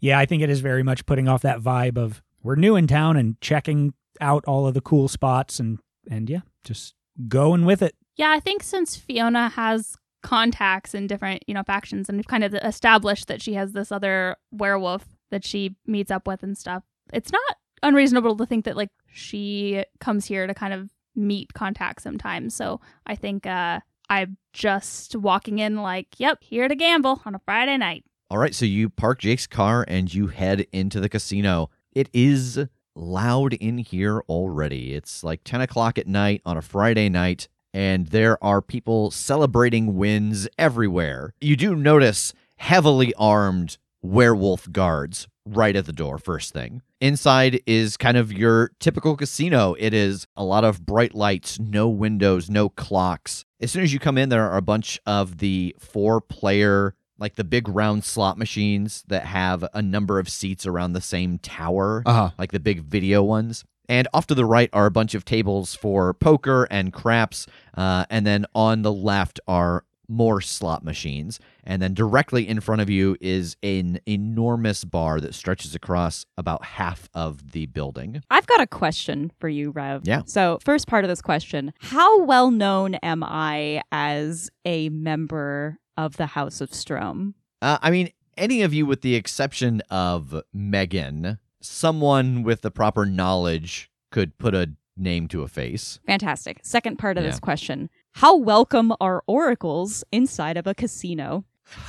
Yeah, 0.00 0.18
I 0.18 0.26
think 0.26 0.42
it 0.42 0.50
is 0.50 0.60
very 0.60 0.82
much 0.82 1.06
putting 1.06 1.28
off 1.28 1.42
that 1.42 1.60
vibe 1.60 1.98
of 1.98 2.22
we're 2.42 2.54
new 2.54 2.76
in 2.76 2.86
town 2.86 3.16
and 3.16 3.40
checking 3.40 3.94
out 4.20 4.44
all 4.46 4.66
of 4.66 4.74
the 4.74 4.80
cool 4.80 5.08
spots 5.08 5.58
and 5.58 5.78
and 6.10 6.30
yeah, 6.30 6.40
just 6.64 6.94
going 7.26 7.64
with 7.64 7.82
it. 7.82 7.94
Yeah, 8.16 8.30
I 8.30 8.40
think 8.40 8.62
since 8.62 8.96
Fiona 8.96 9.48
has 9.50 9.96
contacts 10.22 10.94
in 10.94 11.06
different, 11.06 11.42
you 11.46 11.54
know, 11.54 11.62
factions 11.62 12.08
and 12.08 12.18
we've 12.18 12.26
kind 12.26 12.44
of 12.44 12.54
established 12.54 13.28
that 13.28 13.40
she 13.42 13.54
has 13.54 13.72
this 13.72 13.92
other 13.92 14.36
werewolf 14.50 15.04
that 15.30 15.44
she 15.44 15.76
meets 15.86 16.10
up 16.10 16.26
with 16.26 16.42
and 16.42 16.56
stuff. 16.56 16.82
It's 17.12 17.32
not 17.32 17.56
unreasonable 17.82 18.36
to 18.36 18.46
think 18.46 18.64
that 18.64 18.76
like 18.76 18.90
she 19.12 19.84
comes 20.00 20.26
here 20.26 20.46
to 20.46 20.54
kind 20.54 20.72
of 20.74 20.90
meet 21.14 21.52
contacts 21.54 22.02
sometimes. 22.02 22.54
So 22.54 22.80
I 23.06 23.14
think 23.14 23.46
uh 23.46 23.80
I'm 24.10 24.36
just 24.52 25.14
walking 25.16 25.58
in 25.58 25.76
like, 25.76 26.08
yep, 26.18 26.42
here 26.42 26.66
to 26.66 26.74
gamble 26.74 27.20
on 27.26 27.34
a 27.34 27.40
Friday 27.40 27.76
night. 27.76 28.04
All 28.30 28.38
right, 28.38 28.54
so 28.54 28.64
you 28.64 28.90
park 28.90 29.20
Jake's 29.20 29.46
car 29.46 29.84
and 29.86 30.12
you 30.12 30.28
head 30.28 30.66
into 30.72 31.00
the 31.00 31.08
casino. 31.08 31.70
It 31.92 32.08
is 32.12 32.58
loud 32.94 33.54
in 33.54 33.78
here 33.78 34.22
already. 34.28 34.94
It's 34.94 35.22
like 35.22 35.44
10 35.44 35.60
o'clock 35.60 35.98
at 35.98 36.06
night 36.06 36.42
on 36.44 36.56
a 36.56 36.62
Friday 36.62 37.08
night, 37.08 37.48
and 37.74 38.08
there 38.08 38.42
are 38.42 38.60
people 38.62 39.10
celebrating 39.10 39.96
wins 39.96 40.48
everywhere. 40.58 41.34
You 41.40 41.56
do 41.56 41.74
notice 41.74 42.32
heavily 42.56 43.12
armed 43.14 43.78
werewolf 44.02 44.70
guards 44.72 45.28
right 45.46 45.76
at 45.76 45.86
the 45.86 45.92
door, 45.92 46.18
first 46.18 46.52
thing. 46.52 46.82
Inside 47.00 47.60
is 47.66 47.96
kind 47.96 48.16
of 48.16 48.32
your 48.32 48.72
typical 48.80 49.16
casino. 49.16 49.74
It 49.78 49.94
is 49.94 50.26
a 50.36 50.44
lot 50.44 50.64
of 50.64 50.84
bright 50.84 51.14
lights, 51.14 51.58
no 51.58 51.88
windows, 51.88 52.50
no 52.50 52.68
clocks. 52.68 53.44
As 53.60 53.70
soon 53.70 53.82
as 53.84 53.92
you 53.92 53.98
come 53.98 54.18
in, 54.18 54.28
there 54.28 54.48
are 54.50 54.56
a 54.56 54.62
bunch 54.62 55.00
of 55.06 55.38
the 55.38 55.74
four 55.78 56.20
player 56.20 56.94
like 57.20 57.34
the 57.34 57.44
big 57.44 57.68
round 57.68 58.04
slot 58.04 58.38
machines 58.38 59.04
that 59.08 59.24
have 59.24 59.64
a 59.74 59.82
number 59.82 60.18
of 60.20 60.28
seats 60.28 60.66
around 60.66 60.92
the 60.92 61.00
same 61.00 61.38
tower, 61.38 62.02
Uh-huh. 62.06 62.30
like 62.38 62.52
the 62.52 62.60
big 62.60 62.82
video 62.82 63.22
ones. 63.22 63.64
And 63.88 64.06
off 64.12 64.26
to 64.28 64.34
the 64.34 64.44
right 64.44 64.70
are 64.72 64.86
a 64.86 64.90
bunch 64.90 65.14
of 65.14 65.24
tables 65.24 65.74
for 65.74 66.12
poker 66.14 66.66
and 66.70 66.92
craps. 66.92 67.46
Uh, 67.74 68.04
and 68.10 68.26
then 68.26 68.46
on 68.54 68.82
the 68.82 68.92
left 68.92 69.40
are 69.48 69.84
more 70.08 70.40
slot 70.40 70.82
machines. 70.82 71.38
And 71.64 71.82
then 71.82 71.94
directly 71.94 72.48
in 72.48 72.60
front 72.60 72.80
of 72.80 72.88
you 72.88 73.16
is 73.20 73.56
an 73.62 74.00
enormous 74.06 74.84
bar 74.84 75.20
that 75.20 75.34
stretches 75.34 75.74
across 75.74 76.24
about 76.36 76.64
half 76.64 77.08
of 77.14 77.52
the 77.52 77.66
building. 77.66 78.22
I've 78.30 78.46
got 78.46 78.60
a 78.60 78.66
question 78.66 79.30
for 79.38 79.48
you, 79.48 79.70
Rev. 79.70 80.02
Yeah. 80.04 80.22
So, 80.24 80.58
first 80.64 80.86
part 80.86 81.04
of 81.04 81.08
this 81.08 81.22
question 81.22 81.72
How 81.80 82.22
well 82.24 82.50
known 82.50 82.94
am 82.96 83.22
I 83.22 83.82
as 83.92 84.50
a 84.64 84.88
member 84.88 85.78
of 85.96 86.16
the 86.16 86.26
House 86.26 86.60
of 86.60 86.72
Strom? 86.72 87.34
Uh, 87.60 87.78
I 87.82 87.90
mean, 87.90 88.10
any 88.36 88.62
of 88.62 88.72
you, 88.72 88.86
with 88.86 89.02
the 89.02 89.14
exception 89.14 89.82
of 89.90 90.42
Megan, 90.54 91.38
someone 91.60 92.42
with 92.42 92.62
the 92.62 92.70
proper 92.70 93.04
knowledge 93.06 93.90
could 94.10 94.36
put 94.38 94.54
a 94.54 94.70
name 94.96 95.28
to 95.28 95.42
a 95.42 95.48
face. 95.48 96.00
Fantastic. 96.06 96.58
Second 96.62 96.98
part 96.98 97.16
of 97.18 97.24
Yeah. 97.24 97.30
this 97.30 97.40
question 97.40 97.90
How 98.12 98.36
welcome 98.36 98.92
are 99.00 99.22
oracles 99.26 100.02
inside 100.12 100.56
of 100.56 100.66
a 100.66 100.74
casino? 100.74 101.44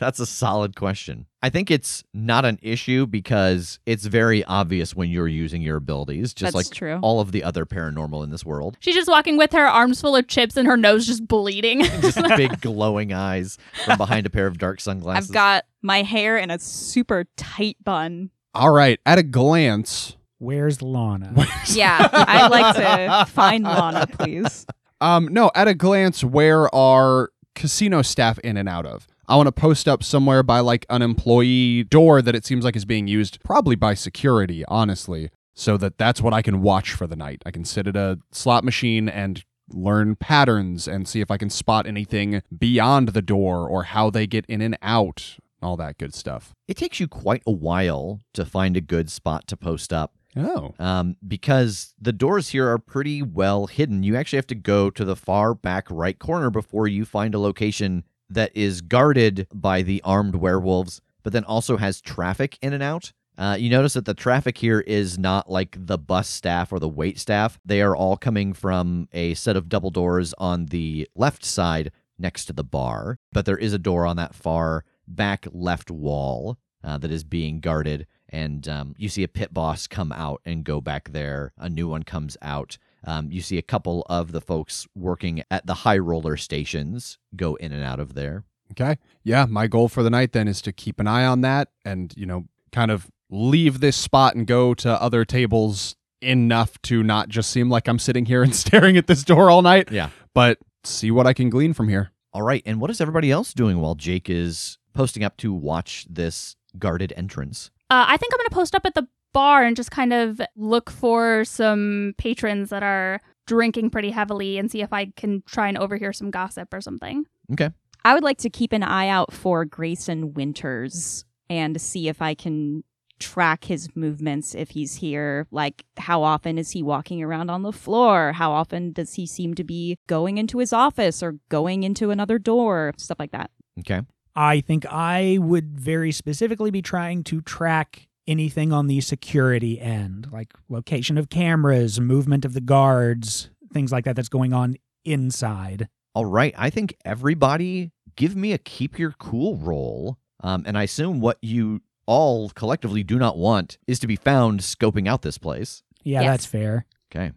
That's 0.00 0.18
a 0.18 0.24
solid 0.24 0.74
question. 0.76 1.26
I 1.42 1.50
think 1.50 1.70
it's 1.70 2.02
not 2.14 2.46
an 2.46 2.58
issue 2.62 3.06
because 3.06 3.78
it's 3.84 4.06
very 4.06 4.42
obvious 4.44 4.96
when 4.96 5.10
you're 5.10 5.28
using 5.28 5.60
your 5.60 5.76
abilities, 5.76 6.32
just 6.32 6.54
That's 6.54 6.68
like 6.68 6.74
true. 6.74 6.98
all 7.02 7.20
of 7.20 7.32
the 7.32 7.44
other 7.44 7.66
paranormal 7.66 8.24
in 8.24 8.30
this 8.30 8.44
world. 8.44 8.78
She's 8.80 8.94
just 8.94 9.10
walking 9.10 9.36
with 9.36 9.52
her 9.52 9.66
arms 9.66 10.00
full 10.00 10.16
of 10.16 10.26
chips 10.26 10.56
and 10.56 10.66
her 10.66 10.78
nose 10.78 11.06
just 11.06 11.28
bleeding. 11.28 11.84
Just 12.00 12.18
big 12.36 12.60
glowing 12.62 13.12
eyes 13.12 13.58
from 13.84 13.98
behind 13.98 14.24
a 14.26 14.30
pair 14.30 14.46
of 14.46 14.56
dark 14.56 14.80
sunglasses. 14.80 15.28
I've 15.28 15.34
got 15.34 15.64
my 15.82 16.02
hair 16.02 16.38
in 16.38 16.50
a 16.50 16.58
super 16.58 17.26
tight 17.36 17.76
bun. 17.84 18.30
All 18.54 18.70
right, 18.70 18.98
at 19.04 19.18
a 19.18 19.22
glance, 19.22 20.16
Where's 20.38 20.80
Lana? 20.80 21.34
Yeah, 21.66 22.08
I'd 22.10 22.48
like 22.48 22.76
to 22.76 23.30
find 23.30 23.64
Lana, 23.64 24.06
please. 24.06 24.64
Um, 25.02 25.28
no, 25.28 25.50
at 25.54 25.68
a 25.68 25.74
glance, 25.74 26.24
where 26.24 26.74
are 26.74 27.30
casino 27.54 28.00
staff 28.00 28.38
in 28.38 28.56
and 28.56 28.66
out 28.68 28.86
of? 28.86 29.06
I 29.30 29.36
want 29.36 29.46
to 29.46 29.52
post 29.52 29.86
up 29.86 30.02
somewhere 30.02 30.42
by 30.42 30.58
like 30.58 30.84
an 30.90 31.02
employee 31.02 31.84
door 31.84 32.20
that 32.20 32.34
it 32.34 32.44
seems 32.44 32.64
like 32.64 32.74
is 32.74 32.84
being 32.84 33.06
used, 33.06 33.40
probably 33.44 33.76
by 33.76 33.94
security, 33.94 34.64
honestly, 34.66 35.30
so 35.54 35.76
that 35.76 35.98
that's 35.98 36.20
what 36.20 36.34
I 36.34 36.42
can 36.42 36.62
watch 36.62 36.94
for 36.94 37.06
the 37.06 37.14
night. 37.14 37.40
I 37.46 37.52
can 37.52 37.64
sit 37.64 37.86
at 37.86 37.94
a 37.94 38.18
slot 38.32 38.64
machine 38.64 39.08
and 39.08 39.44
learn 39.68 40.16
patterns 40.16 40.88
and 40.88 41.06
see 41.06 41.20
if 41.20 41.30
I 41.30 41.36
can 41.36 41.48
spot 41.48 41.86
anything 41.86 42.42
beyond 42.58 43.10
the 43.10 43.22
door 43.22 43.68
or 43.68 43.84
how 43.84 44.10
they 44.10 44.26
get 44.26 44.46
in 44.46 44.60
and 44.60 44.76
out, 44.82 45.36
all 45.62 45.76
that 45.76 45.98
good 45.98 46.12
stuff. 46.12 46.52
It 46.66 46.76
takes 46.76 46.98
you 46.98 47.06
quite 47.06 47.44
a 47.46 47.52
while 47.52 48.18
to 48.34 48.44
find 48.44 48.76
a 48.76 48.80
good 48.80 49.12
spot 49.12 49.46
to 49.46 49.56
post 49.56 49.92
up. 49.92 50.12
Oh. 50.36 50.74
um, 50.78 51.16
because 51.26 51.92
the 52.00 52.12
doors 52.12 52.50
here 52.50 52.68
are 52.68 52.78
pretty 52.78 53.20
well 53.20 53.66
hidden. 53.66 54.04
You 54.04 54.16
actually 54.16 54.38
have 54.38 54.46
to 54.48 54.54
go 54.54 54.88
to 54.88 55.04
the 55.04 55.16
far 55.16 55.54
back 55.54 55.86
right 55.90 56.18
corner 56.18 56.50
before 56.50 56.86
you 56.86 57.04
find 57.04 57.34
a 57.34 57.38
location 57.40 58.04
that 58.30 58.50
is 58.54 58.80
guarded 58.80 59.46
by 59.52 59.82
the 59.82 60.00
armed 60.04 60.36
werewolves, 60.36 61.00
but 61.22 61.32
then 61.32 61.44
also 61.44 61.76
has 61.76 62.00
traffic 62.00 62.58
in 62.62 62.72
and 62.72 62.82
out. 62.82 63.12
Uh, 63.36 63.56
you 63.58 63.70
notice 63.70 63.94
that 63.94 64.04
the 64.04 64.14
traffic 64.14 64.58
here 64.58 64.80
is 64.80 65.18
not 65.18 65.50
like 65.50 65.74
the 65.78 65.96
bus 65.96 66.28
staff 66.28 66.72
or 66.72 66.78
the 66.78 66.88
wait 66.88 67.18
staff. 67.18 67.58
They 67.64 67.80
are 67.80 67.96
all 67.96 68.16
coming 68.16 68.52
from 68.52 69.08
a 69.12 69.34
set 69.34 69.56
of 69.56 69.68
double 69.68 69.90
doors 69.90 70.34
on 70.36 70.66
the 70.66 71.08
left 71.14 71.44
side 71.44 71.90
next 72.18 72.44
to 72.46 72.52
the 72.52 72.64
bar, 72.64 73.18
but 73.32 73.46
there 73.46 73.56
is 73.56 73.72
a 73.72 73.78
door 73.78 74.04
on 74.04 74.16
that 74.16 74.34
far 74.34 74.84
back 75.08 75.46
left 75.52 75.90
wall 75.90 76.58
uh, 76.84 76.98
that 76.98 77.10
is 77.10 77.24
being 77.24 77.60
guarded. 77.60 78.06
And 78.28 78.68
um, 78.68 78.94
you 78.96 79.08
see 79.08 79.22
a 79.22 79.28
pit 79.28 79.52
boss 79.52 79.86
come 79.86 80.12
out 80.12 80.40
and 80.44 80.62
go 80.62 80.80
back 80.80 81.12
there. 81.12 81.52
A 81.56 81.68
new 81.68 81.88
one 81.88 82.02
comes 82.02 82.36
out. 82.42 82.78
Um, 83.04 83.30
you 83.30 83.40
see 83.40 83.56
a 83.58 83.62
couple 83.62 84.04
of 84.08 84.32
the 84.32 84.40
folks 84.40 84.86
working 84.94 85.42
at 85.50 85.66
the 85.66 85.74
high 85.74 85.98
roller 85.98 86.36
stations 86.36 87.18
go 87.36 87.54
in 87.56 87.72
and 87.72 87.82
out 87.84 88.00
of 88.00 88.14
there. 88.14 88.44
Okay. 88.72 88.98
Yeah, 89.24 89.46
my 89.48 89.66
goal 89.66 89.88
for 89.88 90.02
the 90.02 90.10
night 90.10 90.32
then 90.32 90.46
is 90.46 90.62
to 90.62 90.72
keep 90.72 91.00
an 91.00 91.06
eye 91.06 91.24
on 91.24 91.40
that 91.40 91.68
and, 91.84 92.12
you 92.16 92.26
know, 92.26 92.44
kind 92.72 92.90
of 92.90 93.10
leave 93.30 93.80
this 93.80 93.96
spot 93.96 94.34
and 94.36 94.46
go 94.46 94.74
to 94.74 94.90
other 95.02 95.24
tables 95.24 95.96
enough 96.20 96.80
to 96.82 97.02
not 97.02 97.28
just 97.28 97.50
seem 97.50 97.70
like 97.70 97.88
I'm 97.88 97.98
sitting 97.98 98.26
here 98.26 98.42
and 98.44 98.54
staring 98.54 98.96
at 98.96 99.06
this 99.06 99.24
door 99.24 99.50
all 99.50 99.62
night, 99.62 99.90
Yeah. 99.90 100.10
but 100.34 100.58
see 100.84 101.10
what 101.10 101.26
I 101.26 101.32
can 101.32 101.50
glean 101.50 101.72
from 101.72 101.88
here. 101.88 102.12
All 102.32 102.42
right. 102.42 102.62
And 102.64 102.80
what 102.80 102.90
is 102.90 103.00
everybody 103.00 103.30
else 103.32 103.52
doing 103.54 103.80
while 103.80 103.94
Jake 103.96 104.30
is 104.30 104.78
posting 104.94 105.24
up 105.24 105.36
to 105.38 105.52
watch 105.52 106.06
this 106.08 106.54
guarded 106.78 107.12
entrance? 107.16 107.70
Uh, 107.90 108.04
I 108.06 108.16
think 108.18 108.32
I'm 108.32 108.38
going 108.38 108.48
to 108.50 108.54
post 108.54 108.74
up 108.76 108.86
at 108.86 108.94
the 108.94 109.08
bar 109.32 109.64
and 109.64 109.76
just 109.76 109.90
kind 109.90 110.12
of 110.12 110.40
look 110.56 110.90
for 110.90 111.44
some 111.44 112.14
patrons 112.18 112.70
that 112.70 112.82
are 112.82 113.20
drinking 113.46 113.90
pretty 113.90 114.10
heavily 114.10 114.58
and 114.58 114.70
see 114.70 114.80
if 114.82 114.92
I 114.92 115.06
can 115.16 115.42
try 115.46 115.68
and 115.68 115.78
overhear 115.78 116.12
some 116.12 116.30
gossip 116.30 116.72
or 116.72 116.80
something. 116.80 117.24
Okay. 117.52 117.70
I 118.04 118.14
would 118.14 118.22
like 118.22 118.38
to 118.38 118.50
keep 118.50 118.72
an 118.72 118.82
eye 118.82 119.08
out 119.08 119.32
for 119.32 119.64
Grayson 119.64 120.34
Winters 120.34 121.24
and 121.48 121.80
see 121.80 122.08
if 122.08 122.22
I 122.22 122.34
can 122.34 122.84
track 123.18 123.64
his 123.64 123.94
movements 123.94 124.54
if 124.54 124.70
he's 124.70 124.94
here. 124.94 125.46
Like, 125.50 125.84
how 125.98 126.22
often 126.22 126.56
is 126.56 126.70
he 126.70 126.82
walking 126.82 127.22
around 127.22 127.50
on 127.50 127.62
the 127.62 127.72
floor? 127.72 128.32
How 128.32 128.52
often 128.52 128.92
does 128.92 129.14
he 129.14 129.26
seem 129.26 129.54
to 129.54 129.64
be 129.64 129.98
going 130.06 130.38
into 130.38 130.58
his 130.58 130.72
office 130.72 131.22
or 131.22 131.36
going 131.50 131.82
into 131.82 132.10
another 132.10 132.38
door? 132.38 132.94
Stuff 132.96 133.18
like 133.18 133.32
that. 133.32 133.50
Okay. 133.80 134.00
I 134.34 134.60
think 134.60 134.86
I 134.86 135.38
would 135.40 135.78
very 135.78 136.12
specifically 136.12 136.70
be 136.70 136.82
trying 136.82 137.24
to 137.24 137.40
track 137.42 138.08
anything 138.26 138.72
on 138.72 138.86
the 138.86 139.00
security 139.00 139.80
end, 139.80 140.28
like 140.30 140.52
location 140.68 141.18
of 141.18 141.28
cameras, 141.30 142.00
movement 142.00 142.44
of 142.44 142.52
the 142.54 142.60
guards, 142.60 143.50
things 143.72 143.92
like 143.92 144.04
that 144.04 144.16
that's 144.16 144.28
going 144.28 144.52
on 144.52 144.76
inside. 145.04 145.88
All 146.14 146.26
right. 146.26 146.54
I 146.56 146.70
think 146.70 146.96
everybody 147.04 147.92
give 148.16 148.36
me 148.36 148.52
a 148.52 148.58
keep 148.58 148.98
your 148.98 149.12
cool 149.12 149.56
roll. 149.56 150.18
Um, 150.42 150.64
and 150.66 150.76
I 150.76 150.84
assume 150.84 151.20
what 151.20 151.38
you 151.42 151.80
all 152.06 152.50
collectively 152.50 153.02
do 153.02 153.18
not 153.18 153.36
want 153.38 153.78
is 153.86 153.98
to 154.00 154.06
be 154.06 154.16
found 154.16 154.60
scoping 154.60 155.06
out 155.08 155.22
this 155.22 155.38
place. 155.38 155.82
Yeah, 156.02 156.22
Yes. 156.22 156.30
that's 156.30 156.46
fair. 156.46 156.86
Okay. 157.14 157.32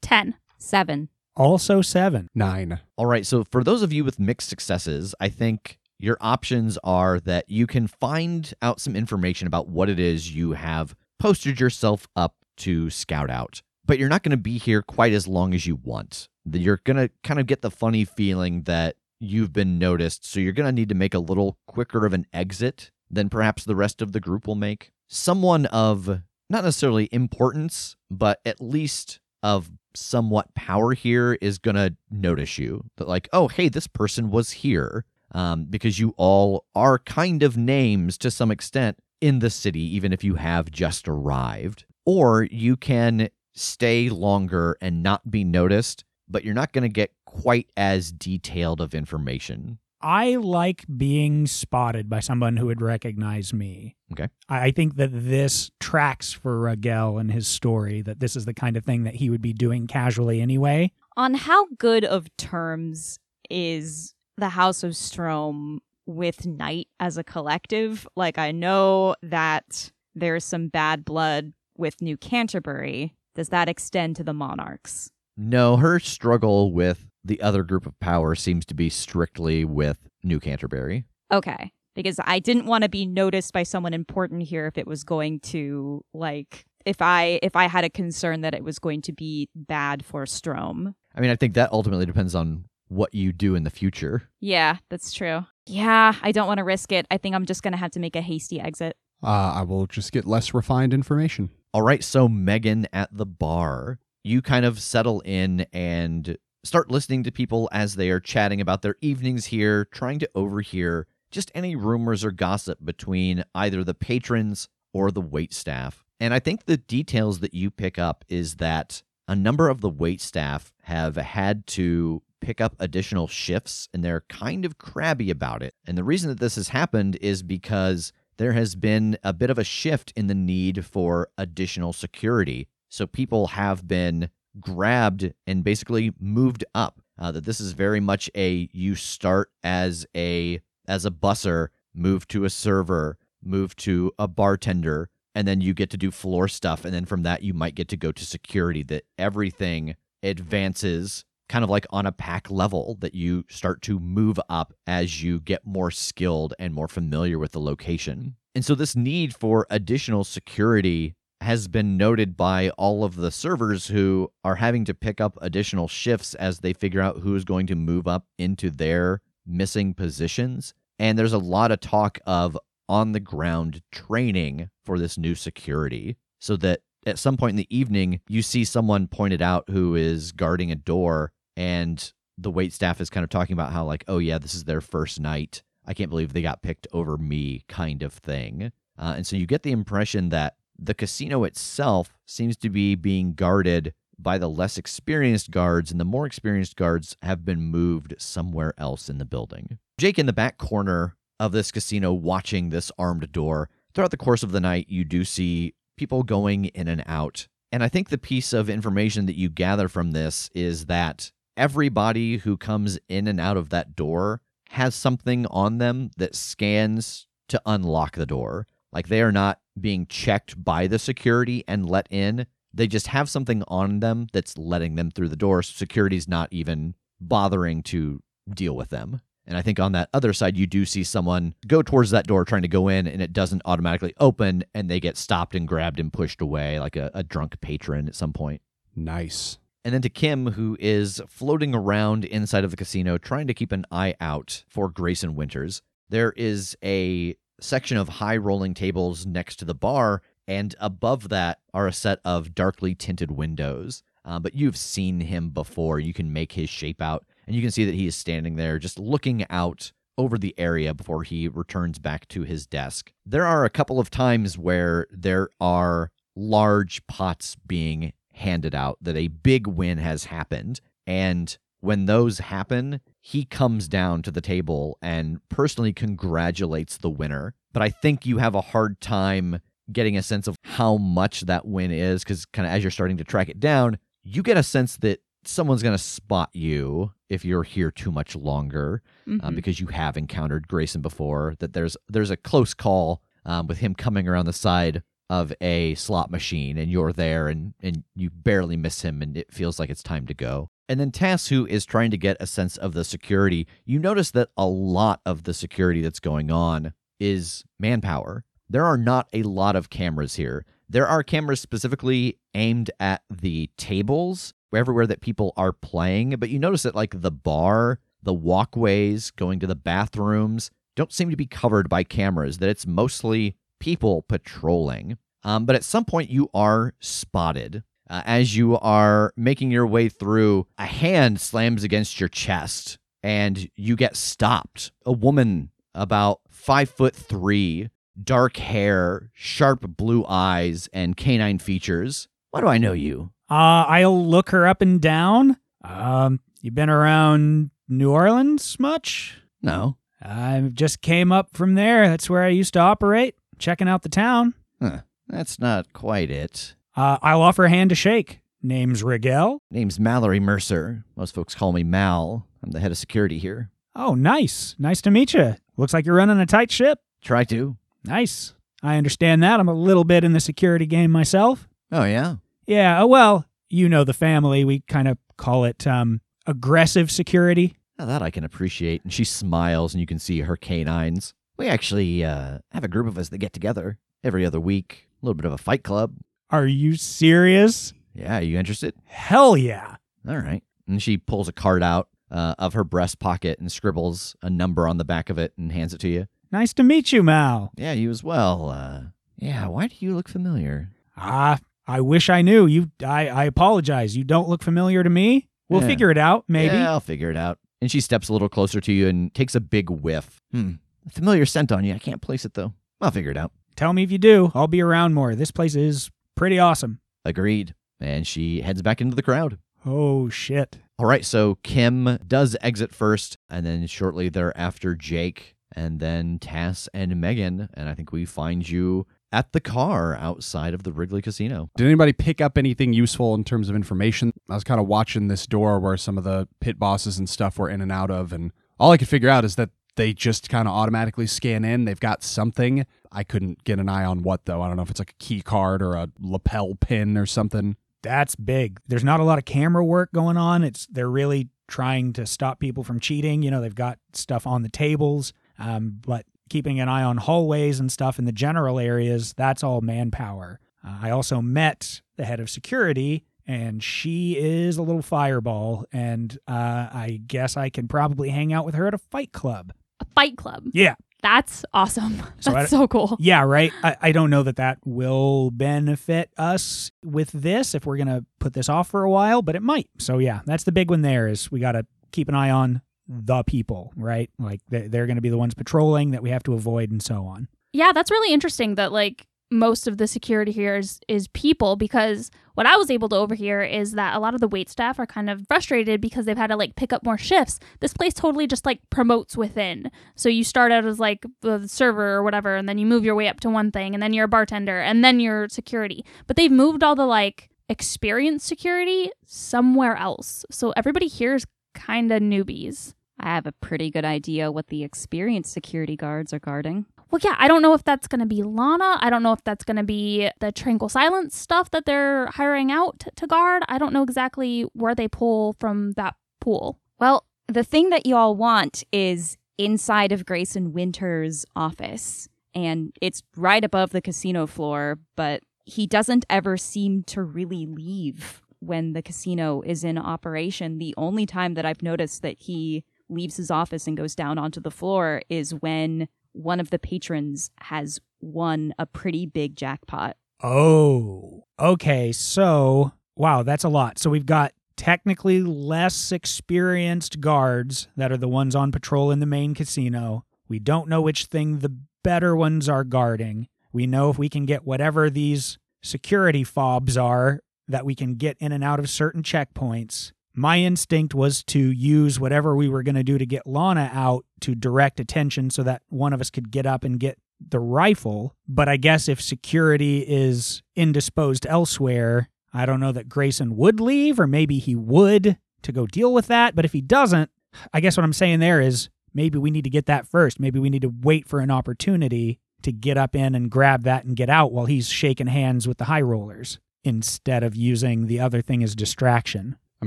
10. 0.00 0.34
Seven. 0.58 1.08
Also 1.36 1.82
seven. 1.82 2.28
Nine. 2.34 2.80
All 2.96 3.06
right. 3.06 3.26
So 3.26 3.44
for 3.50 3.64
those 3.64 3.82
of 3.82 3.92
you 3.92 4.04
with 4.04 4.20
mixed 4.20 4.48
successes, 4.48 5.14
I 5.20 5.28
think 5.28 5.78
your 5.98 6.16
options 6.20 6.78
are 6.84 7.20
that 7.20 7.48
you 7.48 7.66
can 7.66 7.86
find 7.86 8.52
out 8.62 8.80
some 8.80 8.96
information 8.96 9.46
about 9.46 9.68
what 9.68 9.88
it 9.88 9.98
is 9.98 10.34
you 10.34 10.52
have 10.52 10.94
posted 11.18 11.60
yourself 11.60 12.06
up 12.16 12.36
to 12.58 12.90
scout 12.90 13.30
out, 13.30 13.62
but 13.86 13.98
you're 13.98 14.08
not 14.08 14.22
going 14.22 14.30
to 14.30 14.36
be 14.36 14.58
here 14.58 14.82
quite 14.82 15.12
as 15.12 15.26
long 15.26 15.54
as 15.54 15.66
you 15.66 15.76
want. 15.76 16.28
You're 16.50 16.80
going 16.84 16.96
to 16.96 17.10
kind 17.22 17.40
of 17.40 17.46
get 17.46 17.62
the 17.62 17.70
funny 17.70 18.04
feeling 18.04 18.62
that 18.62 18.96
you've 19.20 19.52
been 19.52 19.78
noticed, 19.78 20.24
so 20.24 20.40
you're 20.40 20.52
going 20.52 20.66
to 20.66 20.72
need 20.72 20.88
to 20.90 20.94
make 20.94 21.14
a 21.14 21.18
little 21.18 21.58
quicker 21.66 22.04
of 22.04 22.12
an 22.12 22.26
exit 22.32 22.90
than 23.10 23.30
perhaps 23.30 23.64
the 23.64 23.76
rest 23.76 24.02
of 24.02 24.12
the 24.12 24.20
group 24.20 24.46
will 24.46 24.54
make. 24.54 24.90
Someone 25.08 25.66
of 25.66 26.06
not 26.50 26.64
necessarily 26.64 27.08
importance, 27.12 27.96
but 28.10 28.40
at 28.44 28.60
least 28.60 29.20
of 29.42 29.70
somewhat 29.94 30.54
power 30.54 30.92
here 30.92 31.38
is 31.40 31.58
going 31.58 31.76
to 31.76 31.94
notice 32.10 32.58
you. 32.58 32.84
That, 32.96 33.08
like, 33.08 33.28
oh, 33.32 33.48
hey, 33.48 33.68
this 33.68 33.86
person 33.86 34.30
was 34.30 34.50
here. 34.50 35.04
Um, 35.34 35.66
because 35.68 35.98
you 35.98 36.14
all 36.16 36.64
are 36.74 36.98
kind 36.98 37.42
of 37.42 37.56
names 37.56 38.16
to 38.18 38.30
some 38.30 38.52
extent 38.52 38.98
in 39.20 39.40
the 39.40 39.50
city, 39.50 39.82
even 39.96 40.12
if 40.12 40.22
you 40.22 40.36
have 40.36 40.70
just 40.70 41.08
arrived. 41.08 41.84
Or 42.06 42.44
you 42.44 42.76
can 42.76 43.30
stay 43.54 44.08
longer 44.08 44.76
and 44.80 45.02
not 45.02 45.30
be 45.30 45.42
noticed, 45.42 46.04
but 46.28 46.44
you're 46.44 46.54
not 46.54 46.72
going 46.72 46.82
to 46.82 46.88
get 46.88 47.10
quite 47.24 47.68
as 47.76 48.12
detailed 48.12 48.80
of 48.80 48.94
information. 48.94 49.78
I 50.00 50.36
like 50.36 50.84
being 50.94 51.46
spotted 51.46 52.10
by 52.10 52.20
someone 52.20 52.58
who 52.58 52.66
would 52.66 52.82
recognize 52.82 53.54
me. 53.54 53.96
Okay. 54.12 54.28
I 54.50 54.66
I 54.66 54.70
think 54.70 54.96
that 54.96 55.10
this 55.12 55.70
tracks 55.80 56.30
for 56.30 56.60
Ragel 56.60 57.18
and 57.18 57.32
his 57.32 57.48
story, 57.48 58.02
that 58.02 58.20
this 58.20 58.36
is 58.36 58.44
the 58.44 58.52
kind 58.52 58.76
of 58.76 58.84
thing 58.84 59.04
that 59.04 59.14
he 59.14 59.30
would 59.30 59.40
be 59.40 59.54
doing 59.54 59.86
casually 59.86 60.42
anyway. 60.42 60.92
On 61.16 61.32
how 61.32 61.68
good 61.78 62.04
of 62.04 62.28
terms 62.36 63.18
is 63.48 64.14
the 64.36 64.50
House 64.50 64.82
of 64.82 64.96
Strom 64.96 65.80
with 66.06 66.46
Night 66.46 66.88
as 67.00 67.16
a 67.16 67.24
collective? 67.24 68.06
Like, 68.16 68.38
I 68.38 68.52
know 68.52 69.14
that 69.22 69.90
there's 70.14 70.44
some 70.44 70.68
bad 70.68 71.04
blood 71.04 71.52
with 71.76 72.02
New 72.02 72.16
Canterbury. 72.16 73.14
Does 73.34 73.48
that 73.48 73.68
extend 73.68 74.16
to 74.16 74.24
the 74.24 74.32
monarchs? 74.32 75.10
No, 75.36 75.76
her 75.76 75.98
struggle 75.98 76.72
with 76.72 77.06
the 77.24 77.40
other 77.40 77.62
group 77.62 77.86
of 77.86 77.98
power 78.00 78.34
seems 78.34 78.64
to 78.66 78.74
be 78.74 78.90
strictly 78.90 79.64
with 79.64 79.98
New 80.22 80.38
Canterbury. 80.38 81.04
Okay. 81.32 81.72
Because 81.94 82.20
I 82.24 82.38
didn't 82.38 82.66
want 82.66 82.82
to 82.82 82.88
be 82.88 83.06
noticed 83.06 83.52
by 83.52 83.62
someone 83.62 83.94
important 83.94 84.42
here 84.42 84.66
if 84.66 84.78
it 84.78 84.86
was 84.86 85.04
going 85.04 85.40
to 85.40 86.04
like 86.12 86.66
if 86.84 87.00
I 87.00 87.38
if 87.42 87.56
I 87.56 87.66
had 87.66 87.84
a 87.84 87.90
concern 87.90 88.42
that 88.42 88.54
it 88.54 88.64
was 88.64 88.78
going 88.78 89.00
to 89.02 89.12
be 89.12 89.48
bad 89.54 90.04
for 90.04 90.26
Strom. 90.26 90.94
I 91.14 91.20
mean, 91.20 91.30
I 91.30 91.36
think 91.36 91.54
that 91.54 91.72
ultimately 91.72 92.04
depends 92.04 92.34
on 92.34 92.64
what 92.94 93.14
you 93.14 93.32
do 93.32 93.54
in 93.54 93.64
the 93.64 93.70
future. 93.70 94.28
Yeah, 94.40 94.78
that's 94.88 95.12
true. 95.12 95.44
Yeah, 95.66 96.14
I 96.22 96.32
don't 96.32 96.46
want 96.46 96.58
to 96.58 96.64
risk 96.64 96.92
it. 96.92 97.06
I 97.10 97.18
think 97.18 97.34
I'm 97.34 97.46
just 97.46 97.62
going 97.62 97.72
to 97.72 97.78
have 97.78 97.90
to 97.92 98.00
make 98.00 98.16
a 98.16 98.20
hasty 98.20 98.60
exit. 98.60 98.96
Uh, 99.22 99.54
I 99.56 99.62
will 99.62 99.86
just 99.86 100.12
get 100.12 100.26
less 100.26 100.52
refined 100.52 100.92
information. 100.92 101.50
All 101.72 101.82
right, 101.82 102.04
so 102.04 102.28
Megan 102.28 102.86
at 102.92 103.16
the 103.16 103.26
bar, 103.26 103.98
you 104.22 104.42
kind 104.42 104.64
of 104.64 104.80
settle 104.80 105.20
in 105.20 105.66
and 105.72 106.36
start 106.62 106.90
listening 106.90 107.24
to 107.24 107.32
people 107.32 107.68
as 107.72 107.96
they 107.96 108.10
are 108.10 108.20
chatting 108.20 108.60
about 108.60 108.82
their 108.82 108.96
evenings 109.00 109.46
here, 109.46 109.84
trying 109.86 110.18
to 110.18 110.30
overhear 110.34 111.06
just 111.30 111.50
any 111.54 111.74
rumors 111.74 112.24
or 112.24 112.30
gossip 112.30 112.78
between 112.84 113.44
either 113.54 113.82
the 113.82 113.94
patrons 113.94 114.68
or 114.92 115.10
the 115.10 115.20
wait 115.20 115.52
staff. 115.52 116.04
And 116.20 116.32
I 116.32 116.38
think 116.38 116.64
the 116.64 116.76
details 116.76 117.40
that 117.40 117.54
you 117.54 117.70
pick 117.70 117.98
up 117.98 118.24
is 118.28 118.56
that 118.56 119.02
a 119.26 119.34
number 119.34 119.68
of 119.68 119.80
the 119.80 119.90
wait 119.90 120.20
staff 120.20 120.72
have 120.82 121.16
had 121.16 121.66
to 121.66 122.22
pick 122.44 122.60
up 122.60 122.76
additional 122.78 123.26
shifts 123.26 123.88
and 123.94 124.04
they're 124.04 124.24
kind 124.28 124.66
of 124.66 124.76
crabby 124.76 125.30
about 125.30 125.62
it. 125.62 125.74
And 125.86 125.96
the 125.96 126.04
reason 126.04 126.28
that 126.28 126.40
this 126.40 126.56
has 126.56 126.68
happened 126.68 127.16
is 127.22 127.42
because 127.42 128.12
there 128.36 128.52
has 128.52 128.74
been 128.74 129.16
a 129.24 129.32
bit 129.32 129.48
of 129.48 129.58
a 129.58 129.64
shift 129.64 130.12
in 130.14 130.26
the 130.26 130.34
need 130.34 130.84
for 130.84 131.28
additional 131.38 131.94
security. 131.94 132.68
So 132.90 133.06
people 133.06 133.48
have 133.48 133.88
been 133.88 134.28
grabbed 134.60 135.32
and 135.46 135.64
basically 135.64 136.12
moved 136.20 136.64
up. 136.74 137.00
Uh, 137.18 137.32
that 137.32 137.44
this 137.44 137.60
is 137.60 137.72
very 137.72 138.00
much 138.00 138.28
a 138.34 138.68
you 138.72 138.94
start 138.96 139.50
as 139.62 140.04
a 140.16 140.60
as 140.86 141.06
a 141.06 141.10
busser, 141.10 141.68
move 141.94 142.26
to 142.28 142.44
a 142.44 142.50
server, 142.50 143.16
move 143.42 143.74
to 143.76 144.12
a 144.18 144.26
bartender, 144.26 145.08
and 145.34 145.46
then 145.46 145.60
you 145.60 145.72
get 145.72 145.90
to 145.90 145.96
do 145.96 146.10
floor 146.10 146.48
stuff, 146.48 146.84
and 146.84 146.92
then 146.92 147.04
from 147.04 147.22
that 147.22 147.42
you 147.42 147.54
might 147.54 147.76
get 147.76 147.88
to 147.88 147.96
go 147.96 148.10
to 148.10 148.24
security. 148.26 148.82
That 148.82 149.04
everything 149.16 149.94
advances 150.24 151.24
kind 151.48 151.64
of 151.64 151.70
like 151.70 151.86
on 151.90 152.06
a 152.06 152.12
pack 152.12 152.50
level 152.50 152.96
that 153.00 153.14
you 153.14 153.44
start 153.48 153.82
to 153.82 153.98
move 153.98 154.38
up 154.48 154.72
as 154.86 155.22
you 155.22 155.40
get 155.40 155.66
more 155.66 155.90
skilled 155.90 156.54
and 156.58 156.74
more 156.74 156.88
familiar 156.88 157.38
with 157.38 157.52
the 157.52 157.60
location. 157.60 158.36
And 158.54 158.64
so 158.64 158.74
this 158.74 158.96
need 158.96 159.34
for 159.34 159.66
additional 159.70 160.24
security 160.24 161.14
has 161.40 161.68
been 161.68 161.96
noted 161.96 162.36
by 162.36 162.70
all 162.70 163.04
of 163.04 163.16
the 163.16 163.30
servers 163.30 163.88
who 163.88 164.30
are 164.44 164.54
having 164.54 164.84
to 164.86 164.94
pick 164.94 165.20
up 165.20 165.36
additional 165.42 165.88
shifts 165.88 166.34
as 166.34 166.60
they 166.60 166.72
figure 166.72 167.00
out 167.00 167.18
who's 167.18 167.44
going 167.44 167.66
to 167.66 167.74
move 167.74 168.08
up 168.08 168.26
into 168.38 168.70
their 168.70 169.20
missing 169.46 169.92
positions. 169.92 170.72
And 170.98 171.18
there's 171.18 171.34
a 171.34 171.38
lot 171.38 171.70
of 171.70 171.80
talk 171.80 172.18
of 172.24 172.56
on 172.88 173.12
the 173.12 173.20
ground 173.20 173.82
training 173.92 174.70
for 174.84 174.98
this 174.98 175.18
new 175.18 175.34
security 175.34 176.16
so 176.38 176.56
that 176.56 176.80
at 177.06 177.18
some 177.18 177.36
point 177.36 177.50
in 177.50 177.56
the 177.56 177.76
evening, 177.76 178.20
you 178.28 178.40
see 178.40 178.64
someone 178.64 179.06
pointed 179.06 179.42
out 179.42 179.68
who 179.68 179.94
is 179.94 180.32
guarding 180.32 180.70
a 180.70 180.76
door, 180.76 181.32
and 181.56 182.12
the 182.36 182.50
wait 182.50 182.72
staff 182.72 183.00
is 183.00 183.10
kind 183.10 183.24
of 183.24 183.30
talking 183.30 183.54
about 183.54 183.72
how, 183.72 183.84
like, 183.84 184.04
oh, 184.08 184.18
yeah, 184.18 184.38
this 184.38 184.54
is 184.54 184.64
their 184.64 184.80
first 184.80 185.20
night. 185.20 185.62
I 185.86 185.94
can't 185.94 186.10
believe 186.10 186.32
they 186.32 186.42
got 186.42 186.62
picked 186.62 186.86
over 186.92 187.16
me, 187.16 187.64
kind 187.68 188.02
of 188.02 188.12
thing. 188.12 188.72
Uh, 188.98 189.14
and 189.16 189.26
so 189.26 189.36
you 189.36 189.46
get 189.46 189.62
the 189.62 189.72
impression 189.72 190.30
that 190.30 190.56
the 190.78 190.94
casino 190.94 191.44
itself 191.44 192.16
seems 192.26 192.56
to 192.58 192.70
be 192.70 192.94
being 192.94 193.34
guarded 193.34 193.94
by 194.18 194.38
the 194.38 194.48
less 194.48 194.78
experienced 194.78 195.50
guards, 195.50 195.90
and 195.90 196.00
the 196.00 196.04
more 196.04 196.26
experienced 196.26 196.76
guards 196.76 197.16
have 197.22 197.44
been 197.44 197.60
moved 197.60 198.14
somewhere 198.18 198.72
else 198.78 199.08
in 199.08 199.18
the 199.18 199.24
building. 199.24 199.78
Jake 199.98 200.18
in 200.18 200.26
the 200.26 200.32
back 200.32 200.58
corner 200.58 201.16
of 201.38 201.52
this 201.52 201.72
casino 201.72 202.12
watching 202.12 202.70
this 202.70 202.90
armed 202.98 203.30
door. 203.32 203.68
Throughout 203.92 204.10
the 204.10 204.16
course 204.16 204.42
of 204.42 204.52
the 204.52 204.60
night, 204.60 204.86
you 204.88 205.04
do 205.04 205.24
see 205.24 205.74
people 205.96 206.22
going 206.22 206.66
in 206.66 206.88
and 206.88 207.02
out. 207.06 207.48
And 207.70 207.82
I 207.82 207.88
think 207.88 208.08
the 208.08 208.18
piece 208.18 208.52
of 208.52 208.70
information 208.70 209.26
that 209.26 209.36
you 209.36 209.48
gather 209.48 209.88
from 209.88 210.12
this 210.12 210.48
is 210.54 210.86
that 210.86 211.32
everybody 211.56 212.38
who 212.38 212.56
comes 212.56 212.98
in 213.08 213.26
and 213.26 213.40
out 213.40 213.56
of 213.56 213.70
that 213.70 213.96
door 213.96 214.40
has 214.70 214.94
something 214.94 215.46
on 215.46 215.78
them 215.78 216.10
that 216.16 216.34
scans 216.34 217.26
to 217.48 217.60
unlock 217.66 218.16
the 218.16 218.26
door. 218.26 218.66
Like 218.92 219.08
they 219.08 219.22
are 219.22 219.32
not 219.32 219.60
being 219.80 220.06
checked 220.06 220.62
by 220.62 220.86
the 220.86 220.98
security 220.98 221.64
and 221.66 221.88
let 221.88 222.06
in. 222.10 222.46
They 222.72 222.86
just 222.86 223.08
have 223.08 223.28
something 223.28 223.62
on 223.68 224.00
them 224.00 224.28
that's 224.32 224.58
letting 224.58 224.96
them 224.96 225.10
through 225.10 225.28
the 225.28 225.36
door. 225.36 225.62
Security's 225.62 226.28
not 226.28 226.52
even 226.52 226.94
bothering 227.20 227.82
to 227.84 228.20
deal 228.52 228.74
with 228.74 228.90
them. 228.90 229.20
And 229.46 229.58
I 229.58 229.62
think 229.62 229.78
on 229.78 229.92
that 229.92 230.08
other 230.14 230.32
side, 230.32 230.56
you 230.56 230.66
do 230.66 230.86
see 230.86 231.04
someone 231.04 231.54
go 231.66 231.82
towards 231.82 232.10
that 232.10 232.26
door 232.26 232.44
trying 232.44 232.62
to 232.62 232.68
go 232.68 232.88
in, 232.88 233.06
and 233.06 233.20
it 233.20 233.32
doesn't 233.32 233.62
automatically 233.66 234.14
open, 234.18 234.64
and 234.74 234.90
they 234.90 235.00
get 235.00 235.18
stopped 235.18 235.54
and 235.54 235.68
grabbed 235.68 236.00
and 236.00 236.12
pushed 236.12 236.40
away 236.40 236.80
like 236.80 236.96
a, 236.96 237.10
a 237.12 237.22
drunk 237.22 237.60
patron 237.60 238.08
at 238.08 238.14
some 238.14 238.32
point. 238.32 238.62
Nice. 238.96 239.58
And 239.84 239.92
then 239.92 240.02
to 240.02 240.08
Kim, 240.08 240.52
who 240.52 240.76
is 240.80 241.20
floating 241.28 241.74
around 241.74 242.24
inside 242.24 242.64
of 242.64 242.70
the 242.70 242.76
casino 242.76 243.18
trying 243.18 243.46
to 243.48 243.54
keep 243.54 243.70
an 243.70 243.84
eye 243.90 244.14
out 244.20 244.64
for 244.66 244.88
Grayson 244.88 245.34
Winters. 245.34 245.82
There 246.08 246.32
is 246.36 246.76
a 246.82 247.36
section 247.60 247.96
of 247.96 248.08
high 248.08 248.36
rolling 248.36 248.74
tables 248.74 249.26
next 249.26 249.56
to 249.56 249.64
the 249.64 249.74
bar, 249.74 250.22
and 250.48 250.74
above 250.80 251.28
that 251.28 251.58
are 251.72 251.86
a 251.86 251.92
set 251.92 252.20
of 252.24 252.54
darkly 252.54 252.94
tinted 252.94 253.30
windows. 253.30 254.02
Uh, 254.24 254.38
but 254.38 254.54
you've 254.54 254.76
seen 254.76 255.20
him 255.20 255.50
before. 255.50 256.00
You 256.00 256.14
can 256.14 256.32
make 256.32 256.52
his 256.52 256.70
shape 256.70 257.02
out 257.02 257.26
and 257.46 257.54
you 257.54 257.62
can 257.62 257.70
see 257.70 257.84
that 257.84 257.94
he 257.94 258.06
is 258.06 258.16
standing 258.16 258.56
there 258.56 258.78
just 258.78 258.98
looking 258.98 259.44
out 259.50 259.92
over 260.16 260.38
the 260.38 260.54
area 260.56 260.94
before 260.94 261.24
he 261.24 261.48
returns 261.48 261.98
back 261.98 262.28
to 262.28 262.42
his 262.42 262.66
desk. 262.66 263.12
There 263.26 263.46
are 263.46 263.64
a 263.64 263.70
couple 263.70 263.98
of 263.98 264.10
times 264.10 264.56
where 264.56 265.06
there 265.10 265.48
are 265.60 266.10
large 266.36 267.06
pots 267.06 267.56
being 267.66 268.12
handed 268.34 268.74
out 268.74 268.98
that 269.00 269.16
a 269.16 269.28
big 269.28 269.66
win 269.66 269.98
has 269.98 270.24
happened. 270.24 270.80
And 271.06 271.56
when 271.80 272.06
those 272.06 272.38
happen, 272.38 273.00
he 273.20 273.44
comes 273.44 273.88
down 273.88 274.22
to 274.22 274.30
the 274.30 274.40
table 274.40 274.98
and 275.02 275.40
personally 275.48 275.92
congratulates 275.92 276.96
the 276.96 277.10
winner. 277.10 277.54
But 277.72 277.82
I 277.82 277.90
think 277.90 278.24
you 278.26 278.38
have 278.38 278.54
a 278.54 278.60
hard 278.60 279.00
time 279.00 279.60
getting 279.92 280.16
a 280.16 280.22
sense 280.22 280.46
of 280.46 280.56
how 280.64 280.96
much 280.96 281.42
that 281.42 281.66
win 281.66 281.90
is 281.90 282.24
because, 282.24 282.46
kind 282.46 282.66
of, 282.66 282.72
as 282.72 282.82
you're 282.82 282.90
starting 282.90 283.18
to 283.18 283.24
track 283.24 283.48
it 283.48 283.60
down, 283.60 283.98
you 284.22 284.42
get 284.42 284.56
a 284.56 284.62
sense 284.62 284.96
that 284.98 285.20
someone's 285.44 285.82
going 285.82 285.94
to 285.96 286.02
spot 286.02 286.48
you 286.54 287.12
if 287.28 287.44
you're 287.44 287.64
here 287.64 287.90
too 287.90 288.10
much 288.10 288.34
longer 288.34 289.02
Mm-hmm. 289.28 289.46
um, 289.46 289.54
because 289.54 289.80
you 289.80 289.86
have 289.86 290.16
encountered 290.18 290.68
Grayson 290.68 291.00
before. 291.00 291.54
That 291.58 291.72
there's 291.72 291.96
there's 292.10 292.30
a 292.30 292.36
close 292.36 292.74
call 292.74 293.22
um, 293.46 293.66
with 293.66 293.78
him 293.78 293.94
coming 293.94 294.28
around 294.28 294.44
the 294.46 294.52
side 294.52 295.02
of 295.30 295.52
a 295.60 295.94
slot 295.94 296.30
machine, 296.30 296.78
and 296.78 296.90
you're 296.90 297.12
there, 297.12 297.48
and 297.48 297.74
and 297.80 298.04
you 298.14 298.30
barely 298.30 298.76
miss 298.76 299.02
him, 299.02 299.22
and 299.22 299.36
it 299.36 299.52
feels 299.52 299.78
like 299.78 299.90
it's 299.90 300.02
time 300.02 300.26
to 300.26 300.34
go. 300.34 300.70
And 300.88 301.00
then 301.00 301.10
Tass, 301.10 301.48
who 301.48 301.66
is 301.66 301.86
trying 301.86 302.10
to 302.10 302.18
get 302.18 302.36
a 302.40 302.46
sense 302.46 302.76
of 302.76 302.92
the 302.92 303.04
security, 303.04 303.66
you 303.86 303.98
notice 303.98 304.30
that 304.32 304.50
a 304.56 304.66
lot 304.66 305.20
of 305.24 305.44
the 305.44 305.54
security 305.54 306.02
that's 306.02 306.20
going 306.20 306.50
on 306.50 306.92
is 307.18 307.64
manpower. 307.78 308.44
There 308.68 308.84
are 308.84 308.98
not 308.98 309.28
a 309.32 309.42
lot 309.44 309.76
of 309.76 309.88
cameras 309.88 310.34
here. 310.34 310.66
There 310.88 311.06
are 311.06 311.22
cameras 311.22 311.60
specifically 311.60 312.38
aimed 312.54 312.90
at 313.00 313.22
the 313.30 313.70
tables 313.76 314.52
everywhere 314.74 315.06
that 315.06 315.20
people 315.20 315.52
are 315.56 315.72
playing, 315.72 316.36
but 316.38 316.50
you 316.50 316.58
notice 316.58 316.82
that 316.82 316.94
like 316.94 317.20
the 317.20 317.30
bar, 317.30 318.00
the 318.22 318.34
walkways 318.34 319.30
going 319.30 319.60
to 319.60 319.66
the 319.66 319.74
bathrooms 319.74 320.70
don't 320.96 321.12
seem 321.12 321.30
to 321.30 321.36
be 321.36 321.46
covered 321.46 321.88
by 321.88 322.04
cameras, 322.04 322.58
that 322.58 322.68
it's 322.68 322.86
mostly 322.86 323.56
people 323.84 324.22
patrolling. 324.22 325.18
Um, 325.42 325.66
but 325.66 325.76
at 325.76 325.84
some 325.84 326.06
point, 326.06 326.30
you 326.30 326.48
are 326.54 326.94
spotted. 327.00 327.82
Uh, 328.08 328.22
as 328.24 328.56
you 328.56 328.78
are 328.78 329.34
making 329.36 329.70
your 329.70 329.86
way 329.86 330.08
through, 330.08 330.66
a 330.78 330.86
hand 330.86 331.38
slams 331.38 331.84
against 331.84 332.18
your 332.18 332.30
chest 332.30 332.96
and 333.22 333.68
you 333.76 333.94
get 333.94 334.16
stopped. 334.16 334.90
A 335.04 335.12
woman 335.12 335.70
about 335.94 336.40
five 336.48 336.88
foot 336.88 337.14
three, 337.14 337.90
dark 338.22 338.56
hair, 338.56 339.30
sharp 339.34 339.84
blue 339.86 340.24
eyes, 340.26 340.88
and 340.94 341.14
canine 341.14 341.58
features. 341.58 342.26
Why 342.52 342.62
do 342.62 342.68
I 342.68 342.78
know 342.78 342.92
you? 342.92 343.32
Uh, 343.50 343.84
I'll 343.86 344.26
look 344.26 344.48
her 344.48 344.66
up 344.66 344.80
and 344.80 344.98
down. 344.98 345.58
Um, 345.82 346.40
you 346.62 346.70
been 346.70 346.88
around 346.88 347.70
New 347.86 348.10
Orleans 348.10 348.80
much? 348.80 349.36
No. 349.60 349.98
I 350.22 350.70
just 350.72 351.02
came 351.02 351.32
up 351.32 351.50
from 351.52 351.74
there. 351.74 352.08
That's 352.08 352.30
where 352.30 352.42
I 352.42 352.48
used 352.48 352.72
to 352.74 352.80
operate, 352.80 353.34
checking 353.58 353.88
out 353.88 354.02
the 354.02 354.08
town. 354.08 354.54
Huh. 354.80 355.00
That's 355.28 355.58
not 355.58 355.92
quite 355.92 356.30
it. 356.30 356.74
Uh, 356.96 357.18
I'll 357.22 357.42
offer 357.42 357.64
a 357.64 357.70
hand 357.70 357.90
to 357.90 357.96
shake. 357.96 358.40
Name's 358.62 359.02
Rigel. 359.02 359.60
Name's 359.70 359.98
Mallory 360.00 360.40
Mercer. 360.40 361.04
Most 361.16 361.34
folks 361.34 361.54
call 361.54 361.72
me 361.72 361.82
Mal. 361.82 362.46
I'm 362.62 362.70
the 362.70 362.80
head 362.80 362.90
of 362.90 362.98
security 362.98 363.38
here. 363.38 363.70
Oh, 363.96 364.14
nice. 364.14 364.74
Nice 364.78 365.00
to 365.02 365.10
meet 365.10 365.34
you. 365.34 365.56
Looks 365.76 365.92
like 365.92 366.06
you're 366.06 366.16
running 366.16 366.40
a 366.40 366.46
tight 366.46 366.70
ship. 366.70 366.98
Try 367.22 367.44
to. 367.44 367.76
Nice. 368.04 368.54
I 368.82 368.96
understand 368.96 369.42
that. 369.42 369.60
I'm 369.60 369.68
a 369.68 369.74
little 369.74 370.04
bit 370.04 370.24
in 370.24 370.32
the 370.32 370.40
security 370.40 370.86
game 370.86 371.10
myself. 371.10 371.68
Oh, 371.92 372.04
yeah? 372.04 372.36
Yeah, 372.66 373.02
uh, 373.02 373.06
well, 373.06 373.46
you 373.68 373.88
know 373.88 374.04
the 374.04 374.12
family. 374.12 374.64
We 374.64 374.80
kind 374.80 375.08
of 375.08 375.18
call 375.36 375.64
it 375.64 375.86
um, 375.86 376.20
aggressive 376.46 377.10
security. 377.10 377.76
Now 377.98 378.06
that 378.06 378.22
I 378.22 378.30
can 378.30 378.44
appreciate. 378.44 379.02
And 379.04 379.12
she 379.12 379.24
smiles, 379.24 379.94
and 379.94 380.00
you 380.00 380.06
can 380.06 380.18
see 380.18 380.40
her 380.40 380.56
canines. 380.56 381.34
We 381.56 381.68
actually 381.68 382.24
uh, 382.24 382.58
have 382.72 382.84
a 382.84 382.88
group 382.88 383.06
of 383.06 383.16
us 383.18 383.28
that 383.30 383.38
get 383.38 383.52
together 383.52 383.98
every 384.22 384.44
other 384.44 384.60
week. 384.60 385.08
A 385.22 385.26
little 385.26 385.34
bit 385.36 385.46
of 385.46 385.52
a 385.52 385.58
fight 385.58 385.82
club. 385.84 386.14
Are 386.50 386.66
you 386.66 386.96
serious? 386.96 387.92
Yeah, 388.14 388.38
are 388.38 388.42
you 388.42 388.58
interested? 388.58 388.94
Hell 389.04 389.56
yeah. 389.56 389.96
All 390.28 390.36
right. 390.38 390.62
And 390.86 391.02
she 391.02 391.16
pulls 391.16 391.48
a 391.48 391.52
card 391.52 391.82
out 391.82 392.08
uh, 392.30 392.54
of 392.58 392.74
her 392.74 392.84
breast 392.84 393.18
pocket 393.18 393.58
and 393.58 393.70
scribbles 393.72 394.36
a 394.42 394.50
number 394.50 394.86
on 394.88 394.98
the 394.98 395.04
back 395.04 395.30
of 395.30 395.38
it 395.38 395.52
and 395.56 395.72
hands 395.72 395.94
it 395.94 395.98
to 396.00 396.08
you. 396.08 396.26
Nice 396.52 396.72
to 396.74 396.82
meet 396.82 397.12
you, 397.12 397.22
Mal. 397.22 397.72
Yeah, 397.76 397.92
you 397.92 398.10
as 398.10 398.22
well. 398.22 398.70
Uh, 398.70 399.00
yeah, 399.36 399.66
why 399.66 399.86
do 399.88 399.94
you 399.98 400.14
look 400.14 400.28
familiar? 400.28 400.90
Ah, 401.16 401.58
I 401.86 402.00
wish 402.00 402.28
I 402.30 402.42
knew. 402.42 402.66
You 402.66 402.90
I, 403.04 403.28
I 403.28 403.44
apologize. 403.44 404.16
You 404.16 404.24
don't 404.24 404.48
look 404.48 404.62
familiar 404.62 405.02
to 405.02 405.10
me. 405.10 405.48
We'll 405.68 405.80
Yeah. 405.82 405.86
figure 405.88 406.10
it 406.10 406.18
out, 406.18 406.44
maybe. 406.48 406.74
Yeah, 406.76 406.90
I'll 406.90 407.00
figure 407.00 407.30
it 407.30 407.36
out. 407.36 407.58
And 407.80 407.90
she 407.90 408.00
steps 408.00 408.28
a 408.28 408.32
little 408.32 408.48
closer 408.48 408.80
to 408.80 408.92
you 408.92 409.08
and 409.08 409.34
takes 409.34 409.54
a 409.54 409.60
big 409.60 409.90
whiff. 409.90 410.40
Hmm. 410.52 410.72
A 411.06 411.10
familiar 411.10 411.46
scent 411.46 411.72
on 411.72 411.84
you. 411.84 411.94
I 411.94 411.98
can't 411.98 412.22
place 412.22 412.44
it 412.44 412.54
though. 412.54 412.72
I'll 413.00 413.10
figure 413.10 413.30
it 413.30 413.36
out. 413.36 413.52
Tell 413.76 413.92
me 413.92 414.02
if 414.02 414.12
you 414.12 414.18
do. 414.18 414.52
I'll 414.54 414.68
be 414.68 414.80
around 414.80 415.14
more. 415.14 415.34
This 415.34 415.50
place 415.50 415.74
is 415.74 416.10
pretty 416.34 416.58
awesome. 416.58 417.00
Agreed. 417.24 417.74
And 418.00 418.26
she 418.26 418.60
heads 418.60 418.82
back 418.82 419.00
into 419.00 419.16
the 419.16 419.22
crowd. 419.22 419.58
Oh 419.84 420.28
shit. 420.28 420.78
All 420.98 421.06
right, 421.06 421.24
so 421.24 421.58
Kim 421.64 422.18
does 422.26 422.56
exit 422.60 422.94
first, 422.94 423.36
and 423.50 423.66
then 423.66 423.86
shortly 423.88 424.28
thereafter, 424.28 424.94
Jake, 424.94 425.56
and 425.74 425.98
then 425.98 426.38
Tass 426.38 426.88
and 426.94 427.20
Megan. 427.20 427.68
And 427.74 427.88
I 427.88 427.94
think 427.94 428.12
we 428.12 428.24
find 428.24 428.68
you 428.68 429.06
at 429.32 429.52
the 429.52 429.60
car 429.60 430.14
outside 430.14 430.72
of 430.72 430.84
the 430.84 430.92
Wrigley 430.92 431.20
Casino. 431.20 431.68
Did 431.76 431.86
anybody 431.86 432.12
pick 432.12 432.40
up 432.40 432.56
anything 432.56 432.92
useful 432.92 433.34
in 433.34 433.42
terms 433.42 433.68
of 433.68 433.74
information? 433.74 434.32
I 434.48 434.54
was 434.54 434.62
kind 434.62 434.80
of 434.80 434.86
watching 434.86 435.26
this 435.26 435.48
door 435.48 435.80
where 435.80 435.96
some 435.96 436.16
of 436.16 436.22
the 436.22 436.46
pit 436.60 436.78
bosses 436.78 437.18
and 437.18 437.28
stuff 437.28 437.58
were 437.58 437.68
in 437.68 437.80
and 437.80 437.90
out 437.90 438.12
of, 438.12 438.32
and 438.32 438.52
all 438.78 438.92
I 438.92 438.96
could 438.96 439.08
figure 439.08 439.28
out 439.28 439.44
is 439.44 439.56
that 439.56 439.70
they 439.96 440.12
just 440.12 440.48
kind 440.48 440.68
of 440.68 440.74
automatically 440.74 441.26
scan 441.26 441.64
in. 441.64 441.84
They've 441.84 442.00
got 442.00 442.22
something. 442.22 442.86
I 443.12 443.24
couldn't 443.24 443.64
get 443.64 443.78
an 443.78 443.88
eye 443.88 444.04
on 444.04 444.22
what 444.22 444.46
though. 444.46 444.62
I 444.62 444.68
don't 444.68 444.76
know 444.76 444.82
if 444.82 444.90
it's 444.90 445.00
like 445.00 445.12
a 445.12 445.24
key 445.24 445.40
card 445.40 445.82
or 445.82 445.94
a 445.94 446.08
lapel 446.20 446.74
pin 446.74 447.16
or 447.16 447.26
something. 447.26 447.76
That's 448.02 448.34
big. 448.34 448.80
There's 448.86 449.04
not 449.04 449.20
a 449.20 449.24
lot 449.24 449.38
of 449.38 449.44
camera 449.44 449.84
work 449.84 450.12
going 450.12 450.36
on. 450.36 450.62
It's 450.62 450.86
they're 450.86 451.08
really 451.08 451.48
trying 451.68 452.12
to 452.14 452.26
stop 452.26 452.60
people 452.60 452.84
from 452.84 453.00
cheating. 453.00 453.42
You 453.42 453.50
know, 453.50 453.60
they've 453.60 453.74
got 453.74 453.98
stuff 454.12 454.46
on 454.46 454.62
the 454.62 454.68
tables. 454.68 455.32
Um, 455.58 456.00
but 456.06 456.26
keeping 456.50 456.80
an 456.80 456.88
eye 456.88 457.02
on 457.02 457.16
hallways 457.16 457.80
and 457.80 457.90
stuff 457.90 458.18
in 458.18 458.24
the 458.24 458.32
general 458.32 458.78
areas, 458.78 459.32
that's 459.34 459.62
all 459.62 459.80
manpower. 459.80 460.60
Uh, 460.86 460.98
I 461.02 461.10
also 461.10 461.40
met 461.40 462.02
the 462.16 462.24
head 462.24 462.40
of 462.40 462.50
security, 462.50 463.24
and 463.46 463.82
she 463.82 464.36
is 464.36 464.76
a 464.76 464.82
little 464.82 465.02
fireball, 465.02 465.86
and 465.92 466.38
uh, 466.46 466.88
I 466.92 467.20
guess 467.26 467.56
I 467.56 467.70
can 467.70 467.88
probably 467.88 468.28
hang 468.30 468.52
out 468.52 468.66
with 468.66 468.74
her 468.74 468.86
at 468.86 468.94
a 468.94 468.98
fight 468.98 469.32
club. 469.32 469.72
Fight 470.14 470.36
club. 470.36 470.64
Yeah. 470.72 470.94
That's 471.22 471.64
awesome. 471.72 472.22
So 472.40 472.50
That's 472.52 472.70
so 472.70 472.86
cool. 472.86 473.16
Yeah, 473.18 473.42
right. 473.44 473.72
I, 473.82 473.96
I 474.00 474.12
don't 474.12 474.28
know 474.28 474.42
that 474.42 474.56
that 474.56 474.78
will 474.84 475.50
benefit 475.50 476.30
us 476.36 476.90
with 477.02 477.30
this 477.32 477.74
if 477.74 477.86
we're 477.86 477.96
going 477.96 478.08
to 478.08 478.24
put 478.40 478.52
this 478.52 478.68
off 478.68 478.88
for 478.88 479.04
a 479.04 479.10
while, 479.10 479.40
but 479.40 479.56
it 479.56 479.62
might. 479.62 479.88
So, 479.98 480.18
yeah, 480.18 480.40
that's 480.44 480.64
the 480.64 480.72
big 480.72 480.90
one 480.90 481.00
there 481.02 481.26
is 481.26 481.50
we 481.50 481.60
got 481.60 481.72
to 481.72 481.86
keep 482.12 482.28
an 482.28 482.34
eye 482.34 482.50
on 482.50 482.82
the 483.08 483.42
people, 483.44 483.92
right? 483.96 484.30
Like 484.38 484.60
they- 484.68 484.86
they're 484.88 485.06
going 485.06 485.16
to 485.16 485.22
be 485.22 485.30
the 485.30 485.38
ones 485.38 485.54
patrolling 485.54 486.10
that 486.10 486.22
we 486.22 486.28
have 486.30 486.42
to 486.44 486.52
avoid 486.54 486.90
and 486.90 487.02
so 487.02 487.24
on. 487.26 487.48
Yeah, 487.72 487.92
that's 487.92 488.10
really 488.10 488.32
interesting 488.32 488.74
that 488.76 488.92
like 488.92 489.26
most 489.54 489.86
of 489.86 489.98
the 489.98 490.06
security 490.06 490.52
here 490.52 490.76
is 490.76 491.00
is 491.08 491.28
people 491.28 491.76
because 491.76 492.30
what 492.54 492.66
I 492.66 492.76
was 492.76 492.90
able 492.90 493.08
to 493.08 493.16
overhear 493.16 493.62
is 493.62 493.92
that 493.92 494.14
a 494.14 494.20
lot 494.20 494.34
of 494.34 494.40
the 494.40 494.48
wait 494.48 494.68
staff 494.68 494.98
are 494.98 495.06
kind 495.06 495.28
of 495.28 495.46
frustrated 495.48 496.00
because 496.00 496.24
they've 496.24 496.36
had 496.36 496.48
to 496.48 496.56
like 496.56 496.76
pick 496.76 496.92
up 496.92 497.04
more 497.04 497.18
shifts. 497.18 497.58
This 497.80 497.92
place 497.92 498.14
totally 498.14 498.46
just 498.46 498.64
like 498.64 498.80
promotes 498.90 499.36
within. 499.36 499.90
So 500.14 500.28
you 500.28 500.44
start 500.44 500.70
out 500.70 500.84
as 500.84 501.00
like 501.00 501.24
the 501.40 501.66
server 501.66 502.12
or 502.12 502.22
whatever 502.22 502.56
and 502.56 502.68
then 502.68 502.78
you 502.78 502.86
move 502.86 503.04
your 503.04 503.16
way 503.16 503.28
up 503.28 503.40
to 503.40 503.50
one 503.50 503.72
thing 503.72 503.94
and 503.94 504.02
then 504.02 504.12
you're 504.12 504.26
a 504.26 504.28
bartender 504.28 504.80
and 504.80 505.04
then 505.04 505.18
you're 505.18 505.48
security. 505.48 506.04
But 506.26 506.36
they've 506.36 506.50
moved 506.50 506.84
all 506.84 506.94
the 506.94 507.06
like 507.06 507.50
experienced 507.68 508.46
security 508.46 509.10
somewhere 509.26 509.96
else. 509.96 510.44
So 510.50 510.72
everybody 510.76 511.08
here 511.08 511.34
is 511.34 511.46
kind 511.74 512.12
of 512.12 512.22
newbies. 512.22 512.94
I 513.18 513.34
have 513.34 513.46
a 513.46 513.52
pretty 513.52 513.90
good 513.90 514.04
idea 514.04 514.52
what 514.52 514.68
the 514.68 514.84
experienced 514.84 515.52
security 515.52 515.96
guards 515.96 516.32
are 516.32 516.38
guarding. 516.38 516.86
Well, 517.10 517.20
yeah, 517.22 517.36
I 517.38 517.46
don't 517.48 517.62
know 517.62 517.74
if 517.74 517.84
that's 517.84 518.08
going 518.08 518.20
to 518.20 518.26
be 518.26 518.42
Lana. 518.42 518.98
I 519.00 519.08
don't 519.08 519.22
know 519.22 519.32
if 519.32 519.44
that's 519.44 519.64
going 519.64 519.76
to 519.76 519.84
be 519.84 520.30
the 520.40 520.50
Tranquil 520.50 520.88
Silence 520.88 521.36
stuff 521.36 521.70
that 521.70 521.84
they're 521.86 522.26
hiring 522.26 522.72
out 522.72 523.04
to 523.16 523.26
guard. 523.26 523.62
I 523.68 523.78
don't 523.78 523.92
know 523.92 524.02
exactly 524.02 524.62
where 524.72 524.94
they 524.94 525.08
pull 525.08 525.54
from 525.60 525.92
that 525.92 526.16
pool. 526.40 526.80
Well, 526.98 527.26
the 527.46 527.64
thing 527.64 527.90
that 527.90 528.06
you 528.06 528.16
all 528.16 528.34
want 528.34 528.82
is 528.90 529.36
inside 529.58 530.12
of 530.12 530.26
Grayson 530.26 530.72
Winter's 530.72 531.44
office, 531.54 532.28
and 532.54 532.92
it's 533.00 533.22
right 533.36 533.62
above 533.62 533.90
the 533.90 534.02
casino 534.02 534.46
floor, 534.46 534.98
but 535.16 535.42
he 535.64 535.86
doesn't 535.86 536.24
ever 536.28 536.56
seem 536.56 537.02
to 537.04 537.22
really 537.22 537.66
leave 537.66 538.42
when 538.60 538.92
the 538.92 539.02
casino 539.02 539.62
is 539.62 539.84
in 539.84 539.98
operation. 539.98 540.78
The 540.78 540.94
only 540.96 541.26
time 541.26 541.54
that 541.54 541.66
I've 541.66 541.82
noticed 541.82 542.22
that 542.22 542.36
he 542.40 542.84
leaves 543.08 543.36
his 543.36 543.50
office 543.50 543.86
and 543.86 543.96
goes 543.96 544.14
down 544.14 544.38
onto 544.38 544.60
the 544.60 544.70
floor 544.70 545.22
is 545.28 545.54
when 545.54 546.08
one 546.34 546.60
of 546.60 546.70
the 546.70 546.78
patrons 546.78 547.50
has 547.58 548.00
won 548.20 548.74
a 548.78 548.84
pretty 548.84 549.24
big 549.24 549.56
jackpot. 549.56 550.16
Oh, 550.42 551.44
okay. 551.58 552.12
So, 552.12 552.92
wow, 553.16 553.42
that's 553.42 553.64
a 553.64 553.68
lot. 553.68 553.98
So 553.98 554.10
we've 554.10 554.26
got 554.26 554.52
technically 554.76 555.40
less 555.40 556.12
experienced 556.12 557.20
guards 557.20 557.88
that 557.96 558.12
are 558.12 558.16
the 558.16 558.28
ones 558.28 558.54
on 558.54 558.72
patrol 558.72 559.10
in 559.10 559.20
the 559.20 559.26
main 559.26 559.54
casino. 559.54 560.24
We 560.48 560.58
don't 560.58 560.88
know 560.88 561.00
which 561.00 561.26
thing 561.26 561.60
the 561.60 561.74
better 562.02 562.36
ones 562.36 562.68
are 562.68 562.84
guarding. 562.84 563.48
We 563.72 563.86
know 563.86 564.10
if 564.10 564.18
we 564.18 564.28
can 564.28 564.44
get 564.44 564.66
whatever 564.66 565.08
these 565.08 565.58
security 565.82 566.44
fobs 566.44 566.96
are 566.96 567.40
that 567.68 567.86
we 567.86 567.94
can 567.94 568.16
get 568.16 568.36
in 568.40 568.52
and 568.52 568.62
out 568.62 568.78
of 568.78 568.90
certain 568.90 569.22
checkpoints. 569.22 570.12
My 570.34 570.58
instinct 570.58 571.14
was 571.14 571.44
to 571.44 571.58
use 571.58 572.18
whatever 572.18 572.56
we 572.56 572.68
were 572.68 572.82
going 572.82 572.96
to 572.96 573.04
do 573.04 573.18
to 573.18 573.26
get 573.26 573.46
Lana 573.46 573.90
out 573.92 574.24
to 574.40 574.54
direct 574.54 574.98
attention 574.98 575.50
so 575.50 575.62
that 575.62 575.82
one 575.88 576.12
of 576.12 576.20
us 576.20 576.30
could 576.30 576.50
get 576.50 576.66
up 576.66 576.82
and 576.82 576.98
get 576.98 577.18
the 577.40 577.60
rifle. 577.60 578.34
But 578.48 578.68
I 578.68 578.76
guess 578.76 579.08
if 579.08 579.20
security 579.20 580.00
is 580.00 580.62
indisposed 580.74 581.46
elsewhere, 581.46 582.30
I 582.52 582.66
don't 582.66 582.80
know 582.80 582.92
that 582.92 583.08
Grayson 583.08 583.56
would 583.56 583.80
leave, 583.80 584.18
or 584.18 584.26
maybe 584.26 584.58
he 584.58 584.74
would 584.74 585.38
to 585.62 585.72
go 585.72 585.86
deal 585.86 586.12
with 586.12 586.26
that. 586.26 586.54
But 586.54 586.64
if 586.64 586.72
he 586.72 586.80
doesn't, 586.80 587.30
I 587.72 587.80
guess 587.80 587.96
what 587.96 588.04
I'm 588.04 588.12
saying 588.12 588.40
there 588.40 588.60
is 588.60 588.88
maybe 589.12 589.38
we 589.38 589.50
need 589.50 589.64
to 589.64 589.70
get 589.70 589.86
that 589.86 590.08
first. 590.08 590.40
Maybe 590.40 590.58
we 590.58 590.70
need 590.70 590.82
to 590.82 590.92
wait 591.02 591.28
for 591.28 591.40
an 591.40 591.50
opportunity 591.50 592.40
to 592.62 592.72
get 592.72 592.96
up 592.96 593.14
in 593.14 593.34
and 593.34 593.50
grab 593.50 593.84
that 593.84 594.04
and 594.04 594.16
get 594.16 594.30
out 594.30 594.52
while 594.52 594.66
he's 594.66 594.88
shaking 594.88 595.26
hands 595.26 595.68
with 595.68 595.78
the 595.78 595.84
high 595.84 596.00
rollers 596.00 596.58
instead 596.82 597.42
of 597.42 597.54
using 597.54 598.06
the 598.06 598.20
other 598.20 598.42
thing 598.42 598.62
as 598.62 598.74
distraction. 598.74 599.56
I 599.84 599.86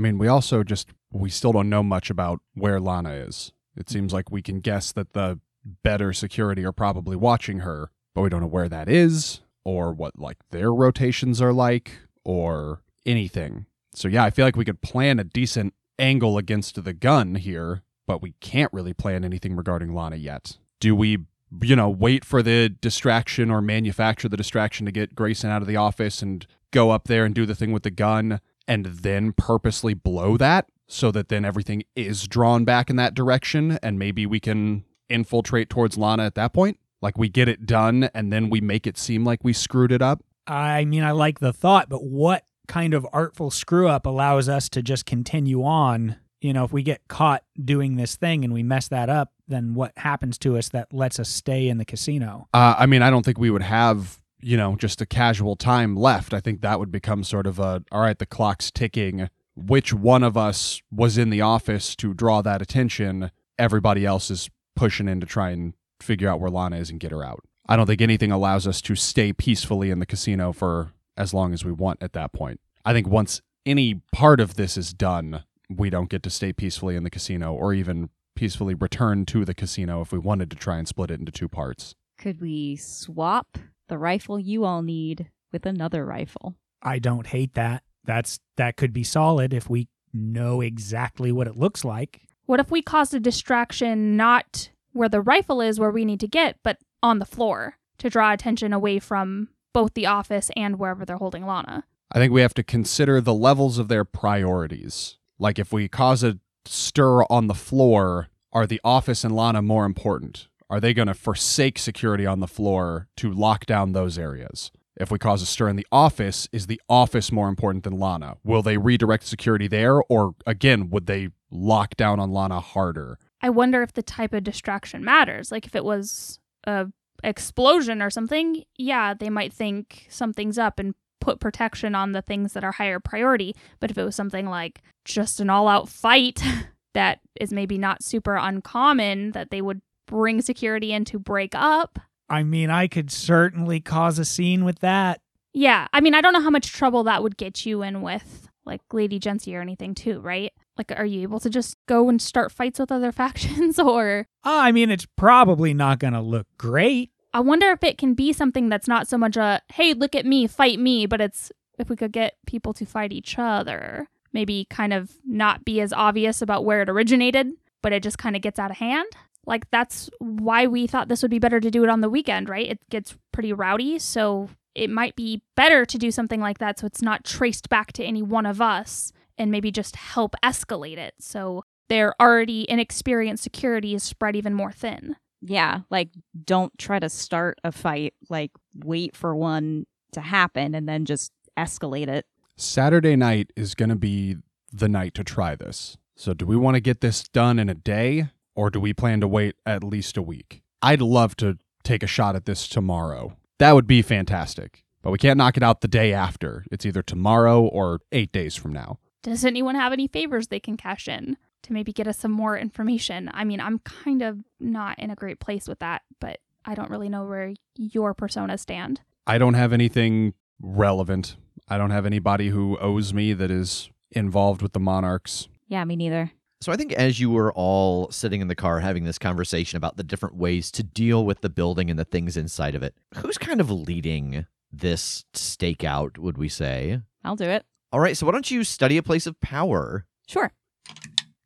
mean, 0.00 0.16
we 0.16 0.28
also 0.28 0.62
just 0.62 0.90
we 1.10 1.28
still 1.28 1.52
don't 1.52 1.68
know 1.68 1.82
much 1.82 2.08
about 2.08 2.40
where 2.54 2.78
Lana 2.78 3.10
is. 3.10 3.52
It 3.76 3.86
mm-hmm. 3.86 3.92
seems 3.92 4.12
like 4.12 4.30
we 4.30 4.42
can 4.42 4.60
guess 4.60 4.92
that 4.92 5.12
the 5.12 5.40
better 5.82 6.12
security 6.12 6.64
are 6.64 6.72
probably 6.72 7.16
watching 7.16 7.60
her, 7.60 7.90
but 8.14 8.22
we 8.22 8.28
don't 8.28 8.40
know 8.40 8.46
where 8.46 8.68
that 8.68 8.88
is 8.88 9.40
or 9.64 9.92
what 9.92 10.16
like 10.16 10.36
their 10.50 10.72
rotations 10.72 11.42
are 11.42 11.52
like 11.52 11.98
or 12.24 12.82
anything. 13.04 13.66
So 13.92 14.06
yeah, 14.06 14.22
I 14.22 14.30
feel 14.30 14.44
like 14.44 14.56
we 14.56 14.64
could 14.64 14.82
plan 14.82 15.18
a 15.18 15.24
decent 15.24 15.74
angle 15.98 16.38
against 16.38 16.82
the 16.84 16.92
gun 16.92 17.34
here, 17.34 17.82
but 18.06 18.22
we 18.22 18.34
can't 18.40 18.72
really 18.72 18.94
plan 18.94 19.24
anything 19.24 19.56
regarding 19.56 19.94
Lana 19.94 20.16
yet. 20.16 20.58
Do 20.78 20.94
we 20.94 21.18
you 21.62 21.74
know, 21.74 21.88
wait 21.88 22.24
for 22.24 22.42
the 22.42 22.68
distraction 22.68 23.50
or 23.50 23.62
manufacture 23.62 24.28
the 24.28 24.36
distraction 24.36 24.84
to 24.86 24.92
get 24.92 25.14
Grayson 25.14 25.50
out 25.50 25.62
of 25.62 25.66
the 25.66 25.76
office 25.76 26.20
and 26.20 26.46
go 26.70 26.90
up 26.90 27.08
there 27.08 27.24
and 27.24 27.34
do 27.34 27.46
the 27.46 27.54
thing 27.54 27.72
with 27.72 27.82
the 27.82 27.90
gun 27.90 28.40
and 28.68 28.84
then 28.84 29.32
purposely 29.32 29.94
blow 29.94 30.36
that 30.36 30.68
so 30.86 31.10
that 31.10 31.28
then 31.28 31.44
everything 31.44 31.82
is 31.96 32.28
drawn 32.28 32.64
back 32.64 32.90
in 32.90 32.96
that 32.96 33.14
direction 33.14 33.78
and 33.82 33.98
maybe 33.98 34.26
we 34.26 34.38
can 34.38 34.84
infiltrate 35.08 35.70
towards 35.70 35.96
Lana 35.96 36.24
at 36.24 36.34
that 36.36 36.52
point? 36.52 36.78
Like 37.00 37.16
we 37.18 37.28
get 37.28 37.48
it 37.48 37.66
done 37.66 38.10
and 38.14 38.32
then 38.32 38.50
we 38.50 38.60
make 38.60 38.86
it 38.86 38.98
seem 38.98 39.24
like 39.24 39.42
we 39.42 39.52
screwed 39.52 39.92
it 39.92 40.02
up? 40.02 40.22
I 40.46 40.84
mean, 40.84 41.02
I 41.02 41.10
like 41.12 41.40
the 41.40 41.52
thought, 41.52 41.88
but 41.88 42.04
what 42.04 42.44
kind 42.66 42.94
of 42.94 43.06
artful 43.12 43.50
screw 43.50 43.88
up 43.88 44.06
allows 44.06 44.48
us 44.48 44.68
to 44.70 44.82
just 44.82 45.06
continue 45.06 45.62
on? 45.62 46.16
You 46.40 46.52
know, 46.52 46.64
if 46.64 46.72
we 46.72 46.82
get 46.82 47.02
caught 47.08 47.42
doing 47.62 47.96
this 47.96 48.16
thing 48.16 48.44
and 48.44 48.52
we 48.52 48.62
mess 48.62 48.88
that 48.88 49.08
up, 49.08 49.32
then 49.48 49.74
what 49.74 49.92
happens 49.96 50.38
to 50.38 50.56
us 50.56 50.68
that 50.70 50.92
lets 50.92 51.18
us 51.18 51.28
stay 51.28 51.68
in 51.68 51.78
the 51.78 51.84
casino? 51.84 52.48
Uh, 52.54 52.76
I 52.78 52.86
mean, 52.86 53.02
I 53.02 53.10
don't 53.10 53.24
think 53.24 53.38
we 53.38 53.50
would 53.50 53.62
have, 53.62 54.20
you 54.40 54.56
know, 54.56 54.76
just 54.76 55.00
a 55.00 55.06
casual 55.06 55.56
time 55.56 55.96
left. 55.96 56.32
I 56.32 56.40
think 56.40 56.60
that 56.60 56.78
would 56.78 56.92
become 56.92 57.24
sort 57.24 57.46
of 57.46 57.58
a, 57.58 57.82
all 57.90 58.02
right, 58.02 58.18
the 58.18 58.26
clock's 58.26 58.70
ticking. 58.70 59.28
Which 59.56 59.92
one 59.92 60.22
of 60.22 60.36
us 60.36 60.80
was 60.90 61.18
in 61.18 61.30
the 61.30 61.40
office 61.40 61.96
to 61.96 62.14
draw 62.14 62.42
that 62.42 62.62
attention? 62.62 63.30
Everybody 63.58 64.06
else 64.06 64.30
is 64.30 64.48
pushing 64.76 65.08
in 65.08 65.20
to 65.20 65.26
try 65.26 65.50
and 65.50 65.74
figure 66.00 66.28
out 66.28 66.40
where 66.40 66.50
Lana 66.50 66.76
is 66.76 66.90
and 66.90 67.00
get 67.00 67.10
her 67.10 67.24
out. 67.24 67.40
I 67.68 67.76
don't 67.76 67.86
think 67.86 68.00
anything 68.00 68.30
allows 68.30 68.66
us 68.66 68.80
to 68.82 68.94
stay 68.94 69.32
peacefully 69.32 69.90
in 69.90 69.98
the 69.98 70.06
casino 70.06 70.52
for 70.52 70.92
as 71.16 71.34
long 71.34 71.52
as 71.52 71.64
we 71.64 71.72
want 71.72 72.02
at 72.02 72.12
that 72.12 72.32
point. 72.32 72.60
I 72.84 72.92
think 72.92 73.08
once 73.08 73.42
any 73.66 74.00
part 74.12 74.40
of 74.40 74.54
this 74.54 74.76
is 74.76 74.94
done, 74.94 75.42
we 75.68 75.90
don't 75.90 76.08
get 76.08 76.22
to 76.22 76.30
stay 76.30 76.52
peacefully 76.52 76.96
in 76.96 77.02
the 77.02 77.10
casino 77.10 77.52
or 77.52 77.74
even 77.74 78.10
peacefully 78.34 78.74
return 78.74 79.26
to 79.26 79.44
the 79.44 79.52
casino 79.52 80.00
if 80.00 80.12
we 80.12 80.18
wanted 80.18 80.50
to 80.50 80.56
try 80.56 80.78
and 80.78 80.86
split 80.86 81.10
it 81.10 81.18
into 81.18 81.32
two 81.32 81.48
parts. 81.48 81.94
Could 82.16 82.40
we 82.40 82.76
swap 82.76 83.58
the 83.88 83.98
rifle 83.98 84.38
you 84.38 84.64
all 84.64 84.82
need 84.82 85.30
with 85.52 85.66
another 85.66 86.04
rifle? 86.04 86.56
I 86.82 86.98
don't 86.98 87.26
hate 87.26 87.54
that. 87.54 87.82
That's 88.04 88.40
that 88.56 88.76
could 88.76 88.92
be 88.92 89.04
solid 89.04 89.52
if 89.52 89.68
we 89.68 89.88
know 90.12 90.60
exactly 90.60 91.32
what 91.32 91.46
it 91.46 91.56
looks 91.56 91.84
like. 91.84 92.22
What 92.46 92.60
if 92.60 92.70
we 92.70 92.80
cause 92.80 93.12
a 93.12 93.20
distraction 93.20 94.16
not 94.16 94.70
where 94.92 95.08
the 95.08 95.20
rifle 95.20 95.60
is 95.60 95.78
where 95.78 95.90
we 95.90 96.04
need 96.04 96.20
to 96.20 96.28
get, 96.28 96.56
but 96.62 96.78
on 97.02 97.18
the 97.18 97.26
floor 97.26 97.76
to 97.98 98.08
draw 98.08 98.32
attention 98.32 98.72
away 98.72 98.98
from 98.98 99.48
both 99.72 99.94
the 99.94 100.06
office 100.06 100.50
and 100.56 100.78
wherever 100.78 101.04
they're 101.04 101.16
holding 101.16 101.46
Lana? 101.46 101.84
I 102.10 102.18
think 102.18 102.32
we 102.32 102.40
have 102.40 102.54
to 102.54 102.62
consider 102.62 103.20
the 103.20 103.34
levels 103.34 103.78
of 103.78 103.88
their 103.88 104.04
priorities. 104.04 105.18
Like 105.38 105.58
if 105.58 105.72
we 105.72 105.88
cause 105.88 106.24
a 106.24 106.38
stir 106.64 107.24
on 107.24 107.48
the 107.48 107.54
floor, 107.54 108.28
are 108.52 108.66
the 108.66 108.80
office 108.82 109.24
and 109.24 109.36
Lana 109.36 109.60
more 109.60 109.84
important? 109.84 110.48
Are 110.70 110.80
they 110.80 110.92
going 110.92 111.08
to 111.08 111.14
forsake 111.14 111.78
security 111.78 112.26
on 112.26 112.40
the 112.40 112.46
floor 112.46 113.08
to 113.16 113.32
lock 113.32 113.64
down 113.64 113.92
those 113.92 114.18
areas? 114.18 114.70
If 114.96 115.10
we 115.10 115.18
cause 115.18 115.40
a 115.42 115.46
stir 115.46 115.68
in 115.68 115.76
the 115.76 115.86
office, 115.90 116.48
is 116.52 116.66
the 116.66 116.80
office 116.88 117.32
more 117.32 117.48
important 117.48 117.84
than 117.84 117.98
Lana? 117.98 118.36
Will 118.44 118.62
they 118.62 118.76
redirect 118.76 119.24
security 119.24 119.68
there, 119.68 120.02
or 120.08 120.34
again, 120.44 120.90
would 120.90 121.06
they 121.06 121.28
lock 121.50 121.96
down 121.96 122.20
on 122.20 122.32
Lana 122.32 122.60
harder? 122.60 123.18
I 123.40 123.50
wonder 123.50 123.82
if 123.82 123.92
the 123.92 124.02
type 124.02 124.34
of 124.34 124.44
distraction 124.44 125.04
matters. 125.04 125.52
Like 125.52 125.66
if 125.66 125.76
it 125.76 125.84
was 125.84 126.40
a 126.64 126.88
explosion 127.22 128.02
or 128.02 128.10
something, 128.10 128.64
yeah, 128.76 129.14
they 129.14 129.30
might 129.30 129.52
think 129.52 130.06
something's 130.10 130.58
up 130.58 130.78
and 130.78 130.94
put 131.20 131.40
protection 131.40 131.94
on 131.94 132.12
the 132.12 132.22
things 132.22 132.52
that 132.52 132.64
are 132.64 132.72
higher 132.72 133.00
priority. 133.00 133.54
But 133.80 133.90
if 133.90 133.98
it 133.98 134.04
was 134.04 134.16
something 134.16 134.46
like 134.46 134.82
just 135.04 135.40
an 135.40 135.48
all-out 135.48 135.88
fight 135.88 136.42
that 136.94 137.20
is 137.40 137.52
maybe 137.52 137.78
not 137.78 138.02
super 138.02 138.34
uncommon 138.34 139.32
that 139.32 139.50
they 139.50 139.62
would 139.62 139.80
bring 140.08 140.42
security 140.42 140.92
in 140.92 141.04
to 141.06 141.18
break 141.20 141.54
up. 141.54 142.00
I 142.28 142.42
mean, 142.42 142.68
I 142.70 142.88
could 142.88 143.10
certainly 143.12 143.80
cause 143.80 144.18
a 144.18 144.24
scene 144.24 144.64
with 144.64 144.80
that. 144.80 145.20
Yeah, 145.52 145.86
I 145.92 146.00
mean, 146.00 146.14
I 146.14 146.20
don't 146.20 146.32
know 146.32 146.42
how 146.42 146.50
much 146.50 146.72
trouble 146.72 147.04
that 147.04 147.22
would 147.22 147.36
get 147.36 147.64
you 147.64 147.82
in 147.82 148.02
with 148.02 148.48
like 148.64 148.82
Lady 148.92 149.18
Jency 149.18 149.54
or 149.56 149.60
anything 149.62 149.94
too, 149.94 150.20
right? 150.20 150.52
Like, 150.76 150.92
are 150.96 151.06
you 151.06 151.22
able 151.22 151.40
to 151.40 151.48
just 151.50 151.76
go 151.86 152.08
and 152.08 152.20
start 152.20 152.52
fights 152.52 152.78
with 152.78 152.92
other 152.92 153.12
factions? 153.22 153.78
Or 153.78 154.26
Uh, 154.44 154.60
I 154.62 154.72
mean, 154.72 154.90
it's 154.90 155.06
probably 155.16 155.72
not 155.72 155.98
going 156.00 156.12
to 156.12 156.20
look 156.20 156.46
great. 156.58 157.10
I 157.32 157.40
wonder 157.40 157.68
if 157.68 157.82
it 157.84 157.98
can 157.98 158.14
be 158.14 158.32
something 158.32 158.68
that's 158.68 158.88
not 158.88 159.06
so 159.08 159.16
much 159.18 159.36
a, 159.36 159.62
hey, 159.72 159.94
look 159.94 160.14
at 160.14 160.26
me, 160.26 160.46
fight 160.46 160.78
me, 160.78 161.06
but 161.06 161.20
it's 161.20 161.52
if 161.78 161.88
we 161.88 161.96
could 161.96 162.12
get 162.12 162.36
people 162.46 162.72
to 162.74 162.84
fight 162.84 163.12
each 163.12 163.36
other. 163.38 164.08
Maybe 164.32 164.66
kind 164.68 164.92
of 164.92 165.12
not 165.24 165.64
be 165.64 165.80
as 165.80 165.92
obvious 165.92 166.42
about 166.42 166.64
where 166.64 166.82
it 166.82 166.90
originated, 166.90 167.48
but 167.82 167.92
it 167.92 168.02
just 168.02 168.18
kind 168.18 168.36
of 168.36 168.42
gets 168.42 168.58
out 168.58 168.70
of 168.70 168.76
hand. 168.76 169.06
Like, 169.48 169.68
that's 169.70 170.10
why 170.18 170.66
we 170.66 170.86
thought 170.86 171.08
this 171.08 171.22
would 171.22 171.30
be 171.30 171.38
better 171.38 171.58
to 171.58 171.70
do 171.70 171.82
it 171.82 171.90
on 171.90 172.02
the 172.02 172.10
weekend, 172.10 172.48
right? 172.48 172.68
It 172.68 172.78
gets 172.90 173.16
pretty 173.32 173.52
rowdy. 173.52 173.98
So 173.98 174.50
it 174.74 174.90
might 174.90 175.16
be 175.16 175.42
better 175.56 175.84
to 175.84 175.98
do 175.98 176.10
something 176.10 176.40
like 176.40 176.58
that 176.58 176.78
so 176.78 176.86
it's 176.86 177.02
not 177.02 177.24
traced 177.24 177.68
back 177.68 177.92
to 177.94 178.04
any 178.04 178.22
one 178.22 178.46
of 178.46 178.60
us 178.60 179.12
and 179.36 179.50
maybe 179.50 179.72
just 179.72 179.96
help 179.96 180.36
escalate 180.44 180.98
it. 180.98 181.14
So 181.18 181.64
their 181.88 182.14
already 182.20 182.70
inexperienced 182.70 183.42
security 183.42 183.94
is 183.94 184.02
spread 184.02 184.36
even 184.36 184.54
more 184.54 184.70
thin. 184.70 185.16
Yeah, 185.40 185.80
like 185.90 186.10
don't 186.44 186.76
try 186.78 186.98
to 186.98 187.08
start 187.08 187.58
a 187.64 187.72
fight. 187.72 188.14
Like 188.28 188.50
wait 188.74 189.16
for 189.16 189.34
one 189.34 189.86
to 190.12 190.20
happen 190.20 190.74
and 190.74 190.88
then 190.88 191.04
just 191.04 191.32
escalate 191.56 192.08
it. 192.08 192.26
Saturday 192.56 193.16
night 193.16 193.52
is 193.56 193.74
going 193.74 193.88
to 193.88 193.96
be 193.96 194.36
the 194.72 194.88
night 194.88 195.14
to 195.14 195.24
try 195.24 195.54
this. 195.54 195.96
So, 196.16 196.34
do 196.34 196.44
we 196.44 196.56
want 196.56 196.74
to 196.74 196.80
get 196.80 197.00
this 197.00 197.22
done 197.22 197.60
in 197.60 197.68
a 197.68 197.74
day 197.74 198.30
or 198.58 198.70
do 198.70 198.80
we 198.80 198.92
plan 198.92 199.20
to 199.20 199.28
wait 199.28 199.54
at 199.64 199.84
least 199.84 200.16
a 200.16 200.22
week? 200.22 200.62
I'd 200.82 201.00
love 201.00 201.36
to 201.36 201.58
take 201.84 202.02
a 202.02 202.08
shot 202.08 202.34
at 202.34 202.44
this 202.44 202.66
tomorrow. 202.66 203.36
That 203.60 203.76
would 203.76 203.86
be 203.86 204.02
fantastic. 204.02 204.82
But 205.00 205.12
we 205.12 205.18
can't 205.18 205.38
knock 205.38 205.56
it 205.56 205.62
out 205.62 205.80
the 205.80 205.86
day 205.86 206.12
after. 206.12 206.64
It's 206.72 206.84
either 206.84 207.00
tomorrow 207.00 207.62
or 207.62 208.00
eight 208.10 208.32
days 208.32 208.56
from 208.56 208.72
now. 208.72 208.98
Does 209.22 209.44
anyone 209.44 209.76
have 209.76 209.92
any 209.92 210.08
favors 210.08 210.48
they 210.48 210.58
can 210.58 210.76
cash 210.76 211.06
in 211.06 211.36
to 211.62 211.72
maybe 211.72 211.92
get 211.92 212.08
us 212.08 212.18
some 212.18 212.32
more 212.32 212.58
information? 212.58 213.30
I 213.32 213.44
mean, 213.44 213.60
I'm 213.60 213.78
kind 213.78 214.22
of 214.22 214.38
not 214.58 214.98
in 214.98 215.12
a 215.12 215.14
great 215.14 215.38
place 215.38 215.68
with 215.68 215.78
that, 215.78 216.02
but 216.20 216.40
I 216.64 216.74
don't 216.74 216.90
really 216.90 217.08
know 217.08 217.24
where 217.24 217.54
your 217.76 218.12
personas 218.12 218.58
stand. 218.58 219.02
I 219.24 219.38
don't 219.38 219.54
have 219.54 219.72
anything 219.72 220.34
relevant. 220.60 221.36
I 221.68 221.78
don't 221.78 221.90
have 221.90 222.06
anybody 222.06 222.48
who 222.48 222.76
owes 222.78 223.14
me 223.14 223.34
that 223.34 223.52
is 223.52 223.88
involved 224.10 224.62
with 224.62 224.72
the 224.72 224.80
Monarchs. 224.80 225.46
Yeah, 225.68 225.84
me 225.84 225.94
neither. 225.94 226.32
So 226.60 226.72
I 226.72 226.76
think 226.76 226.92
as 226.94 227.20
you 227.20 227.30
were 227.30 227.52
all 227.52 228.10
sitting 228.10 228.40
in 228.40 228.48
the 228.48 228.56
car 228.56 228.80
having 228.80 229.04
this 229.04 229.18
conversation 229.18 229.76
about 229.76 229.96
the 229.96 230.02
different 230.02 230.34
ways 230.36 230.72
to 230.72 230.82
deal 230.82 231.24
with 231.24 231.40
the 231.40 231.48
building 231.48 231.88
and 231.88 231.98
the 231.98 232.04
things 232.04 232.36
inside 232.36 232.74
of 232.74 232.82
it, 232.82 232.94
who's 233.14 233.38
kind 233.38 233.60
of 233.60 233.70
leading 233.70 234.46
this 234.72 235.24
stakeout, 235.34 236.18
would 236.18 236.36
we 236.36 236.48
say? 236.48 237.00
I'll 237.24 237.36
do 237.36 237.44
it. 237.44 237.64
All 237.92 238.00
right, 238.00 238.16
so 238.16 238.26
why 238.26 238.32
don't 238.32 238.50
you 238.50 238.64
study 238.64 238.96
a 238.96 239.02
place 239.02 239.26
of 239.26 239.40
power? 239.40 240.06
Sure. 240.26 240.52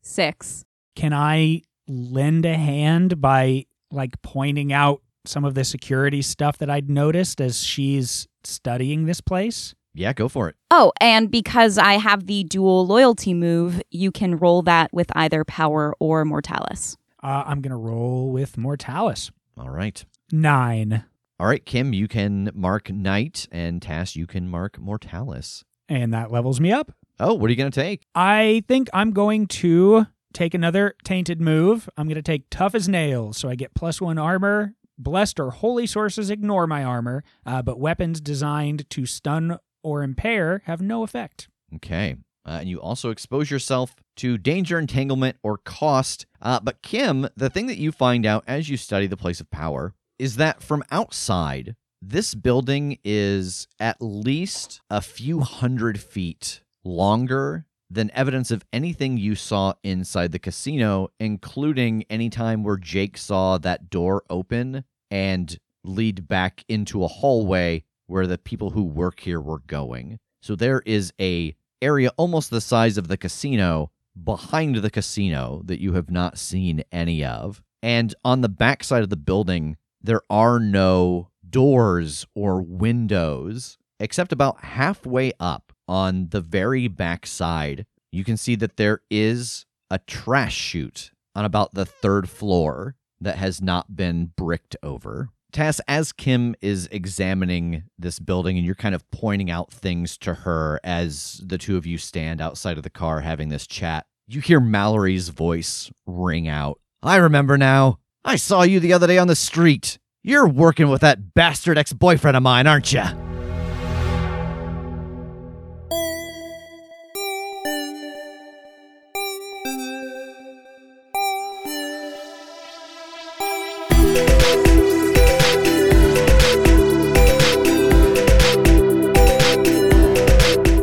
Six. 0.03 0.65
Can 0.97 1.13
I 1.13 1.63
lend 1.87 2.47
a 2.47 2.57
hand 2.57 3.21
by 3.21 3.67
like 3.91 4.21
pointing 4.23 4.73
out 4.73 5.03
some 5.25 5.45
of 5.45 5.55
the 5.55 5.65
security 5.65 6.23
stuff 6.23 6.59
that 6.59 6.71
I'd 6.71 6.91
noticed 6.91 7.41
as 7.41 7.63
she's 7.63 8.27
studying 8.45 9.05
this 9.05 9.21
place? 9.21 9.75
Yeah, 9.95 10.12
go 10.12 10.28
for 10.28 10.49
it. 10.49 10.57
Oh, 10.70 10.93
and 11.01 11.30
because 11.30 11.76
I 11.76 11.95
have 11.95 12.26
the 12.26 12.45
dual 12.45 12.86
loyalty 12.86 13.34
move, 13.34 13.82
you 13.90 14.11
can 14.11 14.38
roll 14.38 14.62
that 14.62 14.93
with 14.93 15.14
either 15.14 15.45
power 15.45 15.95
or 16.01 16.24
mortalis. 16.24 16.97
Uh, 17.22 17.45
I'm 17.47 17.61
going 17.61 17.70
to 17.70 17.76
roll 17.76 18.30
with 18.32 18.57
Mortalis. 18.57 19.30
All 19.57 19.70
right. 19.70 20.05
Nine. 20.32 21.05
All 21.38 21.47
right, 21.47 21.64
Kim, 21.64 21.93
you 21.93 22.09
can 22.09 22.51
mark 22.55 22.90
Night, 22.90 23.49
and 23.53 23.82
Tass, 23.82 24.16
you 24.16 24.26
can 24.26 24.49
mark 24.49 24.78
Mortalis. 24.78 25.64
And 25.88 26.12
that 26.14 26.30
levels 26.32 26.61
me 26.61 26.72
up. 26.72 26.93
Oh, 27.20 27.34
what 27.34 27.49
are 27.49 27.51
you 27.51 27.57
going 27.57 27.70
to 27.70 27.80
take? 27.80 28.03
I 28.14 28.64
think 28.66 28.88
I'm 28.93 29.11
going 29.12 29.47
to 29.49 30.07
take 30.32 30.55
another 30.55 30.95
tainted 31.05 31.40
move. 31.40 31.88
I'm 31.97 32.07
going 32.07 32.16
to 32.16 32.22
take 32.22 32.49
tough 32.51 32.74
as 32.74 32.88
nails, 32.88 33.36
so 33.36 33.49
I 33.49 33.55
get 33.55 33.74
plus 33.74 34.01
one 34.01 34.18
armor. 34.18 34.74
Blessed 34.99 35.40
or 35.40 35.51
holy 35.51 35.86
sources 35.86 36.30
ignore 36.30 36.66
my 36.66 36.84
armor, 36.84 37.24
uh, 37.45 37.61
but 37.62 37.78
weapons 37.80 38.20
designed 38.20 38.88
to 38.90 39.05
stun 39.07 39.59
or 39.83 40.03
impair 40.03 40.62
have 40.66 40.80
no 40.80 41.03
effect. 41.03 41.49
Okay. 41.74 42.16
Uh, 42.45 42.59
and 42.61 42.68
you 42.68 42.80
also 42.80 43.11
expose 43.11 43.51
yourself 43.51 43.95
to 44.16 44.37
danger, 44.37 44.78
entanglement, 44.78 45.37
or 45.43 45.59
cost. 45.59 46.26
Uh, 46.41 46.59
but, 46.61 46.83
Kim, 46.83 47.28
the 47.37 47.51
thing 47.51 47.66
that 47.68 47.78
you 47.78 47.93
find 47.93 48.26
out 48.26 48.43
as 48.47 48.68
you 48.68 48.76
study 48.76 49.07
the 49.07 49.16
place 49.16 49.41
of 49.41 49.51
power 49.51 49.95
is 50.18 50.37
that 50.37 50.62
from 50.62 50.83
outside, 50.91 51.76
this 52.01 52.35
building 52.35 52.99
is 53.05 53.68
at 53.78 53.97
least 54.01 54.80
a 54.91 55.01
few 55.01 55.41
hundred 55.41 56.01
feet 56.01 56.62
longer 56.85 57.66
than 57.89 58.11
evidence 58.12 58.51
of 58.51 58.64
anything 58.72 59.16
you 59.16 59.35
saw 59.35 59.74
inside 59.85 60.33
the 60.33 60.39
casino, 60.39 61.11
including 61.20 62.05
any 62.11 62.28
time 62.28 62.64
where 62.64 62.76
Jake 62.76 63.16
saw 63.16 63.59
that 63.59 63.91
door 63.91 64.24
open 64.28 64.85
and 65.11 65.59
lead 65.85 66.26
back 66.26 66.64
into 66.68 67.05
a 67.05 67.09
hallway 67.09 67.85
where 68.13 68.27
the 68.27 68.39
people 68.39 68.71
who 68.71 68.85
work 68.85 69.21
here 69.21 69.41
were 69.41 69.61
going. 69.61 70.19
So 70.43 70.55
there 70.55 70.83
is 70.85 71.13
a 71.21 71.57
area 71.81 72.11
almost 72.17 72.51
the 72.51 72.61
size 72.61 72.99
of 72.99 73.09
the 73.09 73.17
casino 73.17 73.91
behind 74.23 74.77
the 74.77 74.91
casino 74.91 75.63
that 75.65 75.81
you 75.81 75.95
have 75.95 76.11
not 76.11 76.39
seen 76.39 76.85
any 76.93 77.25
of. 77.25 77.63
And 77.83 78.15
on 78.25 78.43
the 78.43 78.49
backside 78.49 79.03
of 79.03 79.11
the 79.11 79.17
building, 79.17 79.77
there 80.01 80.21
are 80.29 80.61
no 80.61 81.31
doors 81.49 82.27
or 82.35 82.61
windows, 82.61 83.79
except 83.99 84.33
about 84.33 84.63
halfway 84.63 85.33
up 85.41 85.73
on 85.89 86.29
the 86.31 86.41
very 86.41 86.89
back 86.89 87.27
side. 87.27 87.87
You 88.13 88.25
can 88.25 88.37
see 88.37 88.55
that 88.57 88.77
there 88.77 89.01
is 89.11 89.65
a 89.91 89.99
trash 89.99 90.55
chute 90.55 91.11
on 91.35 91.45
about 91.45 91.75
the 91.75 91.87
third 91.87 92.29
floor 92.29 92.95
that 93.21 93.37
has 93.37 93.63
not 93.63 93.97
been 93.97 94.33
bricked 94.37 94.77
over. 94.83 95.31
Tass, 95.53 95.80
as 95.86 96.12
Kim 96.12 96.55
is 96.62 96.88
examining 96.90 97.84
this 97.98 98.18
building 98.18 98.57
and 98.57 98.64
you're 98.64 98.74
kind 98.74 98.94
of 98.94 99.09
pointing 99.11 99.50
out 99.50 99.70
things 99.70 100.16
to 100.18 100.32
her 100.32 100.80
as 100.82 101.42
the 101.44 101.59
two 101.59 101.76
of 101.76 101.84
you 101.84 101.98
stand 101.98 102.40
outside 102.40 102.78
of 102.78 102.82
the 102.82 102.90
car 102.90 103.20
having 103.20 103.50
this 103.50 103.66
chat, 103.66 104.07
you 104.26 104.40
hear 104.40 104.61
Mallory's 104.61 105.28
voice 105.28 105.90
ring 106.07 106.48
out. 106.48 106.80
I 107.03 107.16
remember 107.16 107.59
now. 107.59 107.98
I 108.24 108.36
saw 108.36 108.62
you 108.62 108.80
the 108.80 108.94
other 108.94 109.07
day 109.07 109.18
on 109.18 109.28
the 109.28 109.36
street. 109.36 109.98
You're 110.22 110.48
working 110.48 110.88
with 110.88 111.03
that 111.03 111.34
bastard 111.34 111.76
ex 111.76 111.92
boyfriend 111.92 112.36
of 112.36 112.42
mine, 112.42 112.66
aren't 112.66 112.92
you? 112.92 113.03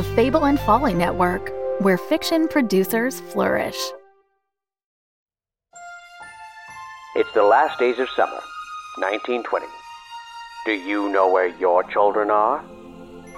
The 0.00 0.16
Fable 0.16 0.46
and 0.46 0.58
Folly 0.58 0.94
Network, 0.94 1.52
where 1.82 1.98
fiction 1.98 2.48
producers 2.48 3.20
flourish. 3.20 3.76
It's 7.14 7.30
the 7.34 7.42
last 7.42 7.78
days 7.78 7.98
of 7.98 8.08
summer, 8.16 8.40
1920. 8.96 9.66
Do 10.64 10.72
you 10.72 11.10
know 11.10 11.30
where 11.30 11.48
your 11.48 11.82
children 11.82 12.30
are? 12.30 12.64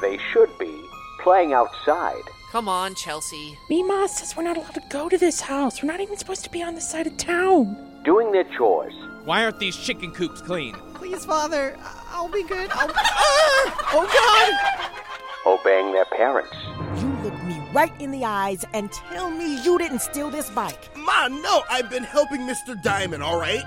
They 0.01 0.19
should 0.33 0.57
be 0.57 0.73
playing 1.19 1.53
outside. 1.53 2.23
Come 2.53 2.69
on, 2.69 2.95
Chelsea. 2.95 3.59
Mima 3.69 4.07
says 4.09 4.37
we're 4.37 4.45
not 4.45 4.57
allowed 4.57 4.75
to 4.75 4.83
go 4.89 5.09
to 5.09 5.19
this 5.19 5.41
house. 5.41 5.83
We're 5.83 5.91
not 5.91 5.99
even 5.99 6.17
supposed 6.17 6.45
to 6.45 6.51
be 6.51 6.63
on 6.63 6.77
this 6.77 6.89
side 6.89 7.09
of 7.09 7.17
town. 7.17 7.77
Doing 8.05 8.31
their 8.31 8.47
chores. 8.57 8.95
Why 9.25 9.43
aren't 9.43 9.59
these 9.59 9.77
chicken 9.77 10.13
coops 10.13 10.41
clean? 10.41 10.77
Please, 10.95 11.25
Father, 11.25 11.77
I'll 12.13 12.31
be 12.31 12.45
good. 12.45 12.71
I'll... 12.71 12.89
Ah! 13.05 13.89
Oh, 13.95 15.02
Obeying 15.45 15.93
their 15.93 16.05
parents. 16.05 16.55
You 17.01 17.09
look 17.22 17.43
me 17.45 17.61
right 17.72 17.93
in 18.01 18.12
the 18.12 18.24
eyes 18.24 18.64
and 18.72 18.93
tell 18.93 19.30
me 19.30 19.62
you 19.64 19.76
didn't 19.76 20.01
steal 20.01 20.30
this 20.30 20.51
bike. 20.51 20.97
Ma, 20.97 21.28
no, 21.28 21.62
I've 21.68 21.90
been 21.90 22.05
helping 22.05 22.43
Mr. 22.43 22.80
Diamond, 22.80 23.22
all 23.22 23.40
right? 23.40 23.64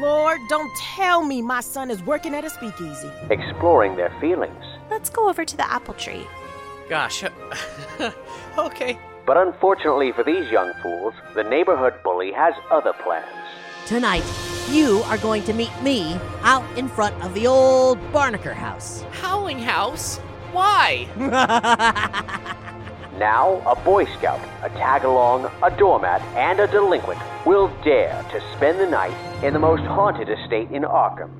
Lord, 0.00 0.40
don't 0.48 0.70
tell 0.76 1.24
me 1.24 1.40
my 1.40 1.60
son 1.60 1.90
is 1.90 2.02
working 2.02 2.34
at 2.34 2.44
a 2.44 2.50
speakeasy. 2.50 3.10
Exploring 3.30 3.96
their 3.96 4.12
feelings. 4.20 4.62
Let's 4.90 5.08
go 5.08 5.28
over 5.28 5.44
to 5.44 5.56
the 5.56 5.70
apple 5.70 5.94
tree. 5.94 6.26
Gosh. 6.88 7.24
okay. 8.58 8.98
But 9.26 9.38
unfortunately 9.38 10.12
for 10.12 10.22
these 10.22 10.50
young 10.50 10.74
fools, 10.82 11.14
the 11.34 11.44
neighborhood 11.44 11.94
bully 12.04 12.32
has 12.32 12.54
other 12.70 12.92
plans. 13.02 13.26
Tonight, 13.86 14.24
you 14.70 15.02
are 15.06 15.18
going 15.18 15.42
to 15.44 15.52
meet 15.52 15.72
me 15.82 16.18
out 16.42 16.64
in 16.78 16.88
front 16.88 17.14
of 17.22 17.32
the 17.34 17.46
old 17.46 17.98
Barnaker 18.12 18.54
house. 18.54 19.04
Howling 19.12 19.58
House? 19.58 20.20
Why? 20.54 21.08
Now, 23.18 23.62
a 23.64 23.76
Boy 23.76 24.06
Scout, 24.18 24.40
a 24.64 24.68
tag 24.70 25.04
along, 25.04 25.48
a 25.62 25.70
doormat, 25.70 26.20
and 26.34 26.58
a 26.58 26.66
delinquent 26.66 27.20
will 27.46 27.68
dare 27.84 28.20
to 28.32 28.40
spend 28.56 28.80
the 28.80 28.86
night 28.86 29.14
in 29.44 29.52
the 29.52 29.60
most 29.60 29.84
haunted 29.84 30.28
estate 30.28 30.68
in 30.72 30.82
Arkham. 30.82 31.30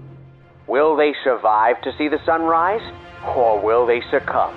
Will 0.68 0.94
they 0.94 1.14
survive 1.24 1.82
to 1.82 1.92
see 1.98 2.06
the 2.06 2.24
sunrise? 2.24 2.82
Or 3.26 3.58
will 3.58 3.86
they 3.86 4.02
succumb 4.10 4.54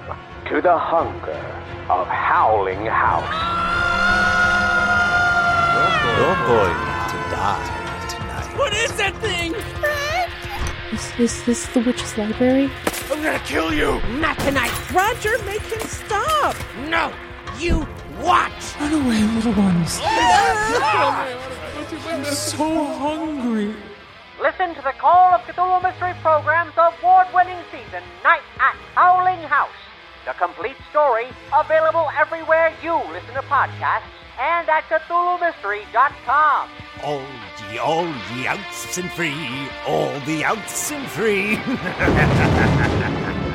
to 0.50 0.62
the 0.62 0.78
hunger 0.78 1.44
of 1.90 2.06
Howling 2.06 2.86
House? 2.86 3.26
Your 6.20 6.36
boy 6.46 6.70
to 7.10 7.18
die 7.34 8.06
tonight. 8.10 8.58
What 8.60 8.74
is 8.74 8.96
that 8.98 9.16
thing? 9.16 10.07
Is, 10.94 11.12
is 11.20 11.44
this 11.44 11.66
the 11.74 11.82
witch's 11.82 12.18
library? 12.18 12.72
I'm 13.12 13.22
gonna 13.22 13.40
kill 13.40 13.74
you! 13.74 14.00
Not 14.20 14.40
tonight. 14.40 14.72
Roger, 14.94 15.38
make 15.44 15.62
him 15.64 15.82
stop. 15.82 16.56
No! 16.88 17.12
You 17.60 17.86
watch! 18.22 18.80
Run 18.80 18.94
away, 18.94 19.22
little 19.36 19.52
ones. 19.52 20.00
I'm 20.04 22.24
so 22.24 22.86
hungry. 22.86 23.76
Listen 24.42 24.74
to 24.76 24.82
the 24.82 24.94
Call 24.98 25.34
of 25.34 25.42
Cthulhu 25.42 25.84
Mystery 25.84 26.14
Program's 26.22 26.72
award-winning 26.78 27.58
season, 27.70 28.02
Night 28.24 28.44
at 28.60 28.78
Howling 28.96 29.40
House. 29.50 29.68
The 30.26 30.32
complete 30.34 30.78
story 30.90 31.28
available 31.54 32.08
everywhere 32.18 32.74
you 32.82 32.94
listen 33.12 33.34
to 33.34 33.42
podcasts 33.50 34.17
and 34.40 34.70
at 34.70 34.84
CthulhuMystery.com. 34.90 36.70
All 37.04 37.22
ye, 37.72 37.78
all 37.78 38.08
ye 38.36 38.48
outs 38.48 38.98
and 38.98 39.12
free, 39.12 39.70
all 39.88 40.20
the 40.22 40.44
outs 40.44 40.92
and 40.92 41.08
free. 41.08 41.58